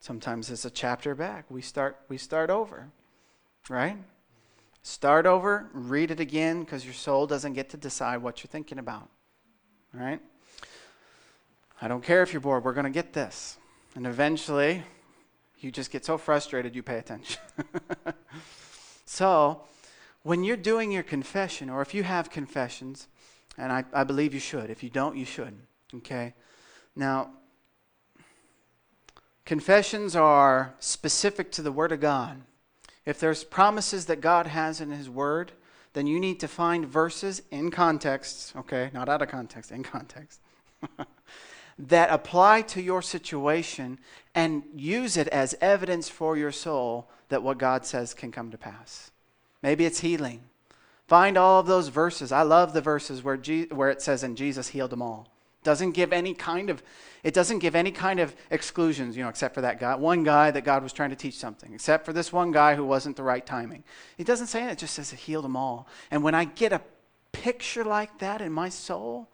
Sometimes 0.00 0.50
it's 0.50 0.64
a 0.64 0.70
chapter 0.70 1.14
back. 1.14 1.46
We 1.50 1.60
start, 1.60 1.98
we 2.08 2.18
start 2.18 2.50
over, 2.50 2.88
right? 3.68 3.98
Start 4.82 5.26
over, 5.26 5.68
read 5.72 6.10
it 6.10 6.20
again, 6.20 6.60
because 6.60 6.84
your 6.84 6.94
soul 6.94 7.26
doesn't 7.26 7.54
get 7.54 7.68
to 7.70 7.76
decide 7.76 8.18
what 8.18 8.42
you're 8.42 8.48
thinking 8.48 8.78
about, 8.78 9.08
right? 9.92 10.20
I 11.82 11.88
don't 11.88 12.02
care 12.02 12.22
if 12.22 12.32
you're 12.32 12.40
bored, 12.40 12.64
we're 12.64 12.72
going 12.72 12.84
to 12.84 12.90
get 12.90 13.12
this. 13.12 13.58
And 13.96 14.06
eventually, 14.06 14.84
you 15.58 15.72
just 15.72 15.90
get 15.90 16.04
so 16.04 16.16
frustrated 16.16 16.76
you 16.76 16.82
pay 16.82 16.98
attention. 16.98 17.40
so, 19.04 19.62
when 20.22 20.44
you're 20.44 20.56
doing 20.56 20.92
your 20.92 21.02
confession, 21.02 21.68
or 21.68 21.82
if 21.82 21.94
you 21.94 22.04
have 22.04 22.30
confessions, 22.30 23.08
and 23.56 23.72
I, 23.72 23.84
I 23.92 24.04
believe 24.04 24.34
you 24.34 24.40
should, 24.40 24.70
if 24.70 24.82
you 24.82 24.90
don't, 24.90 25.16
you 25.16 25.24
should, 25.24 25.58
okay? 25.96 26.34
Now, 26.98 27.30
confessions 29.46 30.16
are 30.16 30.74
specific 30.80 31.52
to 31.52 31.62
the 31.62 31.70
Word 31.70 31.92
of 31.92 32.00
God. 32.00 32.42
If 33.06 33.20
there's 33.20 33.44
promises 33.44 34.06
that 34.06 34.20
God 34.20 34.48
has 34.48 34.80
in 34.80 34.90
His 34.90 35.08
Word, 35.08 35.52
then 35.92 36.08
you 36.08 36.18
need 36.18 36.40
to 36.40 36.48
find 36.48 36.84
verses 36.84 37.40
in 37.52 37.70
context, 37.70 38.52
okay, 38.56 38.90
not 38.92 39.08
out 39.08 39.22
of 39.22 39.28
context, 39.28 39.70
in 39.70 39.84
context, 39.84 40.40
that 41.78 42.10
apply 42.10 42.62
to 42.62 42.82
your 42.82 43.00
situation 43.00 44.00
and 44.34 44.64
use 44.74 45.16
it 45.16 45.28
as 45.28 45.54
evidence 45.60 46.08
for 46.08 46.36
your 46.36 46.52
soul 46.52 47.08
that 47.28 47.44
what 47.44 47.58
God 47.58 47.86
says 47.86 48.12
can 48.12 48.32
come 48.32 48.50
to 48.50 48.58
pass. 48.58 49.12
Maybe 49.62 49.84
it's 49.84 50.00
healing. 50.00 50.40
Find 51.06 51.38
all 51.38 51.60
of 51.60 51.66
those 51.66 51.88
verses. 51.88 52.32
I 52.32 52.42
love 52.42 52.72
the 52.72 52.80
verses 52.80 53.22
where, 53.22 53.36
Je- 53.36 53.66
where 53.66 53.88
it 53.88 54.02
says, 54.02 54.24
and 54.24 54.36
Jesus 54.36 54.68
healed 54.68 54.90
them 54.90 55.00
all. 55.00 55.28
Doesn't 55.64 55.92
give 55.92 56.12
any 56.12 56.34
kind 56.34 56.70
of 56.70 56.82
it 57.24 57.34
doesn't 57.34 57.58
give 57.58 57.74
any 57.74 57.90
kind 57.90 58.20
of 58.20 58.34
exclusions, 58.50 59.16
you 59.16 59.22
know, 59.24 59.28
except 59.28 59.54
for 59.54 59.60
that 59.62 59.80
guy, 59.80 59.96
one 59.96 60.22
guy 60.22 60.52
that 60.52 60.64
God 60.64 60.82
was 60.84 60.92
trying 60.92 61.10
to 61.10 61.16
teach 61.16 61.34
something, 61.34 61.74
except 61.74 62.06
for 62.06 62.12
this 62.12 62.32
one 62.32 62.52
guy 62.52 62.76
who 62.76 62.84
wasn't 62.84 63.16
the 63.16 63.24
right 63.24 63.44
timing. 63.44 63.82
It 64.18 64.26
doesn't 64.26 64.46
say 64.46 64.64
it 64.64 64.78
just 64.78 64.94
says 64.94 65.12
it 65.12 65.18
healed 65.18 65.44
them 65.44 65.56
all. 65.56 65.88
And 66.12 66.22
when 66.22 66.34
I 66.34 66.44
get 66.44 66.72
a 66.72 66.80
picture 67.32 67.84
like 67.84 68.18
that 68.20 68.40
in 68.40 68.52
my 68.52 68.68
soul, 68.68 69.28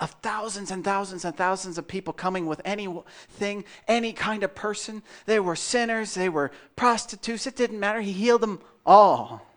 of 0.00 0.10
thousands 0.22 0.70
and 0.70 0.84
thousands 0.84 1.24
and 1.24 1.36
thousands 1.36 1.76
of 1.76 1.88
people 1.88 2.12
coming 2.12 2.46
with 2.46 2.60
anything, 2.64 3.64
any 3.88 4.12
kind 4.12 4.42
of 4.42 4.54
person. 4.54 5.02
They 5.26 5.40
were 5.40 5.56
sinners, 5.56 6.14
they 6.14 6.28
were 6.28 6.52
prostitutes, 6.76 7.46
it 7.46 7.56
didn't 7.56 7.80
matter. 7.80 8.00
He 8.00 8.12
healed 8.12 8.42
them 8.42 8.60
all. 8.86 9.47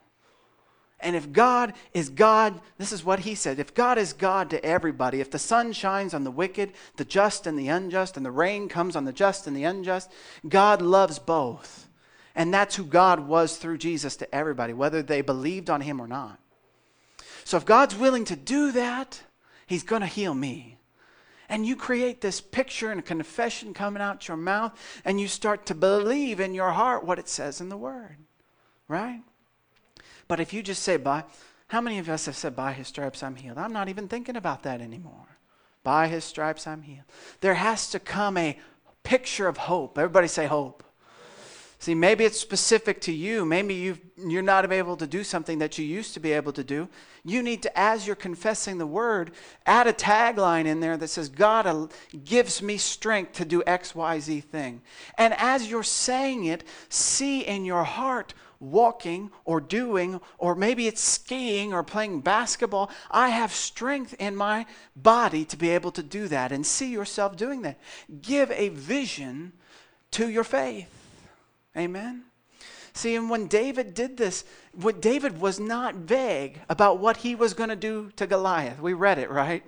And 1.02 1.16
if 1.16 1.32
God 1.32 1.74
is 1.94 2.10
God, 2.10 2.60
this 2.78 2.92
is 2.92 3.04
what 3.04 3.22
he 3.22 3.36
said 3.36 3.60
if 3.60 3.74
God 3.74 3.98
is 3.98 4.14
God 4.14 4.50
to 4.52 4.64
everybody, 4.64 5.20
if 5.20 5.32
the 5.32 5.40
sun 5.40 5.74
shines 5.74 6.14
on 6.14 6.24
the 6.24 6.32
wicked, 6.32 6.74
the 6.98 7.06
just 7.06 7.48
and 7.48 7.58
the 7.58 7.68
unjust, 7.68 8.18
and 8.18 8.26
the 8.26 8.32
rain 8.32 8.70
comes 8.70 8.96
on 8.96 9.06
the 9.06 9.14
just 9.14 9.48
and 9.48 9.56
the 9.56 9.64
unjust, 9.64 10.12
God 10.48 10.82
loves 10.82 11.20
both. 11.20 11.88
And 12.36 12.54
that's 12.54 12.76
who 12.76 12.86
God 12.86 13.28
was 13.28 13.58
through 13.58 13.78
Jesus 13.78 14.16
to 14.18 14.36
everybody, 14.36 14.74
whether 14.74 15.02
they 15.02 15.22
believed 15.22 15.70
on 15.70 15.82
him 15.82 16.00
or 16.00 16.08
not. 16.08 16.40
So 17.44 17.58
if 17.58 17.66
God's 17.66 17.96
willing 17.96 18.26
to 18.26 18.36
do 18.36 18.72
that, 18.72 19.22
He's 19.68 19.84
going 19.84 20.02
to 20.02 20.08
heal 20.08 20.34
me. 20.34 20.78
And 21.48 21.66
you 21.66 21.76
create 21.76 22.22
this 22.22 22.40
picture 22.40 22.92
and 22.92 23.00
a 23.00 23.04
confession 23.04 23.74
coming 23.74 24.02
out 24.02 24.28
your 24.28 24.38
mouth, 24.38 24.78
and 25.04 25.20
you 25.20 25.28
start 25.28 25.66
to 25.66 25.76
believe 25.76 26.40
in 26.40 26.54
your 26.54 26.72
heart 26.72 27.06
what 27.06 27.20
it 27.20 27.28
says 27.28 27.60
in 27.60 27.70
the 27.70 27.78
Word, 27.78 28.18
right? 28.88 29.22
But 30.32 30.40
if 30.40 30.54
you 30.54 30.64
just 30.64 30.84
say, 30.84 30.96
by, 30.96 31.26
how 31.68 31.82
many 31.82 32.00
of 32.00 32.08
us 32.08 32.26
have 32.26 32.38
said, 32.38 32.56
by 32.56 32.72
his 32.72 32.88
stripes 32.88 33.22
I'm 33.22 33.36
healed? 33.36 33.58
I'm 33.58 33.74
not 33.74 33.90
even 33.90 34.08
thinking 34.08 34.38
about 34.38 34.64
that 34.64 34.80
anymore. 34.80 35.28
By 35.84 36.08
his 36.08 36.24
stripes 36.24 36.66
I'm 36.66 36.84
healed. 36.84 37.04
There 37.42 37.56
has 37.56 37.90
to 37.90 38.00
come 38.00 38.38
a 38.38 38.58
picture 39.04 39.50
of 39.50 39.58
hope. 39.58 39.98
Everybody 39.98 40.30
say 40.30 40.48
hope. 40.48 40.86
See, 41.80 41.94
maybe 41.96 42.24
it's 42.24 42.40
specific 42.40 43.02
to 43.02 43.12
you. 43.12 43.44
Maybe 43.44 43.74
you 43.74 43.98
you're 44.16 44.42
not 44.42 44.72
able 44.72 44.96
to 44.96 45.08
do 45.08 45.26
something 45.26 45.60
that 45.60 45.78
you 45.78 45.84
used 45.84 46.14
to 46.14 46.22
be 46.22 46.32
able 46.32 46.54
to 46.54 46.64
do. 46.64 46.88
You 47.26 47.44
need 47.44 47.64
to, 47.64 47.78
as 47.78 48.08
you're 48.08 48.16
confessing 48.16 48.78
the 48.78 48.88
word, 48.88 49.32
add 49.66 49.86
a 49.88 49.92
tagline 49.92 50.66
in 50.66 50.80
there 50.80 50.96
that 50.96 51.10
says, 51.10 51.28
God 51.28 51.92
gives 52.24 52.62
me 52.62 52.78
strength 52.78 53.34
to 53.34 53.44
do 53.44 53.64
X, 53.68 53.94
Y, 53.94 54.20
Z 54.22 54.42
thing. 54.42 54.82
And 55.18 55.34
as 55.38 55.70
you're 55.70 55.84
saying 55.84 56.46
it, 56.46 56.64
see 56.88 57.42
in 57.42 57.66
your 57.66 57.84
heart 57.84 58.34
walking 58.62 59.32
or 59.44 59.60
doing, 59.60 60.22
or 60.38 60.56
maybe 60.56 60.88
it's 60.88 61.02
skiing 61.02 61.74
or 61.74 61.84
playing 61.84 62.22
basketball. 62.22 62.90
I 63.10 63.30
have 63.30 63.52
strength 63.52 64.16
in 64.20 64.36
my 64.36 64.66
body 64.96 65.44
to 65.46 65.58
be 65.58 65.70
able 65.70 65.92
to 65.92 66.04
do 66.04 66.28
that 66.30 66.52
and 66.52 66.66
see 66.66 66.92
yourself 66.92 67.36
doing 67.36 67.64
that. 67.64 67.80
Give 68.22 68.52
a 68.52 68.70
vision 68.70 69.54
to 70.12 70.30
your 70.30 70.44
faith. 70.44 70.90
Amen? 71.76 72.24
See, 72.94 73.16
and 73.16 73.30
when 73.30 73.48
David 73.48 73.94
did 73.94 74.18
this, 74.18 74.44
what 74.74 75.02
David 75.02 75.40
was 75.40 75.60
not 75.60 75.96
vague 75.96 76.60
about 76.70 77.00
what 77.00 77.18
he 77.18 77.36
was 77.36 77.54
going 77.54 77.70
to 77.70 77.76
do 77.76 78.12
to 78.18 78.28
Goliath. 78.28 78.82
We 78.82 78.94
read 78.94 79.18
it, 79.18 79.32
right? 79.32 79.64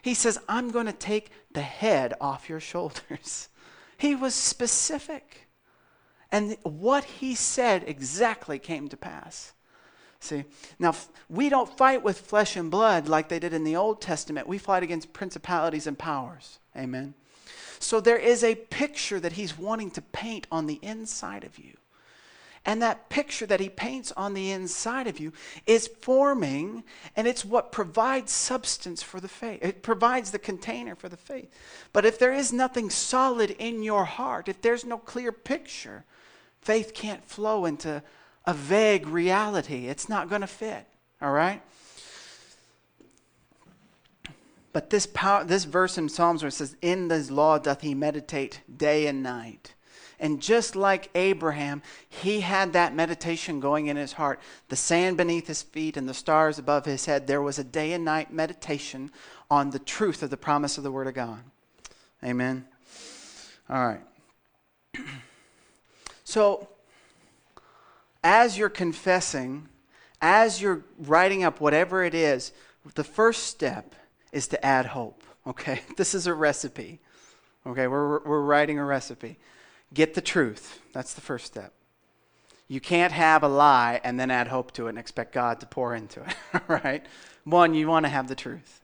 He 0.00 0.14
says, 0.14 0.38
I'm 0.48 0.70
going 0.70 0.86
to 0.86 0.92
take 0.92 1.30
the 1.52 1.62
head 1.62 2.14
off 2.20 2.48
your 2.48 2.60
shoulders. 2.60 3.48
He 3.98 4.16
was 4.16 4.34
specific. 4.34 5.41
And 6.32 6.56
what 6.62 7.04
he 7.04 7.34
said 7.34 7.84
exactly 7.86 8.58
came 8.58 8.88
to 8.88 8.96
pass. 8.96 9.52
See, 10.18 10.44
now 10.78 10.94
we 11.28 11.48
don't 11.48 11.76
fight 11.76 12.02
with 12.02 12.20
flesh 12.20 12.56
and 12.56 12.70
blood 12.70 13.06
like 13.06 13.28
they 13.28 13.38
did 13.38 13.52
in 13.52 13.64
the 13.64 13.76
Old 13.76 14.00
Testament. 14.00 14.48
We 14.48 14.56
fight 14.56 14.82
against 14.82 15.12
principalities 15.12 15.86
and 15.86 15.98
powers. 15.98 16.58
Amen. 16.74 17.14
So 17.80 18.00
there 18.00 18.16
is 18.16 18.42
a 18.42 18.54
picture 18.54 19.20
that 19.20 19.32
he's 19.32 19.58
wanting 19.58 19.90
to 19.90 20.00
paint 20.00 20.46
on 20.50 20.66
the 20.66 20.78
inside 20.80 21.44
of 21.44 21.58
you. 21.58 21.76
And 22.64 22.80
that 22.80 23.08
picture 23.08 23.44
that 23.46 23.58
he 23.58 23.68
paints 23.68 24.12
on 24.12 24.34
the 24.34 24.52
inside 24.52 25.08
of 25.08 25.18
you 25.18 25.32
is 25.66 25.88
forming, 25.88 26.84
and 27.16 27.26
it's 27.26 27.44
what 27.44 27.72
provides 27.72 28.30
substance 28.30 29.02
for 29.02 29.18
the 29.18 29.26
faith. 29.26 29.58
It 29.62 29.82
provides 29.82 30.30
the 30.30 30.38
container 30.38 30.94
for 30.94 31.08
the 31.08 31.16
faith. 31.16 31.52
But 31.92 32.06
if 32.06 32.20
there 32.20 32.32
is 32.32 32.52
nothing 32.52 32.88
solid 32.88 33.50
in 33.58 33.82
your 33.82 34.04
heart, 34.04 34.48
if 34.48 34.62
there's 34.62 34.84
no 34.84 34.98
clear 34.98 35.32
picture, 35.32 36.04
faith 36.62 36.94
can't 36.94 37.24
flow 37.24 37.64
into 37.64 38.02
a 38.46 38.54
vague 38.54 39.06
reality. 39.06 39.86
It's 39.86 40.08
not 40.08 40.28
going 40.28 40.40
to 40.40 40.46
fit. 40.46 40.86
All 41.20 41.32
right? 41.32 41.62
But 44.72 44.90
this, 44.90 45.06
power, 45.06 45.44
this 45.44 45.64
verse 45.64 45.98
in 45.98 46.08
Psalms 46.08 46.42
where 46.42 46.48
it 46.48 46.52
says, 46.52 46.76
In 46.80 47.08
this 47.08 47.30
law 47.30 47.58
doth 47.58 47.82
he 47.82 47.94
meditate 47.94 48.62
day 48.74 49.06
and 49.06 49.22
night. 49.22 49.74
And 50.18 50.40
just 50.40 50.76
like 50.76 51.10
Abraham, 51.16 51.82
he 52.08 52.40
had 52.40 52.72
that 52.72 52.94
meditation 52.94 53.58
going 53.58 53.88
in 53.88 53.96
his 53.96 54.12
heart. 54.12 54.40
The 54.68 54.76
sand 54.76 55.16
beneath 55.16 55.48
his 55.48 55.62
feet 55.62 55.96
and 55.96 56.08
the 56.08 56.14
stars 56.14 56.58
above 56.58 56.84
his 56.84 57.06
head. 57.06 57.26
There 57.26 57.42
was 57.42 57.58
a 57.58 57.64
day 57.64 57.92
and 57.92 58.04
night 58.04 58.32
meditation 58.32 59.10
on 59.50 59.70
the 59.70 59.80
truth 59.80 60.22
of 60.22 60.30
the 60.30 60.36
promise 60.36 60.78
of 60.78 60.84
the 60.84 60.92
Word 60.92 61.08
of 61.08 61.14
God. 61.14 61.40
Amen. 62.24 62.66
All 63.68 63.84
right. 63.84 64.00
So, 66.32 66.66
as 68.24 68.56
you're 68.56 68.70
confessing, 68.70 69.68
as 70.22 70.62
you're 70.62 70.82
writing 70.98 71.44
up 71.44 71.60
whatever 71.60 72.04
it 72.04 72.14
is, 72.14 72.52
the 72.94 73.04
first 73.04 73.42
step 73.42 73.94
is 74.32 74.48
to 74.48 74.64
add 74.64 74.86
hope. 74.86 75.22
Okay? 75.46 75.82
This 75.98 76.14
is 76.14 76.26
a 76.26 76.32
recipe. 76.32 77.00
Okay? 77.66 77.86
We're, 77.86 78.20
we're 78.20 78.40
writing 78.40 78.78
a 78.78 78.84
recipe. 78.86 79.36
Get 79.92 80.14
the 80.14 80.22
truth. 80.22 80.80
That's 80.94 81.12
the 81.12 81.20
first 81.20 81.44
step. 81.44 81.74
You 82.66 82.80
can't 82.80 83.12
have 83.12 83.42
a 83.42 83.48
lie 83.48 84.00
and 84.02 84.18
then 84.18 84.30
add 84.30 84.48
hope 84.48 84.72
to 84.72 84.86
it 84.86 84.90
and 84.90 84.98
expect 84.98 85.34
God 85.34 85.60
to 85.60 85.66
pour 85.66 85.94
into 85.94 86.22
it. 86.22 86.62
right? 86.66 87.04
One, 87.44 87.74
you 87.74 87.88
want 87.88 88.06
to 88.06 88.10
have 88.10 88.28
the 88.28 88.34
truth. 88.34 88.80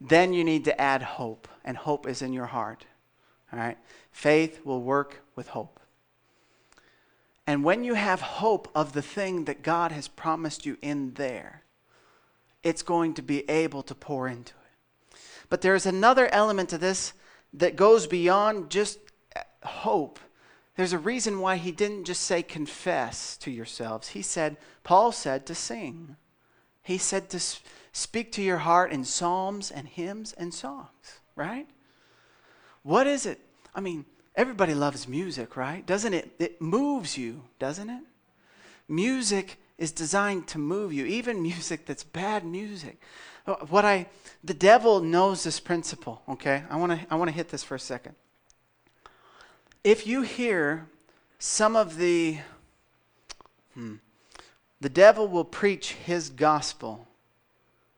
Then 0.00 0.32
you 0.32 0.44
need 0.44 0.66
to 0.66 0.80
add 0.80 1.02
hope, 1.02 1.48
and 1.64 1.76
hope 1.76 2.06
is 2.06 2.22
in 2.22 2.32
your 2.32 2.46
heart. 2.46 2.84
All 3.52 3.58
right? 3.58 3.78
Faith 4.12 4.64
will 4.64 4.82
work 4.82 5.20
with 5.34 5.48
hope. 5.48 5.80
And 7.46 7.62
when 7.62 7.84
you 7.84 7.94
have 7.94 8.20
hope 8.20 8.68
of 8.74 8.92
the 8.92 9.02
thing 9.02 9.44
that 9.44 9.62
God 9.62 9.92
has 9.92 10.08
promised 10.08 10.64
you 10.64 10.78
in 10.80 11.12
there, 11.14 11.62
it's 12.62 12.82
going 12.82 13.14
to 13.14 13.22
be 13.22 13.48
able 13.50 13.82
to 13.82 13.94
pour 13.94 14.26
into 14.26 14.54
it. 14.54 15.18
But 15.50 15.60
there's 15.60 15.84
another 15.84 16.28
element 16.28 16.70
to 16.70 16.78
this 16.78 17.12
that 17.52 17.76
goes 17.76 18.06
beyond 18.06 18.70
just 18.70 18.98
uh, 19.36 19.40
hope. 19.62 20.18
There's 20.76 20.94
a 20.94 20.98
reason 20.98 21.40
why 21.40 21.56
he 21.56 21.70
didn't 21.70 22.04
just 22.04 22.22
say 22.22 22.42
confess 22.42 23.36
to 23.38 23.50
yourselves. 23.50 24.08
He 24.08 24.22
said, 24.22 24.56
Paul 24.82 25.12
said 25.12 25.46
to 25.46 25.54
sing. 25.54 26.16
He 26.82 26.98
said 26.98 27.28
to 27.30 27.40
speak 27.92 28.32
to 28.32 28.42
your 28.42 28.58
heart 28.58 28.90
in 28.90 29.04
psalms 29.04 29.70
and 29.70 29.86
hymns 29.86 30.32
and 30.32 30.52
songs, 30.52 31.20
right? 31.36 31.68
What 32.82 33.06
is 33.06 33.24
it? 33.26 33.40
I 33.74 33.80
mean, 33.80 34.04
everybody 34.34 34.74
loves 34.74 35.08
music, 35.08 35.56
right? 35.56 35.84
Doesn't 35.84 36.14
it? 36.14 36.32
It 36.38 36.60
moves 36.60 37.16
you, 37.16 37.42
doesn't 37.58 37.90
it? 37.90 38.02
Music 38.88 39.58
is 39.78 39.92
designed 39.92 40.46
to 40.48 40.58
move 40.58 40.92
you, 40.92 41.04
even 41.06 41.42
music 41.42 41.86
that's 41.86 42.04
bad 42.04 42.44
music. 42.44 43.00
What 43.68 43.84
I 43.84 44.06
the 44.42 44.54
devil 44.54 45.00
knows 45.00 45.44
this 45.44 45.60
principle, 45.60 46.22
okay? 46.28 46.64
I 46.70 46.76
want 46.76 46.92
to 46.92 47.06
I 47.10 47.16
want 47.16 47.28
to 47.28 47.34
hit 47.34 47.48
this 47.48 47.62
for 47.62 47.74
a 47.74 47.80
second 47.80 48.14
if 49.84 50.06
you 50.06 50.22
hear 50.22 50.88
some 51.38 51.76
of 51.76 51.98
the, 51.98 52.38
hmm, 53.74 53.96
the 54.80 54.88
devil 54.88 55.28
will 55.28 55.44
preach 55.44 55.92
his 55.92 56.30
gospel 56.30 57.06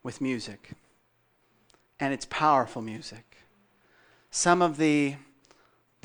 with 0.02 0.20
music, 0.20 0.72
and 2.00 2.12
it's 2.12 2.26
powerful 2.26 2.82
music. 2.82 3.36
Some 4.32 4.60
of 4.60 4.76
the, 4.76 5.14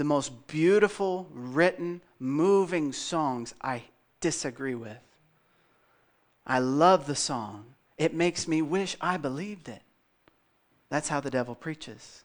the 0.02 0.06
most 0.06 0.47
beautiful, 0.47 1.28
written, 1.32 2.02
moving 2.18 2.91
songs 2.91 3.54
I 3.62 3.84
disagree 4.20 4.74
with. 4.74 4.97
I 6.43 6.58
love 6.58 7.06
the 7.06 7.14
song. 7.14 7.76
It 7.99 8.12
makes 8.12 8.47
me 8.47 8.64
wish 8.64 8.97
I 8.99 9.18
believed 9.18 9.70
it. 9.70 9.84
That's 10.89 11.08
how 11.08 11.20
the 11.20 11.30
devil 11.30 11.54
preaches. 11.54 12.24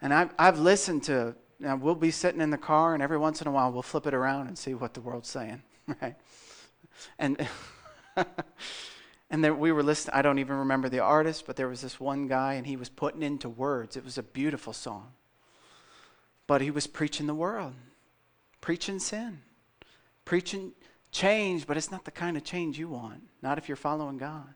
And 0.00 0.14
I've, 0.14 0.30
I've 0.38 0.58
listened 0.58 1.02
to 1.02 1.34
now, 1.60 1.76
we'll 1.76 1.94
be 1.94 2.10
sitting 2.10 2.40
in 2.40 2.48
the 2.48 2.56
car, 2.56 2.94
and 2.94 3.02
every 3.02 3.18
once 3.18 3.42
in 3.42 3.46
a 3.46 3.50
while, 3.50 3.70
we'll 3.70 3.82
flip 3.82 4.06
it 4.06 4.14
around 4.14 4.46
and 4.46 4.56
see 4.56 4.72
what 4.72 4.94
the 4.94 5.02
world's 5.02 5.28
saying, 5.28 5.62
right? 6.00 6.16
And 7.18 7.46
and 9.30 9.44
there, 9.44 9.54
we 9.54 9.70
were 9.70 9.82
listening. 9.82 10.14
I 10.14 10.22
don't 10.22 10.38
even 10.38 10.56
remember 10.56 10.88
the 10.88 11.00
artist, 11.00 11.44
but 11.46 11.56
there 11.56 11.68
was 11.68 11.82
this 11.82 12.00
one 12.00 12.26
guy, 12.26 12.54
and 12.54 12.66
he 12.66 12.76
was 12.76 12.88
putting 12.88 13.22
into 13.22 13.50
words. 13.50 13.98
It 13.98 14.04
was 14.04 14.16
a 14.16 14.22
beautiful 14.22 14.72
song, 14.72 15.12
but 16.46 16.60
he 16.60 16.70
was 16.70 16.86
preaching 16.86 17.26
the 17.26 17.34
world, 17.34 17.74
preaching 18.60 18.98
sin, 18.98 19.40
preaching 20.24 20.72
change, 21.10 21.66
but 21.66 21.76
it's 21.76 21.90
not 21.90 22.04
the 22.04 22.10
kind 22.10 22.36
of 22.36 22.44
change 22.44 22.78
you 22.78 22.88
want. 22.88 23.22
Not 23.42 23.58
if 23.58 23.68
you're 23.68 23.76
following 23.76 24.18
God. 24.18 24.54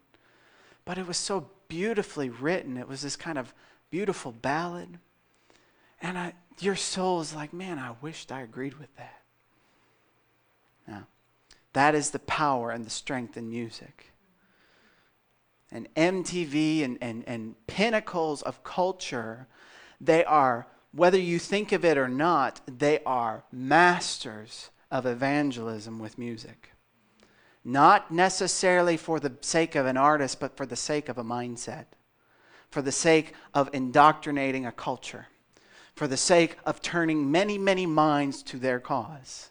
But 0.84 0.98
it 0.98 1.06
was 1.06 1.16
so 1.16 1.50
beautifully 1.68 2.28
written. 2.30 2.76
It 2.76 2.88
was 2.88 3.02
this 3.02 3.16
kind 3.16 3.38
of 3.38 3.54
beautiful 3.90 4.32
ballad. 4.32 4.98
And 6.00 6.18
I, 6.18 6.34
your 6.60 6.76
soul 6.76 7.20
is 7.20 7.34
like, 7.34 7.52
man, 7.52 7.78
I 7.78 7.94
wished 8.00 8.32
I 8.32 8.40
agreed 8.40 8.74
with 8.74 8.94
that. 8.96 9.20
Now, 10.86 11.06
that 11.74 11.94
is 11.94 12.10
the 12.10 12.18
power 12.18 12.70
and 12.70 12.84
the 12.84 12.90
strength 12.90 13.36
in 13.36 13.50
music. 13.50 14.12
And 15.70 15.92
MTV 15.94 16.82
and, 16.84 16.98
and, 17.00 17.24
and 17.26 17.54
pinnacles 17.66 18.42
of 18.42 18.64
culture, 18.64 19.46
they 20.00 20.24
are, 20.24 20.66
whether 20.98 21.18
you 21.18 21.38
think 21.38 21.72
of 21.72 21.84
it 21.84 21.96
or 21.96 22.08
not, 22.08 22.60
they 22.66 23.00
are 23.04 23.44
masters 23.50 24.70
of 24.90 25.06
evangelism 25.06 25.98
with 25.98 26.18
music. 26.18 26.70
Not 27.64 28.10
necessarily 28.10 28.96
for 28.96 29.20
the 29.20 29.32
sake 29.40 29.74
of 29.74 29.86
an 29.86 29.96
artist, 29.96 30.40
but 30.40 30.56
for 30.56 30.66
the 30.66 30.76
sake 30.76 31.08
of 31.08 31.18
a 31.18 31.24
mindset, 31.24 31.86
for 32.70 32.82
the 32.82 32.92
sake 32.92 33.34
of 33.54 33.70
indoctrinating 33.72 34.66
a 34.66 34.72
culture 34.72 35.28
for 35.98 36.06
the 36.06 36.16
sake 36.16 36.56
of 36.64 36.80
turning 36.80 37.28
many, 37.28 37.58
many 37.58 37.84
minds 37.84 38.44
to 38.44 38.56
their 38.56 38.78
cause. 38.78 39.50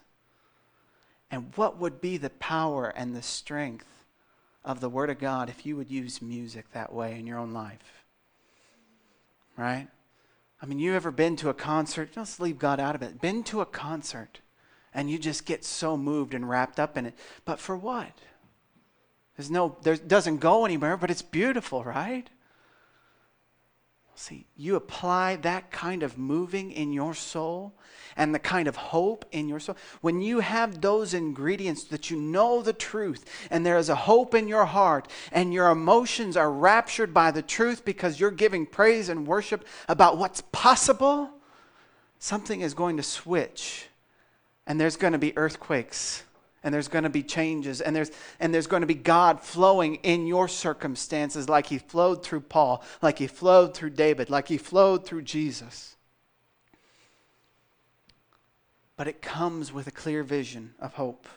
And 1.30 1.52
what 1.56 1.76
would 1.76 2.00
be 2.00 2.16
the 2.16 2.30
power 2.30 2.88
and 2.88 3.14
the 3.14 3.20
strength 3.20 4.06
of 4.64 4.80
the 4.80 4.88
Word 4.88 5.10
of 5.10 5.18
God 5.18 5.50
if 5.50 5.66
you 5.66 5.76
would 5.76 5.90
use 5.90 6.22
music 6.22 6.72
that 6.72 6.90
way 6.90 7.18
in 7.18 7.26
your 7.26 7.38
own 7.38 7.52
life? 7.52 8.02
Right? 9.58 9.88
I 10.60 10.66
mean, 10.66 10.78
you 10.78 10.94
ever 10.94 11.10
been 11.10 11.36
to 11.36 11.48
a 11.48 11.54
concert? 11.54 12.10
Let's 12.16 12.40
leave 12.40 12.58
God 12.58 12.80
out 12.80 12.94
of 12.94 13.02
it. 13.02 13.20
Been 13.20 13.44
to 13.44 13.60
a 13.60 13.66
concert 13.66 14.40
and 14.94 15.10
you 15.10 15.18
just 15.18 15.44
get 15.44 15.64
so 15.64 15.96
moved 15.96 16.34
and 16.34 16.48
wrapped 16.48 16.80
up 16.80 16.96
in 16.96 17.06
it. 17.06 17.14
But 17.44 17.60
for 17.60 17.76
what? 17.76 18.12
There's 19.36 19.50
no, 19.50 19.76
there 19.82 19.96
doesn't 19.96 20.38
go 20.38 20.64
anywhere, 20.64 20.96
but 20.96 21.10
it's 21.10 21.22
beautiful, 21.22 21.84
right? 21.84 22.28
See, 24.18 24.46
you 24.56 24.74
apply 24.74 25.36
that 25.36 25.70
kind 25.70 26.02
of 26.02 26.18
moving 26.18 26.72
in 26.72 26.92
your 26.92 27.14
soul 27.14 27.72
and 28.16 28.34
the 28.34 28.40
kind 28.40 28.66
of 28.66 28.74
hope 28.74 29.24
in 29.30 29.48
your 29.48 29.60
soul. 29.60 29.76
When 30.00 30.20
you 30.20 30.40
have 30.40 30.80
those 30.80 31.14
ingredients 31.14 31.84
that 31.84 32.10
you 32.10 32.20
know 32.20 32.60
the 32.60 32.72
truth 32.72 33.24
and 33.48 33.64
there 33.64 33.78
is 33.78 33.88
a 33.88 33.94
hope 33.94 34.34
in 34.34 34.48
your 34.48 34.64
heart 34.64 35.06
and 35.30 35.54
your 35.54 35.70
emotions 35.70 36.36
are 36.36 36.50
raptured 36.50 37.14
by 37.14 37.30
the 37.30 37.42
truth 37.42 37.84
because 37.84 38.18
you're 38.18 38.32
giving 38.32 38.66
praise 38.66 39.08
and 39.08 39.24
worship 39.24 39.64
about 39.88 40.18
what's 40.18 40.42
possible, 40.50 41.30
something 42.18 42.60
is 42.60 42.74
going 42.74 42.96
to 42.96 43.04
switch 43.04 43.86
and 44.66 44.80
there's 44.80 44.96
going 44.96 45.12
to 45.12 45.18
be 45.20 45.38
earthquakes 45.38 46.24
and 46.62 46.74
there's 46.74 46.88
going 46.88 47.04
to 47.04 47.10
be 47.10 47.22
changes 47.22 47.80
and 47.80 47.94
there's 47.94 48.10
and 48.40 48.52
there's 48.52 48.66
going 48.66 48.80
to 48.80 48.86
be 48.86 48.94
God 48.94 49.40
flowing 49.40 49.96
in 49.96 50.26
your 50.26 50.48
circumstances 50.48 51.48
like 51.48 51.66
he 51.66 51.78
flowed 51.78 52.24
through 52.24 52.40
Paul, 52.40 52.82
like 53.00 53.18
he 53.18 53.26
flowed 53.26 53.74
through 53.74 53.90
David, 53.90 54.30
like 54.30 54.48
he 54.48 54.58
flowed 54.58 55.06
through 55.06 55.22
Jesus. 55.22 55.96
But 58.96 59.06
it 59.06 59.22
comes 59.22 59.72
with 59.72 59.86
a 59.86 59.92
clear 59.92 60.24
vision 60.24 60.74
of 60.80 60.94
hope. 60.94 61.28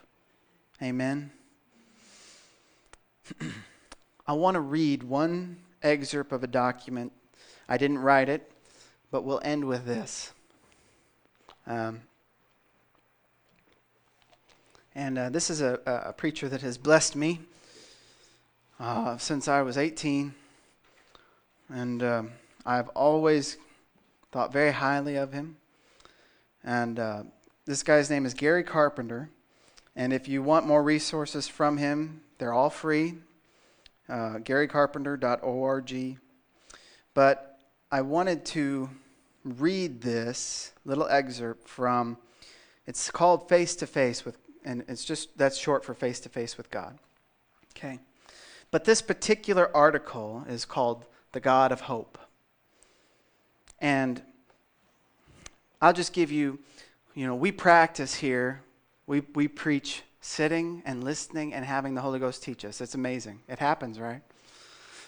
Amen. 0.82 1.32
I 4.28 4.34
want 4.34 4.56
to 4.56 4.62
read 4.62 5.04
one 5.04 5.58
excerpt 5.84 6.32
of 6.32 6.44
a 6.44 6.48
document. 6.48 7.12
I 7.70 7.78
didn't 7.78 8.00
write 8.00 8.30
it, 8.30 8.52
but 9.12 9.24
we'll 9.24 9.42
end 9.44 9.66
with 9.66 9.86
this. 9.86 10.32
Um, 11.68 12.02
and 14.96 15.18
uh, 15.18 15.30
this 15.30 15.50
is 15.50 15.62
a, 15.62 15.80
a, 15.86 16.14
preacher 16.14 16.50
that 16.50 16.62
has 16.62 16.78
blessed 16.78 17.16
me 17.16 17.40
uh, 18.80 19.18
since 19.18 19.48
I 19.48 19.62
was 19.62 19.78
18. 19.78 20.34
And 21.70 22.04
um, 22.04 22.32
I've 22.66 22.90
always 22.90 23.58
thought 24.32 24.52
very 24.52 24.72
highly 24.72 25.16
of 25.16 25.32
him. 25.32 25.56
And 26.64 27.00
uh, 27.00 27.24
this 27.66 27.84
guy's 27.84 28.10
name 28.10 28.26
is 28.26 28.34
Gary 28.34 28.64
Carpenter. 28.64 29.30
And 29.96 30.12
if 30.12 30.28
you 30.28 30.44
want 30.44 30.68
more 30.68 30.84
resources 30.84 31.48
from 31.48 31.78
him, 31.78 32.22
they're 32.38 32.54
all 32.54 32.70
free. 32.70 33.16
Uh, 34.10 34.40
GaryCarpenter.org. 34.40 36.18
But 37.14 37.60
I 37.92 38.02
wanted 38.02 38.46
to 38.48 38.90
read 39.46 40.02
this 40.02 40.74
little 40.86 41.08
excerpt 41.08 41.68
from, 41.68 42.18
it's 42.86 43.10
called 43.10 43.48
Face 43.48 43.76
to 43.78 43.88
Face 43.88 44.26
with, 44.26 44.38
and 44.64 44.84
it's 44.88 45.06
just, 45.06 45.38
that's 45.38 45.58
short 45.58 45.84
for 45.84 45.94
Face 45.94 46.20
to 46.22 46.30
Face 46.30 46.58
with 46.58 46.70
God. 46.72 46.98
Okay. 47.76 48.00
But 48.70 48.86
this 48.86 49.02
particular 49.02 49.76
article 49.76 50.46
is 50.48 50.66
called 50.66 51.06
The 51.32 51.40
God 51.40 51.72
of 51.72 51.82
Hope. 51.82 52.18
And 53.80 54.22
I'll 55.82 55.94
just 55.94 56.14
give 56.14 56.32
you, 56.32 56.60
you 57.16 57.28
know, 57.28 57.36
we 57.36 57.52
practice 57.52 58.16
here, 58.16 58.62
we, 59.08 59.22
we 59.34 59.48
preach 59.48 60.04
sitting 60.22 60.84
and 60.86 61.04
listening 61.04 61.54
and 61.54 61.66
having 61.66 61.96
the 61.96 62.02
Holy 62.02 62.20
Ghost 62.20 62.44
teach 62.44 62.64
us. 62.64 62.80
It's 62.80 62.94
amazing. 62.94 63.40
It 63.50 63.60
happens, 63.60 64.00
right? 64.00 64.22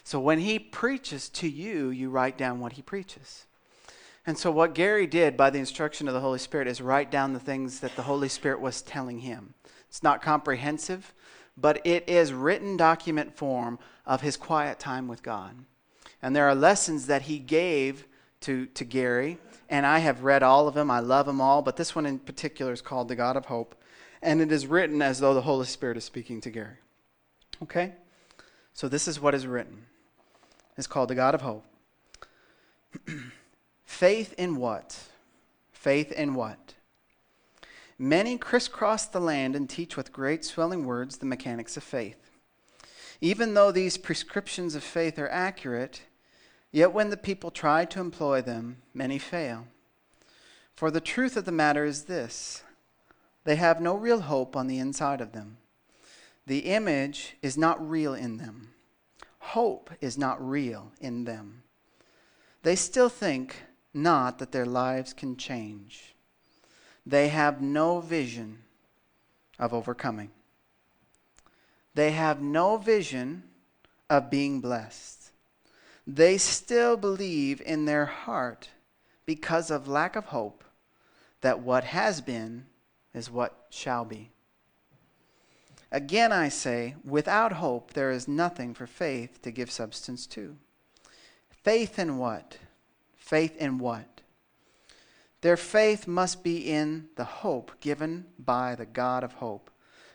So 0.02 0.20
when 0.20 0.40
he 0.40 0.58
preaches 0.58 1.28
to 1.30 1.48
you, 1.48 1.88
you 1.88 2.10
write 2.10 2.36
down 2.36 2.60
what 2.60 2.72
he 2.72 2.82
preaches. 2.82 3.46
And 4.26 4.38
so, 4.38 4.50
what 4.50 4.74
Gary 4.74 5.06
did 5.06 5.36
by 5.36 5.50
the 5.50 5.58
instruction 5.58 6.08
of 6.08 6.14
the 6.14 6.20
Holy 6.20 6.38
Spirit 6.38 6.66
is 6.66 6.80
write 6.80 7.10
down 7.10 7.32
the 7.32 7.40
things 7.40 7.80
that 7.80 7.94
the 7.94 8.02
Holy 8.02 8.28
Spirit 8.28 8.60
was 8.60 8.80
telling 8.80 9.20
him. 9.20 9.54
It's 9.88 10.02
not 10.02 10.22
comprehensive, 10.22 11.12
but 11.56 11.86
it 11.86 12.08
is 12.08 12.32
written 12.32 12.76
document 12.76 13.36
form 13.36 13.78
of 14.06 14.22
his 14.22 14.36
quiet 14.36 14.78
time 14.78 15.08
with 15.08 15.22
God. 15.22 15.56
And 16.22 16.34
there 16.34 16.48
are 16.48 16.54
lessons 16.54 17.06
that 17.06 17.22
he 17.22 17.38
gave 17.38 18.06
to, 18.40 18.66
to 18.66 18.84
Gary, 18.84 19.38
and 19.68 19.84
I 19.84 19.98
have 19.98 20.24
read 20.24 20.42
all 20.42 20.68
of 20.68 20.74
them. 20.74 20.90
I 20.90 21.00
love 21.00 21.26
them 21.26 21.40
all, 21.40 21.60
but 21.60 21.76
this 21.76 21.94
one 21.94 22.06
in 22.06 22.18
particular 22.18 22.72
is 22.72 22.80
called 22.80 23.08
The 23.08 23.16
God 23.16 23.36
of 23.36 23.44
Hope, 23.46 23.74
and 24.22 24.40
it 24.40 24.50
is 24.50 24.66
written 24.66 25.02
as 25.02 25.20
though 25.20 25.34
the 25.34 25.42
Holy 25.42 25.66
Spirit 25.66 25.98
is 25.98 26.04
speaking 26.04 26.40
to 26.40 26.50
Gary. 26.50 26.78
Okay? 27.62 27.92
So, 28.72 28.88
this 28.88 29.06
is 29.06 29.20
what 29.20 29.34
is 29.34 29.46
written. 29.46 29.84
It's 30.78 30.86
called 30.86 31.10
The 31.10 31.14
God 31.14 31.34
of 31.34 31.42
Hope. 31.42 31.64
Faith 33.84 34.34
in 34.38 34.56
what? 34.56 35.04
Faith 35.72 36.10
in 36.12 36.34
what? 36.34 36.74
Many 37.98 38.36
crisscross 38.36 39.06
the 39.06 39.20
land 39.20 39.54
and 39.54 39.70
teach 39.70 39.96
with 39.96 40.12
great 40.12 40.44
swelling 40.44 40.84
words 40.84 41.18
the 41.18 41.26
mechanics 41.26 41.76
of 41.76 41.84
faith. 41.84 42.30
Even 43.20 43.54
though 43.54 43.70
these 43.70 43.96
prescriptions 43.96 44.74
of 44.74 44.82
faith 44.82 45.18
are 45.18 45.28
accurate, 45.28 46.02
yet 46.72 46.92
when 46.92 47.10
the 47.10 47.16
people 47.16 47.50
try 47.50 47.84
to 47.84 48.00
employ 48.00 48.42
them, 48.42 48.78
many 48.92 49.18
fail. 49.18 49.68
For 50.74 50.90
the 50.90 51.00
truth 51.00 51.36
of 51.36 51.44
the 51.44 51.52
matter 51.52 51.84
is 51.84 52.04
this 52.04 52.64
they 53.44 53.56
have 53.56 53.80
no 53.80 53.94
real 53.94 54.22
hope 54.22 54.56
on 54.56 54.66
the 54.66 54.78
inside 54.78 55.20
of 55.20 55.32
them. 55.32 55.58
The 56.46 56.60
image 56.60 57.36
is 57.42 57.56
not 57.56 57.88
real 57.88 58.14
in 58.14 58.38
them, 58.38 58.74
hope 59.38 59.90
is 60.00 60.18
not 60.18 60.46
real 60.46 60.92
in 61.00 61.24
them. 61.24 61.62
They 62.62 62.76
still 62.76 63.08
think 63.08 63.56
not 63.94 64.38
that 64.38 64.52
their 64.52 64.66
lives 64.66 65.12
can 65.12 65.36
change. 65.36 66.14
They 67.06 67.28
have 67.28 67.62
no 67.62 68.00
vision 68.00 68.58
of 69.58 69.72
overcoming. 69.72 70.30
They 71.94 72.10
have 72.10 72.42
no 72.42 72.76
vision 72.76 73.44
of 74.10 74.30
being 74.30 74.60
blessed. 74.60 75.30
They 76.06 76.36
still 76.38 76.96
believe 76.96 77.62
in 77.62 77.84
their 77.84 78.06
heart, 78.06 78.68
because 79.26 79.70
of 79.70 79.88
lack 79.88 80.16
of 80.16 80.26
hope, 80.26 80.64
that 81.40 81.60
what 81.60 81.84
has 81.84 82.20
been 82.20 82.66
is 83.14 83.30
what 83.30 83.66
shall 83.70 84.04
be. 84.04 84.30
Again, 85.92 86.32
I 86.32 86.48
say, 86.48 86.96
without 87.04 87.52
hope, 87.52 87.92
there 87.92 88.10
is 88.10 88.26
nothing 88.26 88.74
for 88.74 88.86
faith 88.86 89.40
to 89.42 89.52
give 89.52 89.70
substance 89.70 90.26
to. 90.28 90.56
Faith 91.48 91.98
in 91.98 92.18
what? 92.18 92.58
Faith 93.24 93.56
in 93.56 93.78
what? 93.78 94.20
Their 95.40 95.56
faith 95.56 96.06
must 96.06 96.44
be 96.44 96.58
in 96.58 97.08
the 97.16 97.24
hope 97.24 97.72
given 97.80 98.26
by 98.38 98.74
the 98.74 98.84
God 98.84 99.24
of 99.24 99.32
hope 99.32 99.70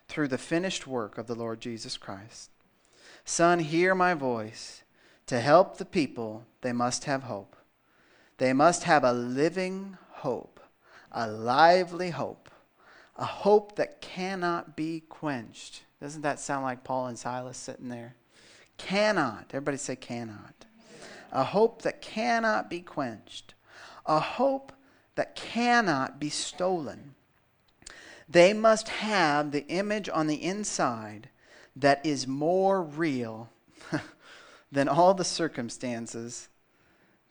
through 0.08 0.28
the 0.28 0.38
finished 0.38 0.86
work 0.86 1.18
of 1.18 1.26
the 1.26 1.34
Lord 1.34 1.60
Jesus 1.60 1.98
Christ. 1.98 2.52
Son, 3.26 3.58
hear 3.58 3.96
my 3.96 4.14
voice. 4.14 4.84
To 5.26 5.40
help 5.40 5.78
the 5.78 5.86
people, 5.86 6.46
they 6.62 6.72
must 6.72 7.06
have 7.06 7.24
hope. 7.24 7.56
They 8.38 8.54
must 8.54 8.84
have 8.84 9.04
a 9.04 9.12
living 9.12 9.98
hope, 10.10 10.60
a 11.12 11.28
lively 11.28 12.12
hope, 12.12 12.52
a 13.18 13.26
hope 13.26 13.76
that 13.78 14.02
cannot 14.02 14.76
be 14.76 15.02
quenched. 15.10 15.82
Doesn't 16.00 16.22
that 16.22 16.40
sound 16.40 16.64
like 16.64 16.84
Paul 16.84 17.08
and 17.08 17.18
Silas 17.18 17.58
sitting 17.58 17.90
there? 17.90 18.14
Cannot. 18.78 19.46
Everybody 19.50 19.78
say 19.78 19.96
cannot 19.96 20.60
a 21.32 21.44
hope 21.44 21.82
that 21.84 22.02
cannot 22.02 22.70
be 22.70 22.82
quenched, 22.82 23.54
a 24.06 24.20
hope 24.20 24.72
that 25.16 25.36
cannot 25.36 26.20
be 26.20 26.30
stolen. 26.30 27.16
They 28.28 28.54
must 28.54 28.90
have 28.90 29.52
the 29.52 29.68
image 29.68 30.10
on 30.10 30.28
the 30.28 30.44
inside 30.44 31.30
that 31.76 32.06
is 32.06 32.28
more 32.28 32.82
real 32.82 33.50
than 34.72 34.88
all 34.88 35.14
the 35.14 35.24
circumstances 35.24 36.50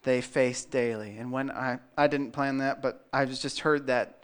they 0.03 0.21
face 0.21 0.65
daily. 0.65 1.17
And 1.19 1.31
when 1.31 1.51
I, 1.51 1.79
I 1.97 2.07
didn't 2.07 2.33
plan 2.33 2.59
that, 2.59 2.83
but 2.83 3.07
I 3.13 3.25
was 3.25 3.41
just 3.41 3.61
heard 3.61 3.87
that 3.89 4.19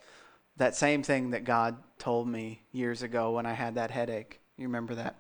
that 0.57 0.77
same 0.77 1.03
thing 1.03 1.31
that 1.31 1.45
God 1.45 1.77
told 1.99 2.29
me 2.29 2.63
years 2.73 3.03
ago 3.03 3.33
when 3.33 3.47
I 3.47 3.53
had 3.53 3.75
that 3.75 3.91
headache. 3.91 4.41
You 4.57 4.67
remember 4.67 4.95
that? 4.95 5.17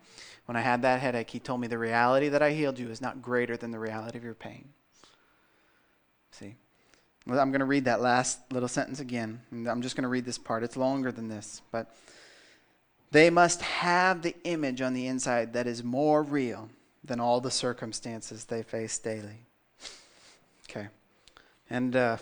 When 0.46 0.56
I 0.56 0.60
had 0.60 0.82
that 0.82 1.00
headache, 1.00 1.30
he 1.30 1.38
told 1.38 1.60
me 1.60 1.68
the 1.68 1.78
reality 1.78 2.28
that 2.28 2.42
I 2.42 2.52
healed 2.52 2.78
you 2.78 2.90
is 2.90 3.00
not 3.00 3.22
greater 3.22 3.56
than 3.56 3.70
the 3.70 3.78
reality 3.78 4.18
of 4.18 4.24
your 4.24 4.34
pain. 4.34 4.68
See? 6.30 6.56
I'm 7.26 7.50
going 7.50 7.60
to 7.60 7.64
read 7.64 7.86
that 7.86 8.02
last 8.02 8.40
little 8.52 8.68
sentence 8.68 9.00
again. 9.00 9.40
I'm 9.52 9.80
just 9.80 9.96
going 9.96 10.02
to 10.02 10.08
read 10.08 10.26
this 10.26 10.36
part. 10.36 10.62
It's 10.62 10.76
longer 10.76 11.10
than 11.10 11.28
this, 11.28 11.62
but 11.70 11.94
they 13.10 13.30
must 13.30 13.62
have 13.62 14.20
the 14.20 14.34
image 14.44 14.82
on 14.82 14.92
the 14.92 15.06
inside 15.06 15.54
that 15.54 15.66
is 15.66 15.82
more 15.82 16.22
real 16.22 16.68
than 17.02 17.20
all 17.20 17.40
the 17.40 17.50
circumstances 17.50 18.44
they 18.44 18.62
face 18.62 18.98
daily. 18.98 19.46
Okay. 20.68 20.88
And 21.70 21.96
uh, 21.96 22.18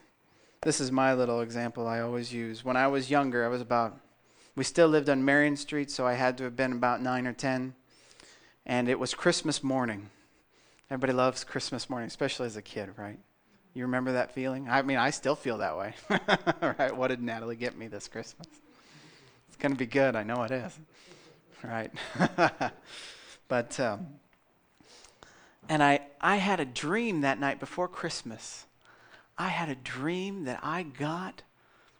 this 0.62 0.80
is 0.80 0.92
my 0.92 1.14
little 1.14 1.40
example 1.40 1.88
I 1.88 2.00
always 2.00 2.32
use. 2.32 2.64
When 2.64 2.76
I 2.76 2.86
was 2.86 3.10
younger, 3.10 3.44
I 3.44 3.48
was 3.48 3.60
about 3.60 3.98
we 4.56 4.64
still 4.64 4.88
lived 4.88 5.10
on 5.10 5.24
Marion 5.24 5.56
Street, 5.56 5.90
so 5.90 6.06
I 6.06 6.14
had 6.14 6.38
to 6.38 6.44
have 6.44 6.56
been 6.56 6.72
about 6.72 7.02
9 7.02 7.26
or 7.26 7.34
10. 7.34 7.74
And 8.64 8.88
it 8.88 8.98
was 8.98 9.14
Christmas 9.14 9.62
morning. 9.62 10.08
Everybody 10.90 11.12
loves 11.12 11.44
Christmas 11.44 11.90
morning, 11.90 12.06
especially 12.06 12.46
as 12.46 12.56
a 12.56 12.62
kid, 12.62 12.90
right? 12.96 13.18
You 13.74 13.82
remember 13.82 14.12
that 14.12 14.32
feeling? 14.32 14.68
I 14.70 14.80
mean, 14.80 14.96
I 14.96 15.10
still 15.10 15.36
feel 15.36 15.58
that 15.58 15.76
way. 15.76 15.94
right? 16.78 16.96
What 16.96 17.08
did 17.08 17.22
Natalie 17.22 17.56
get 17.56 17.76
me 17.76 17.88
this 17.88 18.08
Christmas? 18.08 18.46
It's 19.48 19.56
going 19.58 19.72
to 19.72 19.78
be 19.78 19.86
good. 19.86 20.16
I 20.16 20.22
know 20.22 20.42
it 20.44 20.50
is. 20.50 20.78
Right? 21.62 21.92
but, 23.48 23.78
um, 23.78 24.06
and 25.68 25.82
I, 25.82 26.00
I 26.20 26.36
had 26.36 26.60
a 26.60 26.64
dream 26.64 27.20
that 27.20 27.38
night 27.38 27.60
before 27.60 27.88
Christmas. 27.88 28.64
I 29.36 29.48
had 29.48 29.68
a 29.68 29.74
dream 29.74 30.44
that 30.44 30.60
I 30.62 30.82
got 30.82 31.42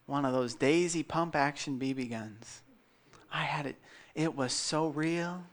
one 0.07 0.25
of 0.25 0.33
those 0.33 0.55
daisy 0.55 1.03
pump 1.03 1.35
action 1.35 1.79
BB 1.79 2.09
guns. 2.09 2.61
I 3.31 3.43
had 3.43 3.67
it, 3.67 3.75
it 4.15 4.35
was 4.35 4.51
so 4.51 4.87
real. 4.87 5.43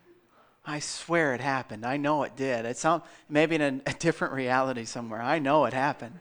I 0.64 0.78
swear 0.78 1.34
it 1.34 1.42
happened. 1.42 1.84
I 1.84 1.98
know 1.98 2.22
it 2.22 2.36
did. 2.36 2.64
It's 2.64 2.80
some, 2.80 3.02
maybe 3.28 3.56
in 3.56 3.62
a, 3.62 3.90
a 3.90 3.92
different 3.92 4.32
reality 4.32 4.86
somewhere. 4.86 5.20
I 5.20 5.38
know 5.38 5.66
it 5.66 5.74
happened. 5.74 6.18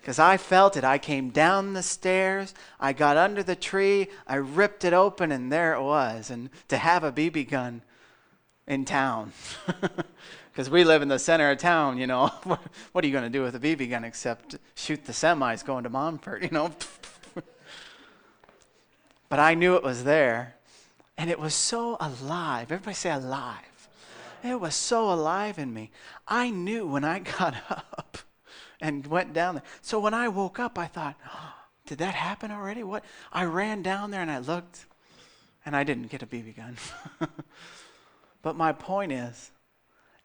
Because 0.00 0.18
I 0.18 0.36
felt 0.38 0.76
it. 0.76 0.84
I 0.84 0.98
came 0.98 1.30
down 1.30 1.74
the 1.74 1.82
stairs, 1.82 2.54
I 2.80 2.92
got 2.92 3.16
under 3.16 3.42
the 3.42 3.54
tree, 3.54 4.08
I 4.26 4.36
ripped 4.36 4.84
it 4.84 4.92
open, 4.92 5.30
and 5.30 5.52
there 5.52 5.74
it 5.74 5.82
was. 5.82 6.30
And 6.30 6.50
to 6.68 6.76
have 6.76 7.04
a 7.04 7.12
BB 7.12 7.50
gun 7.50 7.82
in 8.66 8.84
town. 8.84 9.32
Because 10.52 10.68
we 10.68 10.84
live 10.84 11.00
in 11.00 11.08
the 11.08 11.18
center 11.18 11.50
of 11.50 11.56
town, 11.56 11.96
you 11.96 12.06
know. 12.06 12.26
what 12.92 13.02
are 13.02 13.06
you 13.06 13.12
going 13.12 13.24
to 13.24 13.30
do 13.30 13.42
with 13.42 13.54
a 13.54 13.58
BB 13.58 13.88
gun 13.88 14.04
except 14.04 14.58
shoot 14.74 15.02
the 15.06 15.12
semis 15.12 15.64
going 15.64 15.84
to 15.84 15.90
Montfort, 15.90 16.42
you 16.42 16.50
know? 16.50 16.70
but 19.32 19.40
I 19.40 19.54
knew 19.54 19.76
it 19.76 19.82
was 19.82 20.04
there. 20.04 20.56
And 21.16 21.30
it 21.30 21.38
was 21.38 21.54
so 21.54 21.96
alive. 21.98 22.70
Everybody 22.70 22.94
say 22.94 23.10
alive. 23.10 23.88
It 24.44 24.60
was 24.60 24.74
so 24.74 25.10
alive 25.10 25.58
in 25.58 25.72
me. 25.72 25.90
I 26.28 26.50
knew 26.50 26.86
when 26.86 27.02
I 27.02 27.18
got 27.38 27.54
up 27.70 28.18
and 28.78 29.06
went 29.06 29.32
down 29.32 29.54
there. 29.54 29.64
So 29.80 29.98
when 29.98 30.12
I 30.12 30.28
woke 30.28 30.58
up, 30.58 30.78
I 30.78 30.86
thought, 30.86 31.16
oh, 31.26 31.54
did 31.86 31.96
that 31.96 32.12
happen 32.12 32.50
already? 32.50 32.82
What? 32.82 33.06
I 33.32 33.44
ran 33.44 33.80
down 33.80 34.10
there 34.10 34.20
and 34.20 34.30
I 34.30 34.36
looked, 34.36 34.84
and 35.64 35.74
I 35.74 35.82
didn't 35.82 36.10
get 36.10 36.22
a 36.22 36.26
BB 36.26 36.54
gun. 36.54 36.76
but 38.42 38.54
my 38.54 38.72
point 38.72 39.12
is, 39.12 39.50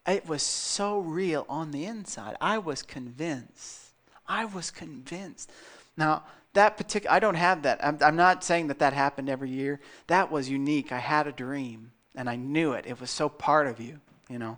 it 0.05 0.27
was 0.27 0.43
so 0.43 0.99
real 0.99 1.45
on 1.47 1.71
the 1.71 1.85
inside. 1.85 2.35
I 2.41 2.57
was 2.57 2.81
convinced. 2.83 3.93
I 4.27 4.43
was 4.43 4.69
convinced. 4.69 5.49
Now, 5.95 6.23
that 6.57 6.75
particular, 6.75 7.15
I 7.15 7.19
don't 7.19 7.35
have 7.35 7.63
that. 7.63 7.83
I'm, 7.83 7.97
I'm 8.01 8.15
not 8.15 8.43
saying 8.43 8.67
that 8.67 8.79
that 8.79 8.93
happened 8.93 9.29
every 9.29 9.49
year. 9.49 9.79
That 10.07 10.31
was 10.31 10.49
unique. 10.49 10.91
I 10.91 10.99
had 10.99 11.27
a 11.27 11.31
dream 11.31 11.91
and 12.15 12.29
I 12.29 12.35
knew 12.35 12.73
it. 12.73 12.85
It 12.87 12.99
was 12.99 13.09
so 13.09 13.29
part 13.29 13.67
of 13.67 13.79
you, 13.79 13.99
you 14.29 14.39
know. 14.39 14.57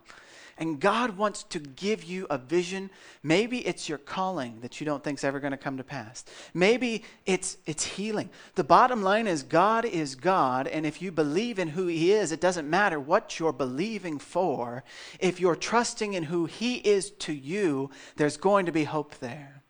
And 0.58 0.80
God 0.80 1.18
wants 1.18 1.44
to 1.44 1.60
give 1.60 2.04
you 2.04 2.28
a 2.30 2.38
vision. 2.38 2.90
Maybe 3.24 3.66
it's 3.66 3.88
your 3.88 3.98
calling 3.98 4.60
that 4.60 4.80
you 4.80 4.86
don't 4.86 5.02
think 5.02 5.20
is 5.20 5.24
ever 5.24 5.40
going 5.40 5.52
to 5.52 5.58
come 5.58 5.78
to 5.78 5.86
pass. 5.86 6.26
Maybe 6.54 7.04
it's 7.26 7.58
it's 7.66 7.86
healing. 7.86 8.30
The 8.56 8.66
bottom 8.66 9.02
line 9.02 9.26
is 9.26 9.42
God 9.42 9.86
is 9.86 10.16
God, 10.16 10.68
and 10.68 10.86
if 10.86 11.02
you 11.02 11.14
believe 11.14 11.60
in 11.60 11.70
who 11.70 11.88
He 11.88 12.12
is, 12.12 12.34
it 12.34 12.42
doesn't 12.42 12.70
matter 12.70 13.00
what 13.00 13.40
you're 13.40 13.54
believing 13.54 14.20
for. 14.20 14.84
If 15.22 15.40
you're 15.40 15.56
trusting 15.56 16.14
in 16.14 16.24
who 16.24 16.46
He 16.46 16.76
is 16.76 17.12
to 17.12 17.34
you, 17.34 17.90
there's 18.18 18.36
going 18.36 18.66
to 18.66 18.74
be 18.74 18.84
hope 18.84 19.16
there. 19.20 19.64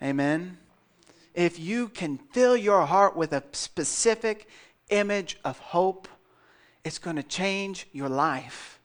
Amen. 0.00 0.58
If 1.34 1.58
you 1.58 1.88
can 1.88 2.18
fill 2.18 2.56
your 2.56 2.86
heart 2.86 3.16
with 3.16 3.32
a 3.32 3.42
specific 3.52 4.48
image 4.88 5.38
of 5.44 5.58
hope, 5.58 6.08
it's 6.84 6.98
going 6.98 7.16
to 7.16 7.22
change 7.22 7.86
your 7.92 8.08
life. 8.08 8.78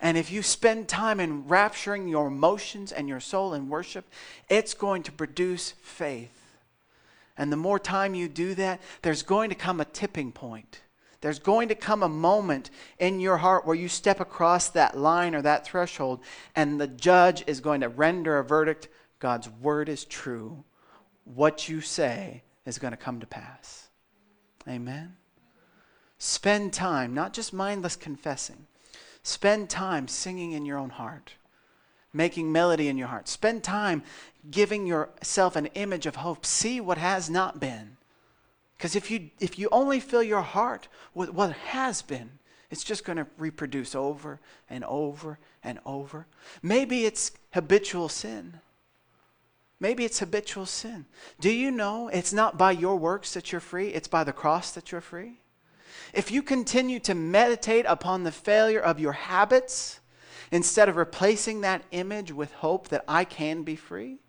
And 0.00 0.16
if 0.16 0.30
you 0.30 0.42
spend 0.42 0.88
time 0.88 1.20
in 1.20 1.44
rapturing 1.44 2.08
your 2.08 2.26
emotions 2.26 2.92
and 2.92 3.08
your 3.08 3.20
soul 3.20 3.54
in 3.54 3.68
worship, 3.68 4.06
it's 4.48 4.74
going 4.74 5.02
to 5.04 5.12
produce 5.12 5.72
faith. 5.82 6.56
And 7.36 7.52
the 7.52 7.56
more 7.56 7.78
time 7.78 8.14
you 8.14 8.28
do 8.28 8.54
that, 8.54 8.80
there's 9.02 9.22
going 9.22 9.50
to 9.50 9.56
come 9.56 9.80
a 9.80 9.84
tipping 9.84 10.32
point. 10.32 10.80
There's 11.20 11.38
going 11.38 11.68
to 11.68 11.74
come 11.74 12.02
a 12.02 12.08
moment 12.08 12.70
in 12.98 13.20
your 13.20 13.38
heart 13.38 13.66
where 13.66 13.74
you 13.74 13.88
step 13.88 14.20
across 14.20 14.68
that 14.70 14.96
line 14.96 15.34
or 15.34 15.42
that 15.42 15.66
threshold, 15.66 16.20
and 16.54 16.80
the 16.80 16.86
judge 16.86 17.42
is 17.46 17.60
going 17.60 17.80
to 17.80 17.88
render 17.88 18.38
a 18.38 18.44
verdict 18.44 18.88
God's 19.18 19.48
word 19.48 19.88
is 19.88 20.04
true. 20.04 20.62
What 21.34 21.68
you 21.68 21.82
say 21.82 22.42
is 22.64 22.78
going 22.78 22.92
to 22.92 22.96
come 22.96 23.20
to 23.20 23.26
pass. 23.26 23.88
Amen. 24.66 25.16
Spend 26.18 26.72
time, 26.72 27.12
not 27.12 27.34
just 27.34 27.52
mindless 27.52 27.94
confessing 27.94 28.66
Spend 29.26 29.68
time 29.68 30.06
singing 30.06 30.52
in 30.52 30.64
your 30.64 30.78
own 30.78 30.90
heart, 30.90 31.34
making 32.12 32.52
melody 32.52 32.86
in 32.86 32.96
your 32.96 33.08
heart. 33.08 33.26
Spend 33.26 33.64
time 33.64 34.04
giving 34.52 34.86
yourself 34.86 35.56
an 35.56 35.66
image 35.74 36.06
of 36.06 36.14
hope. 36.14 36.46
See 36.46 36.80
what 36.80 36.96
has 36.96 37.28
not 37.28 37.58
been. 37.58 37.96
Because 38.76 38.94
if 38.94 39.10
you, 39.10 39.30
if 39.40 39.58
you 39.58 39.68
only 39.72 39.98
fill 39.98 40.22
your 40.22 40.42
heart 40.42 40.86
with 41.12 41.30
what 41.30 41.50
has 41.54 42.02
been, 42.02 42.38
it's 42.70 42.84
just 42.84 43.04
going 43.04 43.16
to 43.18 43.26
reproduce 43.36 43.96
over 43.96 44.38
and 44.70 44.84
over 44.84 45.40
and 45.64 45.80
over. 45.84 46.28
Maybe 46.62 47.04
it's 47.04 47.32
habitual 47.52 48.08
sin. 48.08 48.60
Maybe 49.78 50.04
it's 50.04 50.20
habitual 50.20 50.66
sin. 50.66 51.06
Do 51.38 51.50
you 51.50 51.70
know 51.70 52.08
it's 52.08 52.32
not 52.32 52.56
by 52.56 52.72
your 52.72 52.96
works 52.96 53.34
that 53.34 53.52
you're 53.52 53.60
free, 53.60 53.88
it's 53.88 54.08
by 54.08 54.24
the 54.24 54.32
cross 54.32 54.70
that 54.72 54.90
you're 54.90 55.00
free? 55.00 55.40
If 56.14 56.30
you 56.30 56.42
continue 56.42 56.98
to 57.00 57.14
meditate 57.14 57.84
upon 57.86 58.24
the 58.24 58.32
failure 58.32 58.80
of 58.80 59.00
your 59.00 59.12
habits 59.12 60.00
instead 60.50 60.88
of 60.88 60.96
replacing 60.96 61.60
that 61.60 61.82
image 61.90 62.32
with 62.32 62.52
hope 62.52 62.88
that 62.88 63.04
I 63.06 63.24
can 63.24 63.64
be 63.64 63.76
free, 63.76 64.20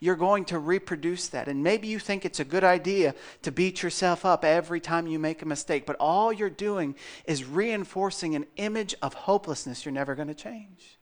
you're 0.00 0.16
going 0.16 0.46
to 0.46 0.58
reproduce 0.58 1.28
that. 1.28 1.46
And 1.46 1.62
maybe 1.62 1.86
you 1.86 1.98
think 1.98 2.24
it's 2.24 2.40
a 2.40 2.44
good 2.44 2.64
idea 2.64 3.14
to 3.42 3.52
beat 3.52 3.82
yourself 3.82 4.24
up 4.24 4.44
every 4.44 4.80
time 4.80 5.06
you 5.06 5.18
make 5.18 5.42
a 5.42 5.46
mistake, 5.46 5.86
but 5.86 5.96
all 6.00 6.32
you're 6.32 6.50
doing 6.50 6.94
is 7.26 7.44
reinforcing 7.44 8.34
an 8.34 8.46
image 8.56 8.94
of 9.02 9.14
hopelessness 9.14 9.84
you're 9.84 9.92
never 9.92 10.14
going 10.14 10.28
to 10.28 10.34
change. 10.34 10.98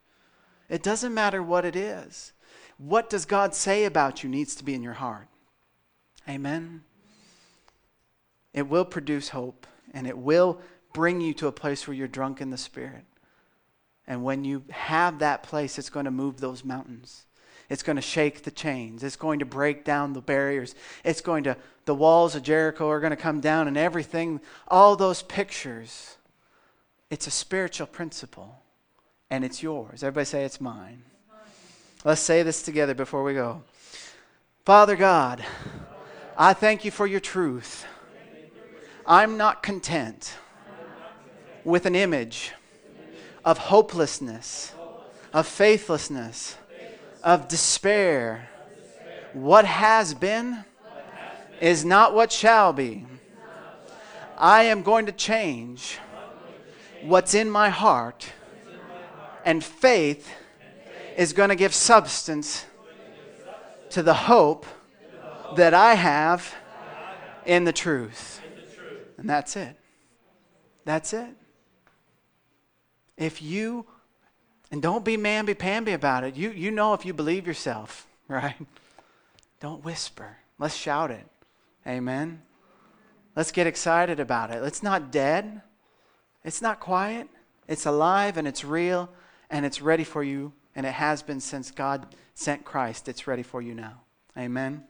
It 0.69 0.83
doesn't 0.83 1.15
matter 1.15 1.43
what 1.43 1.65
it 1.65 1.77
is. 1.77 2.33
What 2.79 3.11
does 3.11 3.25
God 3.25 3.55
say 3.55 3.85
about 3.85 4.23
you 4.23 4.31
needs 4.31 4.55
to 4.57 4.65
be 4.65 4.75
in 4.75 4.83
your 4.83 4.95
heart. 4.95 5.27
Amen. 6.29 6.83
It 8.55 8.69
will 8.69 8.85
produce 8.85 9.31
hope 9.31 9.67
and 9.93 10.07
it 10.07 10.17
will 10.17 10.61
bring 10.93 11.21
you 11.21 11.35
to 11.35 11.49
a 11.49 11.53
place 11.53 11.87
where 11.87 11.95
you're 11.95 12.09
drunk 12.09 12.41
in 12.41 12.51
the 12.51 12.57
Spirit. 12.57 13.05
And 14.07 14.25
when 14.25 14.45
you 14.45 14.63
have 14.71 15.19
that 15.19 15.43
place, 15.43 15.79
it's 15.79 15.91
going 15.91 16.05
to 16.05 16.11
move 16.11 16.41
those 16.41 16.65
mountains. 16.65 17.25
It's 17.69 17.83
going 17.83 17.97
to 17.97 18.03
shake 18.03 18.45
the 18.45 18.51
chains. 18.51 19.03
It's 19.03 19.17
going 19.17 19.41
to 19.41 19.45
break 19.45 19.85
down 19.85 20.15
the 20.15 20.23
barriers. 20.23 20.75
It's 21.05 21.21
going 21.21 21.45
to, 21.45 21.57
the 21.85 21.95
walls 21.95 22.35
of 22.35 22.43
Jericho 22.43 22.89
are 22.89 23.01
going 23.01 23.11
to 23.11 23.17
come 23.17 23.41
down 23.41 23.69
and 23.69 23.77
everything, 23.77 24.41
all 24.69 24.97
those 24.97 25.23
pictures. 25.23 26.17
It's 27.11 27.27
a 27.27 27.31
spiritual 27.31 27.87
principle 27.87 28.63
and 29.31 29.45
it's 29.45 29.63
yours. 29.63 30.03
Everybody 30.03 30.25
say 30.25 30.45
it's 30.45 30.61
mine. 30.61 31.03
Let's 32.09 32.23
say 32.23 32.43
this 32.43 32.63
together 32.63 32.95
before 32.95 33.23
we 33.23 33.35
go. 33.35 33.65
Father 34.65 34.97
God, 34.97 35.45
I 36.39 36.55
thank 36.55 36.87
you 36.87 36.91
for 36.91 37.07
your 37.07 37.21
truth. 37.21 37.85
I'm 39.07 39.37
not 39.37 39.63
content 39.63 40.39
with 41.65 41.85
an 41.85 41.95
image 41.95 42.53
of 43.45 43.59
hopelessness, 43.59 44.73
of 45.35 45.47
faithlessness, 45.47 46.57
of 47.23 47.47
despair. 47.47 48.49
What 49.35 49.67
has 49.67 50.15
been 50.15 50.65
is 51.61 51.85
not 51.85 52.15
what 52.15 52.33
shall 52.33 52.73
be. 52.73 53.05
I 54.39 54.63
am 54.63 54.83
going 54.83 55.05
to 55.05 55.13
change 55.13 55.99
what's 57.03 57.35
in 57.35 57.51
my 57.51 57.69
heart, 57.69 58.33
and 59.45 59.63
faith 59.63 60.31
is 61.19 61.33
going 61.33 61.49
to 61.49 61.57
give 61.57 61.75
substance 61.75 62.65
to 63.91 64.05
the 64.05 64.15
hope 64.15 64.65
that 65.57 65.75
I 65.75 65.95
have 65.95 66.55
in 67.45 67.65
the 67.65 67.73
truth. 67.73 68.41
And 69.17 69.29
that's 69.29 69.57
it. 69.57 69.77
That's 70.85 71.13
it. 71.13 71.31
If 73.17 73.43
you, 73.43 73.85
and 74.71 74.81
don't 74.81 75.05
be 75.05 75.17
mamby 75.17 75.59
pamby 75.59 75.93
about 75.93 76.23
it, 76.23 76.37
you, 76.37 76.53
you 76.53 76.71
know 76.71 76.95
if 76.95 77.05
you 77.05 77.13
believe 77.13 77.49
yourself, 77.49 78.07
right? 78.29 78.55
Don't 79.59 79.85
whisper. 79.85 80.37
Let's 80.57 80.77
shout 80.77 81.11
it. 81.11 81.27
Amen. 81.85 82.43
Let's 83.35 83.51
get 83.51 83.67
excited 83.67 84.21
about 84.21 84.53
it. 84.53 84.63
It's 84.63 84.85
not 84.85 85.11
dead, 85.11 85.63
it's 86.45 86.63
not 86.63 86.79
quiet. 86.79 87.29
It's 87.67 87.85
alive 87.87 88.37
and 88.39 88.49
it's 88.49 88.65
real 88.65 89.11
and 89.51 89.67
it's 89.67 89.83
ready 89.83 90.05
for 90.05 90.23
you, 90.23 90.53
and 90.79 90.87
it 90.87 90.93
has 90.93 91.25
been 91.25 91.41
since 91.41 91.73
God 91.73 92.07
sent 92.37 92.65
Christ. 92.65 93.09
It's 93.09 93.27
ready 93.27 93.43
for 93.43 93.61
you 93.61 93.75
now. 93.75 94.01
Amen. 94.39 94.85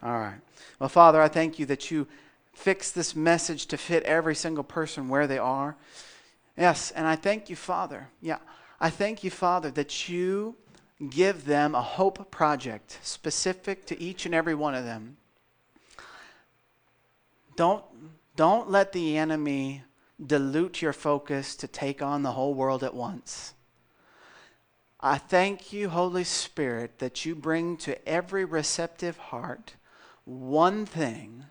All 0.00 0.20
right. 0.20 0.38
Well, 0.78 0.88
Father, 0.88 1.20
I 1.20 1.26
thank 1.26 1.58
you 1.58 1.66
that 1.66 1.90
you 1.90 2.06
fix 2.52 2.92
this 2.92 3.16
message 3.16 3.66
to 3.66 3.76
fit 3.76 4.04
every 4.04 4.36
single 4.36 4.62
person 4.62 5.08
where 5.08 5.26
they 5.26 5.38
are. 5.38 5.74
Yes, 6.56 6.92
and 6.92 7.04
I 7.04 7.16
thank 7.16 7.50
you, 7.50 7.56
Father. 7.56 8.10
Yeah, 8.22 8.38
I 8.78 8.90
thank 8.90 9.24
you, 9.24 9.30
Father, 9.32 9.72
that 9.72 10.08
you 10.08 10.54
give 11.10 11.46
them 11.46 11.74
a 11.74 11.82
hope 11.82 12.30
project 12.30 13.00
specific 13.02 13.86
to 13.86 14.00
each 14.00 14.26
and 14.26 14.36
every 14.36 14.54
one 14.54 14.76
of 14.76 14.84
them. 14.84 15.16
Don't, 17.56 17.84
don't 18.36 18.70
let 18.70 18.92
the 18.92 19.16
enemy 19.16 19.82
dilute 20.24 20.80
your 20.80 20.92
focus 20.92 21.56
to 21.56 21.66
take 21.66 22.02
on 22.02 22.22
the 22.22 22.30
whole 22.30 22.54
world 22.54 22.84
at 22.84 22.94
once. 22.94 23.54
I 25.06 25.18
thank 25.18 25.70
you, 25.70 25.90
Holy 25.90 26.24
Spirit, 26.24 26.98
that 26.98 27.26
you 27.26 27.34
bring 27.34 27.76
to 27.76 28.08
every 28.08 28.46
receptive 28.46 29.18
heart 29.18 29.74
one 30.24 30.86
thing 30.86 31.44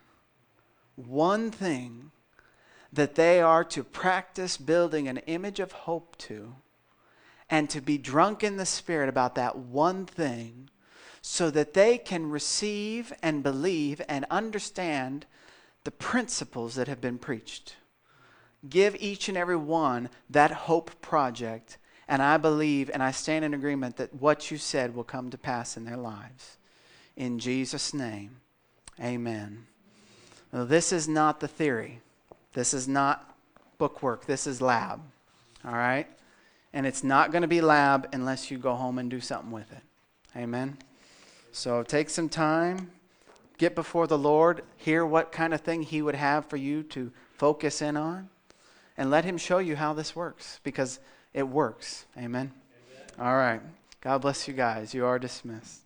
one 0.95 1.51
thing 1.51 2.09
that 2.91 3.13
they 3.13 3.41
are 3.41 3.63
to 3.63 3.83
practice 3.83 4.57
building 4.57 5.07
an 5.07 5.17
image 5.17 5.59
of 5.59 5.71
hope 5.71 6.17
to 6.17 6.55
and 7.47 7.69
to 7.69 7.79
be 7.79 7.99
drunk 7.99 8.43
in 8.43 8.57
the 8.57 8.65
Spirit 8.65 9.07
about 9.07 9.35
that 9.35 9.55
one 9.55 10.07
thing 10.07 10.69
so 11.21 11.51
that 11.51 11.75
they 11.75 11.99
can 11.99 12.31
receive 12.31 13.13
and 13.21 13.43
believe 13.43 14.01
and 14.09 14.25
understand 14.31 15.27
the 15.83 15.91
principles 15.91 16.73
that 16.73 16.87
have 16.87 17.01
been 17.01 17.19
preached. 17.19 17.75
Give 18.67 18.95
each 18.99 19.29
and 19.29 19.37
every 19.37 19.57
one 19.57 20.09
that 20.27 20.51
hope 20.51 21.01
project, 21.01 21.77
and 22.07 22.21
I 22.21 22.37
believe 22.37 22.89
and 22.93 23.01
I 23.01 23.11
stand 23.11 23.45
in 23.45 23.53
agreement 23.53 23.97
that 23.97 24.13
what 24.13 24.51
you 24.51 24.57
said 24.57 24.95
will 24.95 25.03
come 25.03 25.29
to 25.29 25.37
pass 25.37 25.77
in 25.77 25.85
their 25.85 25.97
lives. 25.97 26.57
In 27.15 27.39
Jesus' 27.39 27.93
name, 27.93 28.37
amen. 29.01 29.65
Now, 30.51 30.65
this 30.65 30.91
is 30.91 31.07
not 31.07 31.39
the 31.39 31.47
theory. 31.47 32.01
This 32.53 32.73
is 32.73 32.87
not 32.87 33.35
bookwork. 33.77 34.25
This 34.25 34.45
is 34.45 34.61
lab. 34.61 35.01
All 35.65 35.73
right? 35.73 36.07
And 36.73 36.85
it's 36.85 37.03
not 37.03 37.31
going 37.31 37.41
to 37.41 37.47
be 37.47 37.61
lab 37.61 38.09
unless 38.13 38.51
you 38.51 38.57
go 38.57 38.75
home 38.75 38.97
and 38.97 39.09
do 39.09 39.19
something 39.19 39.51
with 39.51 39.71
it. 39.71 39.81
Amen? 40.35 40.77
So 41.51 41.83
take 41.83 42.09
some 42.09 42.29
time, 42.29 42.91
get 43.57 43.75
before 43.75 44.07
the 44.07 44.17
Lord, 44.17 44.63
hear 44.77 45.05
what 45.05 45.31
kind 45.31 45.53
of 45.53 45.61
thing 45.61 45.83
He 45.83 46.01
would 46.01 46.15
have 46.15 46.45
for 46.45 46.57
you 46.57 46.83
to 46.83 47.11
focus 47.37 47.81
in 47.81 47.95
on, 47.95 48.29
and 48.97 49.11
let 49.11 49.25
Him 49.25 49.37
show 49.37 49.59
you 49.59 49.75
how 49.75 49.93
this 49.93 50.15
works 50.15 50.59
because 50.63 50.99
it 51.33 51.47
works. 51.47 52.05
Amen? 52.17 52.51
Amen. 53.17 53.27
All 53.27 53.35
right. 53.35 53.61
God 54.01 54.21
bless 54.21 54.47
you 54.47 54.53
guys. 54.53 54.93
You 54.93 55.05
are 55.05 55.17
dismissed. 55.17 55.82